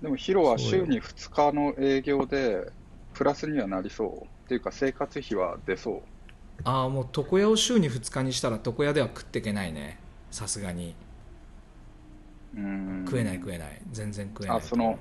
[0.00, 2.72] でもヒロは週に2日の営業で、
[3.12, 4.24] プラスにはなりそう。
[4.24, 6.02] っていうか生活費は出そう。
[6.64, 9.98] ああもう床屋を週に2日にしたら床屋では食っていけないね
[10.30, 10.94] さすがに
[12.54, 14.98] うん食えない食えない全然食えないあ、その、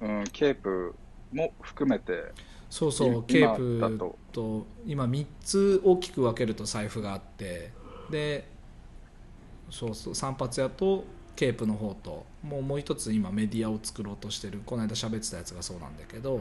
[0.00, 0.94] うん、ケープ
[1.32, 2.32] も含めて、
[2.70, 7.70] そうそう今ケープだとと今3つ大きく分けると財布があって
[8.10, 8.46] で
[9.70, 11.04] そうそう散髪屋と
[11.34, 16.40] ケープの方ともうもう一つ今メディアを作ろうとしてるこの間喋ってたやつがそうなんだけど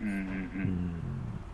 [0.00, 0.18] うんうんう。
[0.18, 0.92] うん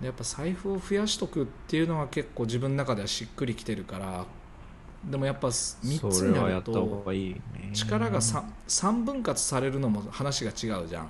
[0.03, 4.27] やっぱ財布を増やしとくっていうのは結構自分の中ではしっくりきてるから
[5.05, 7.71] でもやっぱ3つになるった方とがいいね。
[7.73, 11.09] 力が 3, 三分割されるのも話が違うじゃん、う。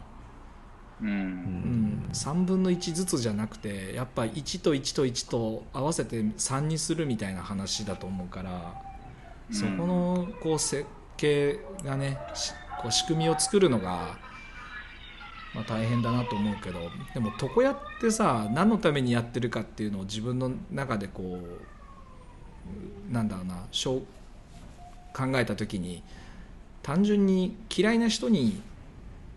[1.03, 8.81] うんうん、3分の1ずつじゃなくてやっぱ1と1と1と合わせて3にするみたいな話だと思うから
[9.51, 10.87] そこのこう設
[11.17, 14.17] 計がねしこう仕組みを作るのが、
[15.55, 16.81] まあ、大変だなと思うけど
[17.15, 21.72] でも床屋ってさ何のためにやってるかっていうのを自分の中でこう
[23.11, 24.03] なんだろうなしょう
[25.15, 26.03] 考えた時に
[26.83, 28.61] 単純に嫌いな人に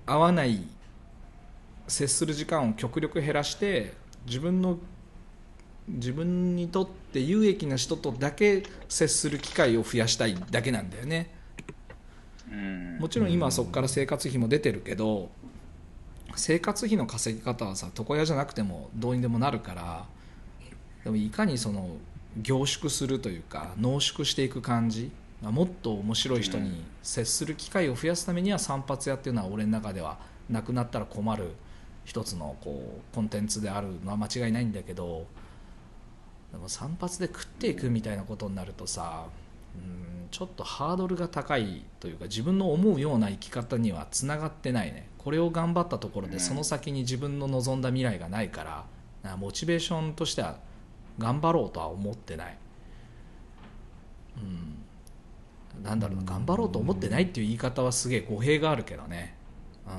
[0.06, 0.66] 会わない
[1.88, 3.94] 接する時間を極力減らして
[4.26, 4.78] 自分の
[5.88, 11.30] 自分にとって有益な人とだけ接する機会を増やしたいだけなんだよね。
[12.52, 12.98] うん。
[13.00, 15.30] もちろん今はそこから生活費も出てるけど
[16.36, 20.06] 生活費の稼ぎ方はさ床屋じゃなくてもどうにでもなるから
[21.04, 21.98] でもいかにその
[22.38, 25.12] 凝縮するというか濃縮していく感じ。
[25.42, 30.18] もっと面白い人に接する機会を増やすためには散髪屋っていうのは俺の中では
[30.50, 31.52] なくなったら困る
[32.04, 35.26] 一つのこうコンテンツであるのは間違いないんだけど
[36.52, 39.26] でも散髪で食っていくみたいなことになるとさ
[40.32, 45.10] ちょっとハードルが高いというか自分の思うような生き方にはつながってないね。
[45.18, 48.86] これを頑張ったところでその先に自分の望んだ未来がないか
[49.24, 50.58] らモチベーションとしては
[51.18, 52.58] 頑張ろうとは思ってない、
[54.38, 59.36] うん、なんだろうな頑張ろうと思ってないっていう言い方はすげえ語弊があるけどね、
[59.88, 59.94] うん、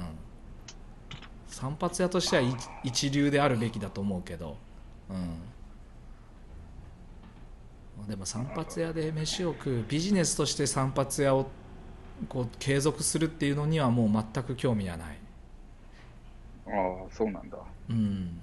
[1.46, 4.56] 散髪屋としては一一流であるべきだと思うけど、
[5.10, 5.14] う
[8.02, 11.48] ん、でも散髪屋で飯を食うビジネスとして散髪屋を
[12.28, 15.18] こう継続するっていうのにはもう全く興味はない、
[16.66, 16.72] ああ、
[17.10, 17.58] そうなんだ。
[17.90, 18.40] うん、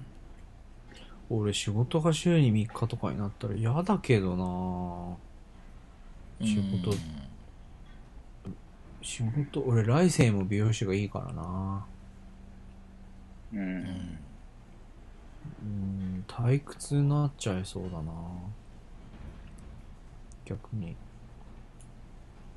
[1.30, 5.16] 俺仕事が週に3日とかになったら嫌だけどな。
[6.46, 6.90] 仕事。
[6.90, 6.98] うん。
[9.02, 11.86] 仕事俺来世も美容師がいいからな。
[13.52, 14.18] うん。
[15.62, 18.12] うん退屈になっちゃいそうだな。
[20.44, 20.96] 逆に。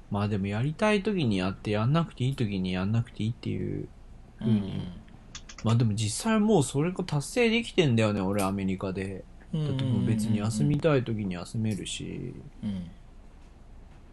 [0.09, 3.87] まあでもやりたい時にやってやんなくていい時にやんなくていいっていう
[4.41, 4.81] うんうん
[5.67, 9.25] まあでも実際もうそれが達成できてんだよね俺アメリカで。
[9.53, 12.33] だってもう別に休みたい時に休めるし。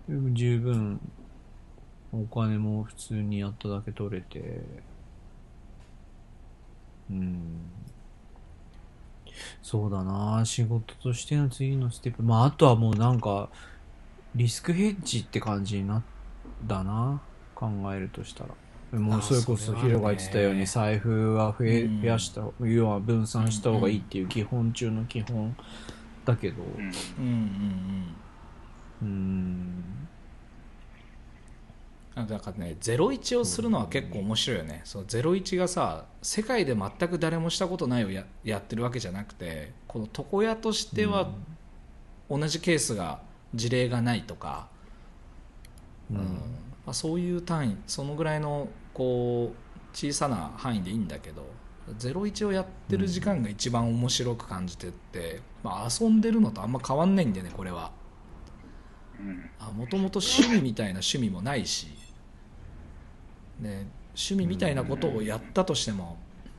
[0.08, 0.34] うん。
[0.34, 1.00] 十分
[2.12, 4.60] お金も普通にやっただけ取れて。
[7.10, 7.60] うん。
[9.62, 12.22] そうだな仕事としての次のステップ。
[12.22, 13.48] まああとはもうなんか
[14.34, 16.02] リスクヘッジって感じになっ
[16.68, 17.20] たな
[17.54, 18.50] 考えるとしたら
[18.98, 25.54] もうあそれこそヒロが言ってたように財布は増えうん増やした要は分散した方がいいっていう基本中の基本
[26.24, 26.62] だけど。
[26.62, 26.70] うん。
[26.70, 26.92] うん
[27.24, 28.14] うん
[29.02, 29.08] うん。
[32.16, 32.24] うん。
[32.28, 34.82] だからね01をするのは結構面白いよね。
[34.84, 41.32] その01がさ世界で全く誰もしたことないをややってるわけじゃなくてこの床屋としては
[42.30, 43.20] 同じケースが
[43.52, 44.68] 事例がないとか、
[46.10, 46.18] うん。
[46.86, 51.44] まあ、そういう単位そのぐらいのこう小さな範囲でいいんだけど
[51.98, 57.92] 01をやってる時間が一番面白く感じてって、まあ、遊んでるのとあんま変わんないんだよねこれは
[59.20, 59.76] うん。
[59.76, 61.88] もともと趣味みたいな趣味もないし、
[63.60, 66.16] ね、趣味みたいなことをやったとしても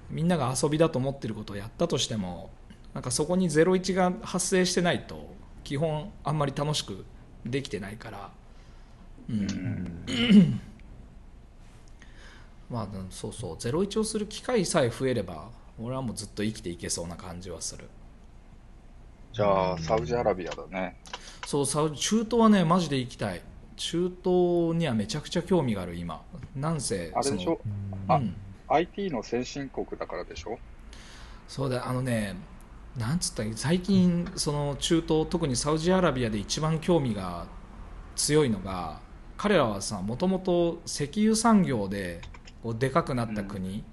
[0.09, 2.51] みんなが遊びだと思ってることをやったとしても
[2.93, 5.33] なんかそこに01が発生してないと
[5.63, 7.03] 基本あんまり楽しく
[7.45, 8.29] できてないから、
[9.29, 10.61] うんうん。
[12.69, 13.55] まあそうそう。
[13.55, 17.85] 01をする機会さえ増えれば俺はもうずっと生きていけそうな感じはする。
[19.33, 20.95] じゃあ、サウジアラビアだね。
[21.45, 23.41] そうサウ中東はねマジで行きたい。
[23.75, 26.21] 中東にはめちゃくちゃ興味がある今。
[26.55, 27.59] なんせあれでしょ？
[28.09, 28.35] うん、
[28.69, 30.57] IT の先進国だからでしょ？
[31.47, 32.35] そうだあのね
[32.97, 37.45] なんつった最近その中東特にサウジアラビアで一番興味が
[38.15, 39.01] 強いのが
[39.35, 42.21] 彼らはさもともと石油産業で
[42.65, 43.83] こうでかくなった国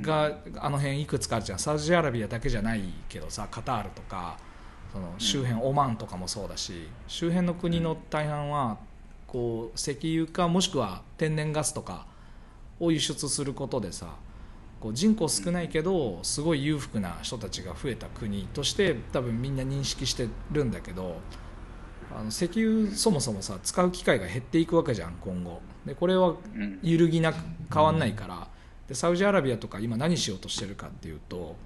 [0.00, 1.58] が、あの辺いくつかあるじゃん。
[1.58, 4.38] サウジアラビアだけじゃないけどさカタールとか
[4.92, 8.78] その周辺、オマーンとかもそうだし周辺の国の大半は
[9.26, 12.06] こう石油かもしくは天然ガスとか
[12.78, 14.14] を輸出することでさ
[14.78, 21.16] こう人口少ないけどすごい裕福な人たちが増えた国として多分みんな認識してるんだけど
[22.16, 26.78] あの石油そもそもさ使う機会が減っていくわけじゃん今後でこれはうん。
[26.82, 27.36] 揺るぎなく
[27.72, 28.48] 変わんないから
[28.88, 31.56] でサウジアラビアとか今何しようとしてるかっていうと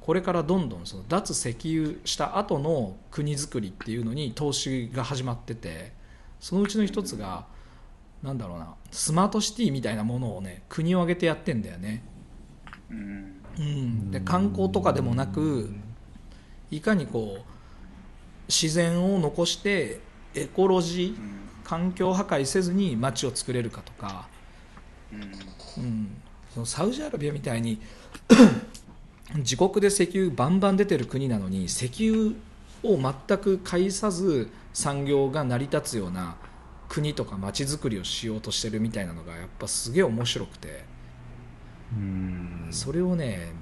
[0.00, 5.92] これからどんどんその脱石油した後の国づくりっていうのに投資が始まってて
[6.40, 7.46] そのうちの一つが
[8.22, 12.02] なんだろうなスマートシティみたいなものをね国を挙げてやってんだよね。
[12.90, 13.40] うん。
[13.58, 15.70] うん、で観光とかでもなく
[16.70, 17.49] いかにこう
[18.50, 20.00] 自然を残して
[20.34, 21.40] エコロジーうん。
[21.64, 24.26] 環境破壊せずに街を作れるかとか、
[25.12, 25.16] う
[25.80, 25.84] ん。
[25.84, 26.08] うん、
[26.52, 27.80] そのサウジアラビアみたいに
[29.36, 32.34] 自国で石油バンバン出てる国なのに石油
[32.82, 36.36] を全く介さず産業が成り立つような
[36.88, 40.84] 国とか街づくりをしようとしてるみたいなのがやっぱすげえ面白くて。
[41.92, 43.52] うんそれをね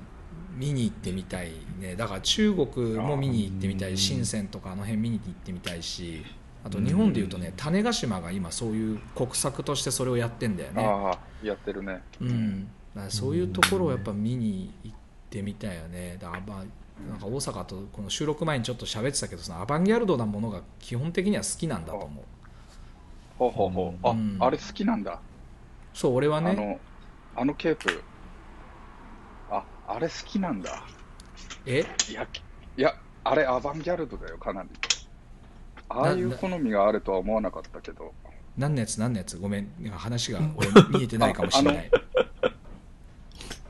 [0.58, 1.94] 見に行ってみたいね。
[1.96, 6.24] だから中国も見に行ってみたうんい深センとかあの辺見に行ってみたいし
[6.64, 12.02] あと日本でいうとね種子島が今そういう国策としてそれをやってんだよね、ああ、やってるね。
[12.20, 12.68] うん、
[13.08, 14.96] そういうところをやっぱ見に行っ
[15.30, 16.18] てみたいよね。
[16.20, 16.64] だからまあ
[17.08, 22.24] なんか大阪とこの収録前にちょっと喋ってたけどそのアバンギャルドなものが基本的には好きなんだと思う。
[23.38, 24.06] ほうほうほう。
[24.06, 24.36] あ、うん。
[24.40, 25.20] あれ好きなんだ。
[25.94, 26.50] そう俺はね。
[26.50, 26.80] あの、
[27.36, 28.02] あのケープ。
[29.88, 30.84] あ、あれ好きなんだ。
[31.66, 31.84] え？
[32.10, 32.26] いや、
[32.76, 32.94] いや、
[33.24, 34.68] あれアバンギャルドだよ、かなり。
[35.88, 38.12] ああいうな好みがあるとは思わなかったけど。
[38.56, 38.98] 何のやつ？
[39.00, 39.38] 何のやつ？
[39.38, 41.90] ごめん話が 俺見えてないかもしれない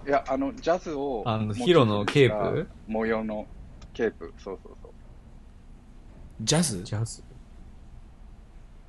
[0.06, 1.22] いや、あの、ジャズを。
[1.26, 2.68] あのヒロのケープ？
[2.86, 3.46] 模様の
[3.92, 4.32] ケープ。
[4.38, 4.92] そうそうそう。
[6.40, 6.82] ジャズ？
[6.82, 7.22] ジャズ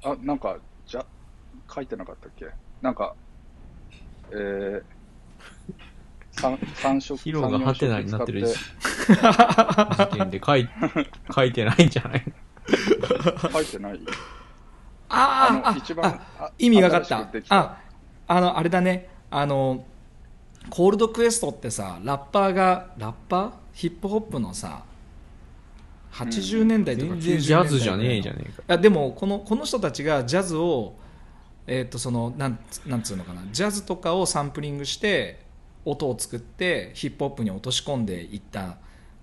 [0.04, 0.58] あ、なんか、
[0.88, 1.06] じゃ、
[1.74, 2.48] 書いてなかったっけ？
[2.82, 3.16] なんか、
[4.32, 4.84] えー、
[6.40, 8.56] 三三色ヒロがハテナになってる三
[10.12, 10.70] 時点で書い
[11.36, 12.26] 書いてないんじゃない
[13.52, 14.00] 書いてない。
[15.10, 17.56] あーあの一番ああ意味が分かった。
[17.56, 17.78] あ
[18.28, 19.10] あのあれだね。
[19.32, 19.84] あの
[20.70, 23.52] コールドクエストってさラッパーがラッパー？
[23.74, 24.84] ヒップホップのさ
[26.12, 28.62] 80年代とか90全年代然ジャズじゃねえじゃねえか。
[28.62, 30.96] いやでもこのこの人たちがジャズを
[31.66, 33.42] えー、とそのなんつなんつうのかな。
[33.52, 35.40] ジャズとかをサンプリングして
[35.86, 38.78] 音を作ってヒップホップに落とし込んでいった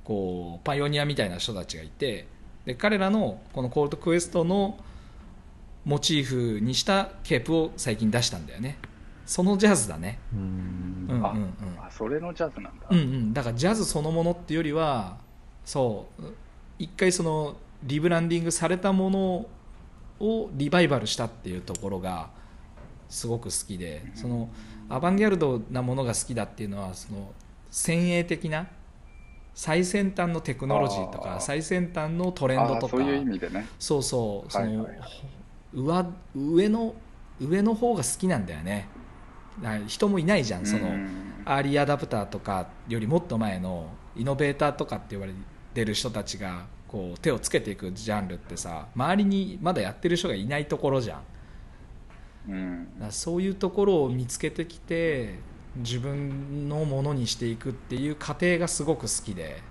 [0.04, 2.26] こうパイオニアみたいな人たちがいて
[2.64, 4.78] で彼らのこのコールドクエストの
[5.84, 8.78] モチーフにしたケープを最近出したんだよね。
[9.24, 10.18] そのジャズだね。
[10.32, 11.54] ううんんうんうん。
[11.78, 12.86] あ、それのジャズなんだ。
[12.90, 15.16] うんうん、だからジャズそのものっていうよりは
[15.64, 16.22] そう
[16.78, 19.46] 一回そのリブランディングされたもの
[20.20, 22.30] をリバイバルしたっていうところが
[23.08, 24.48] すごく好きでその
[24.88, 27.32] アバンギャルドなものが好きだっていうのはその
[27.70, 28.66] 先鋭的な
[29.54, 32.86] 最先端のテクノロジーとか最先端のトレンドとか。
[32.86, 33.66] あそういう意味でね。
[33.78, 34.52] そうそう。
[34.52, 34.86] その、
[35.72, 36.94] 上上の
[37.40, 38.88] 上の方が好きなんだよね。
[39.86, 43.86] 人もいないじゃんその、うんアーリーアダプターとかよりもっと前の
[44.16, 45.32] イノベーターとかって言われ
[45.74, 51.20] てる人たちがこう手をつけていくジャンルってさ周りにまだやってる人がいないところじゃん
[52.48, 52.89] うん。
[53.10, 55.39] そういうところを見つけてきて
[55.77, 59.62] 自分のものにしていくっていう過程がすごく好きで、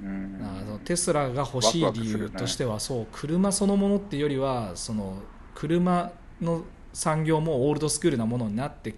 [0.00, 0.40] うん。
[0.42, 5.18] あのテスラが欲しい理由としてはそう車そのものっていうよりはその
[5.54, 8.94] 車の産業もオールドスクールなものになって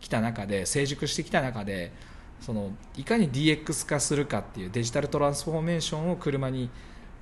[0.00, 1.92] きた中で成熟してきた中で
[2.40, 6.70] そのいかに DX 化するかっていうデジタルトランスフォーメーションを車に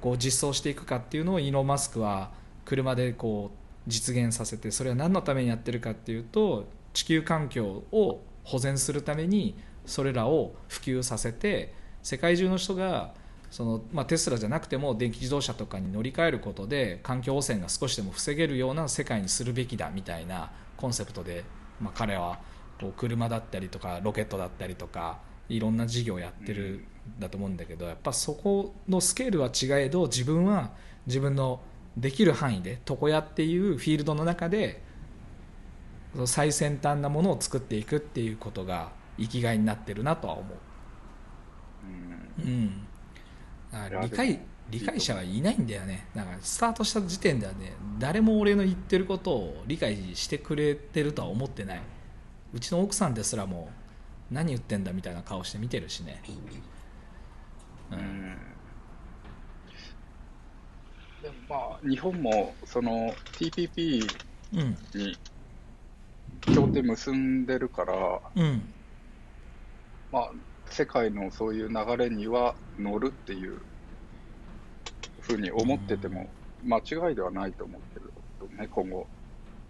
[0.00, 2.30] こう実装していくかっていうのをイーロン・マスクは
[2.64, 9.56] 車でこう実現させてそれは何のためにやってるかっていうと地球環境を保全するために
[9.86, 13.14] それらを普及させて世界中の人が
[13.50, 21.44] その、まあ、テスラじゃなくても電気自動車とかに乗り換えることで環境汚染が少しでも防げるような世界にするべきだみたいなコンセプトで、
[21.80, 22.38] まあ、彼は
[22.80, 26.84] こう車だったりとかロケットだったりとかいろんな事業をやってる
[27.18, 30.72] だと思うんだけどやっぱそこのスケールは違えど自分は
[31.06, 31.60] 自分の
[31.98, 34.82] できる範囲で床屋っていうフィールドの中で
[36.26, 42.86] 最先端なものを作っていくっていうことが生きがいになってるなとは思う、うん。
[44.00, 46.06] 理解理解者はいないんだよね。
[46.14, 51.82] だからスタートした時点ではね誰も俺の言ってることを理解してくれてるとは思ってない。
[52.52, 53.70] うちの奥さんですらも
[54.30, 56.22] 何言ってんだみたいな顔して見てるしね、
[57.90, 58.57] ううんん
[61.28, 64.08] でもまあ日本もその TPP
[64.54, 64.76] うん。
[64.94, 65.18] に
[66.40, 67.94] 協定結んでるから、
[68.34, 68.74] うん。
[70.10, 70.30] まあ、
[70.70, 73.60] 世界のそういう流れには乗るっていう
[75.20, 76.30] ふうに思ってても
[76.64, 78.14] 間違いではないと思ってる
[78.56, 79.06] ね、今後。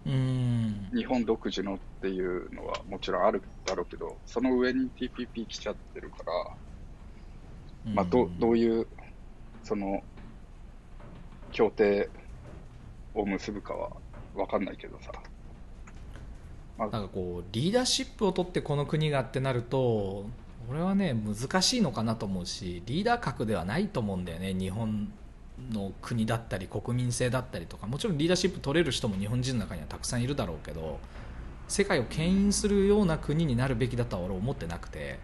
[0.05, 0.89] うん。
[0.95, 6.23] 日本独自のっていうのはもちろんあるだろうけど、その上に TPP 来ちゃってるか
[7.85, 8.87] ら、まあ、どどういう
[9.63, 10.01] その
[11.51, 12.09] 協定
[13.13, 13.89] を結ぶかは
[14.35, 15.11] 分かんないけどさ。
[16.77, 20.25] まあなんかこうリーダーシップを取ってこの国がってなると
[20.69, 24.53] 俺はね難しいのかなと思うしリーダー格ではないと思うんだよね。
[24.53, 25.11] 日本
[25.73, 27.85] の国だったり国民性だったりとか。
[27.85, 30.99] もちろんリーダーシップ取れる人も日本人の中にはたくさんいるだろうけど
[31.67, 35.19] 世界を牽引するような国になるべきだとは俺は思ってなくて、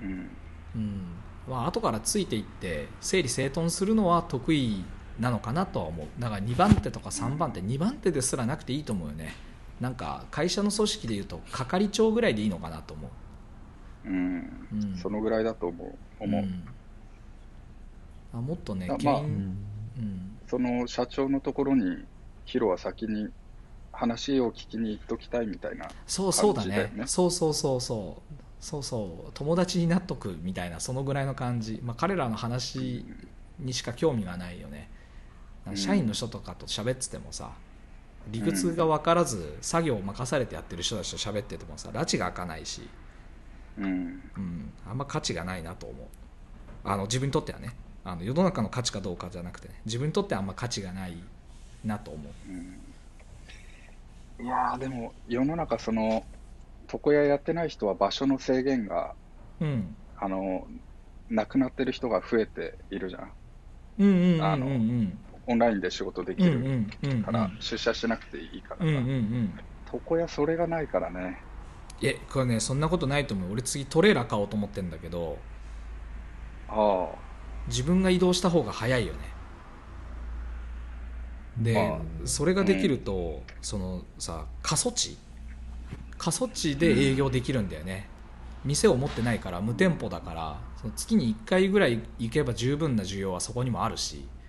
[0.00, 0.30] うん。
[0.76, 1.02] うん。
[1.48, 4.84] まあ後からついていって整理整頓するのは得意
[5.20, 6.06] なのかなとは思う。
[6.18, 9.34] だから2番手とか3番手2番手ですらなくていいと思うよね。
[9.80, 13.08] なんか会社の組織でいうと係長ぐらいでいいのかなと思
[14.06, 14.68] う、うん。
[14.72, 15.94] うん、そのぐらいだと思う。
[16.18, 16.42] 思う。
[16.42, 16.64] うん。
[18.32, 19.56] あもっとねまあうん。
[20.48, 22.04] その社長のところに
[22.46, 23.28] ヒロは先に
[23.92, 25.88] 話を聞きに行っときたいみたいな。
[26.06, 26.68] そうそうだね。
[26.68, 27.06] 感じだよね。
[27.06, 28.34] そうそうそうそう。
[28.58, 29.30] そうそう。
[29.34, 33.04] 友達になっとくみたいなそのぐらいの感じ、まあ、彼らの話
[33.58, 34.88] にしか興味がないよね。
[34.94, 34.99] うん
[35.76, 37.50] 社員の人とかと喋っててもさ
[38.28, 42.88] 理屈が分からず作業を任されてやってる人たちと喋っててもさ拉致が開かないし、
[43.78, 44.22] うん。
[44.36, 46.06] うん、あんま価値がないなと思う。
[46.84, 47.74] あの自分にとってはね。
[48.02, 49.74] あの世の中の価値かどうかじゃなくてね。
[49.84, 51.16] 自分にとってあんま価値がない
[51.84, 52.32] なと思う。
[54.40, 54.44] うん。
[54.44, 56.24] いやーでも世の中その
[56.92, 59.14] 床屋やってない人は場所の制限が
[59.60, 59.96] うん。
[60.18, 60.66] あの
[61.28, 63.32] なくなってる人が増えているじゃん
[63.98, 64.42] うんうんうんうん。
[64.42, 64.66] あの
[65.50, 67.22] オンラインで仕事できうんうるんうん。
[67.24, 68.86] から出社しなくていいから
[69.92, 71.42] 床屋それがないからね。
[72.02, 73.52] えこれねそんなことないと思う。
[73.52, 75.38] 俺次トレーラー買おうと思ってんだけど
[76.68, 77.08] あ
[77.66, 79.18] 自分が移動した方が早いよね。
[81.58, 85.18] であそれができると、そのさ過疎地？
[86.16, 88.08] 過疎地で営業できるんだよね、
[88.64, 94.26] 店を持ってないから無店舗だからその月に1回ぐらい行けば十分な需要はそこにもあるし。
[94.26, 94.39] あ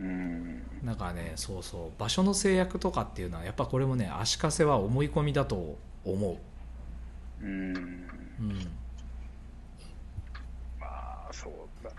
[0.00, 0.86] うん。
[0.86, 2.00] だからねそうそう。
[2.00, 6.36] 場所の制約とかっていうのはやっぱこれもね足かせは思い込みだと思う、
[7.40, 8.10] うん。
[8.38, 8.70] うん。
[10.78, 11.96] まあそうだね。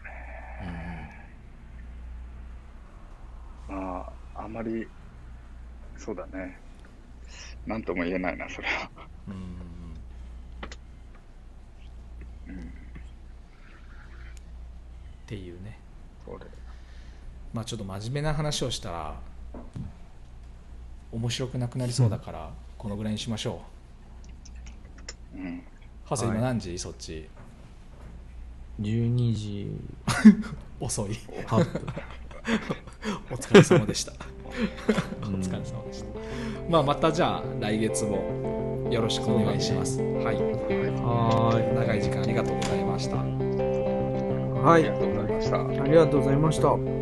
[3.67, 4.01] ま
[4.35, 4.87] ああんまり
[5.97, 6.57] そうだね。
[7.65, 8.91] なんとも言えないなそれは。
[9.27, 9.33] うん。
[9.33, 9.37] う
[12.51, 12.55] ん。
[12.55, 12.67] うん。
[12.67, 12.71] っ
[15.25, 15.79] ていうね。
[16.25, 16.39] そう
[17.53, 19.15] まあちょっと真面目な話をしたら
[21.11, 23.61] 面白くなくなりそうだからこのぐらいにしましょ
[25.35, 25.39] う。
[25.39, 25.57] ん。
[25.57, 25.61] う
[26.05, 27.27] ハセはい今何時そっち
[28.79, 29.67] ？12時
[30.79, 31.11] 遅い。
[31.45, 31.65] 8分
[33.29, 34.13] お疲れ様でした。
[35.23, 35.35] おうん。
[35.41, 36.07] 疲れ様でした。
[36.69, 40.35] まあまたじゃあ来月もよろしくお願いします、はい。
[40.35, 43.17] は長い時間ありがとうございました。
[43.17, 44.87] はい。
[44.87, 45.83] ありがとうございました。
[45.83, 47.00] ありがとうございました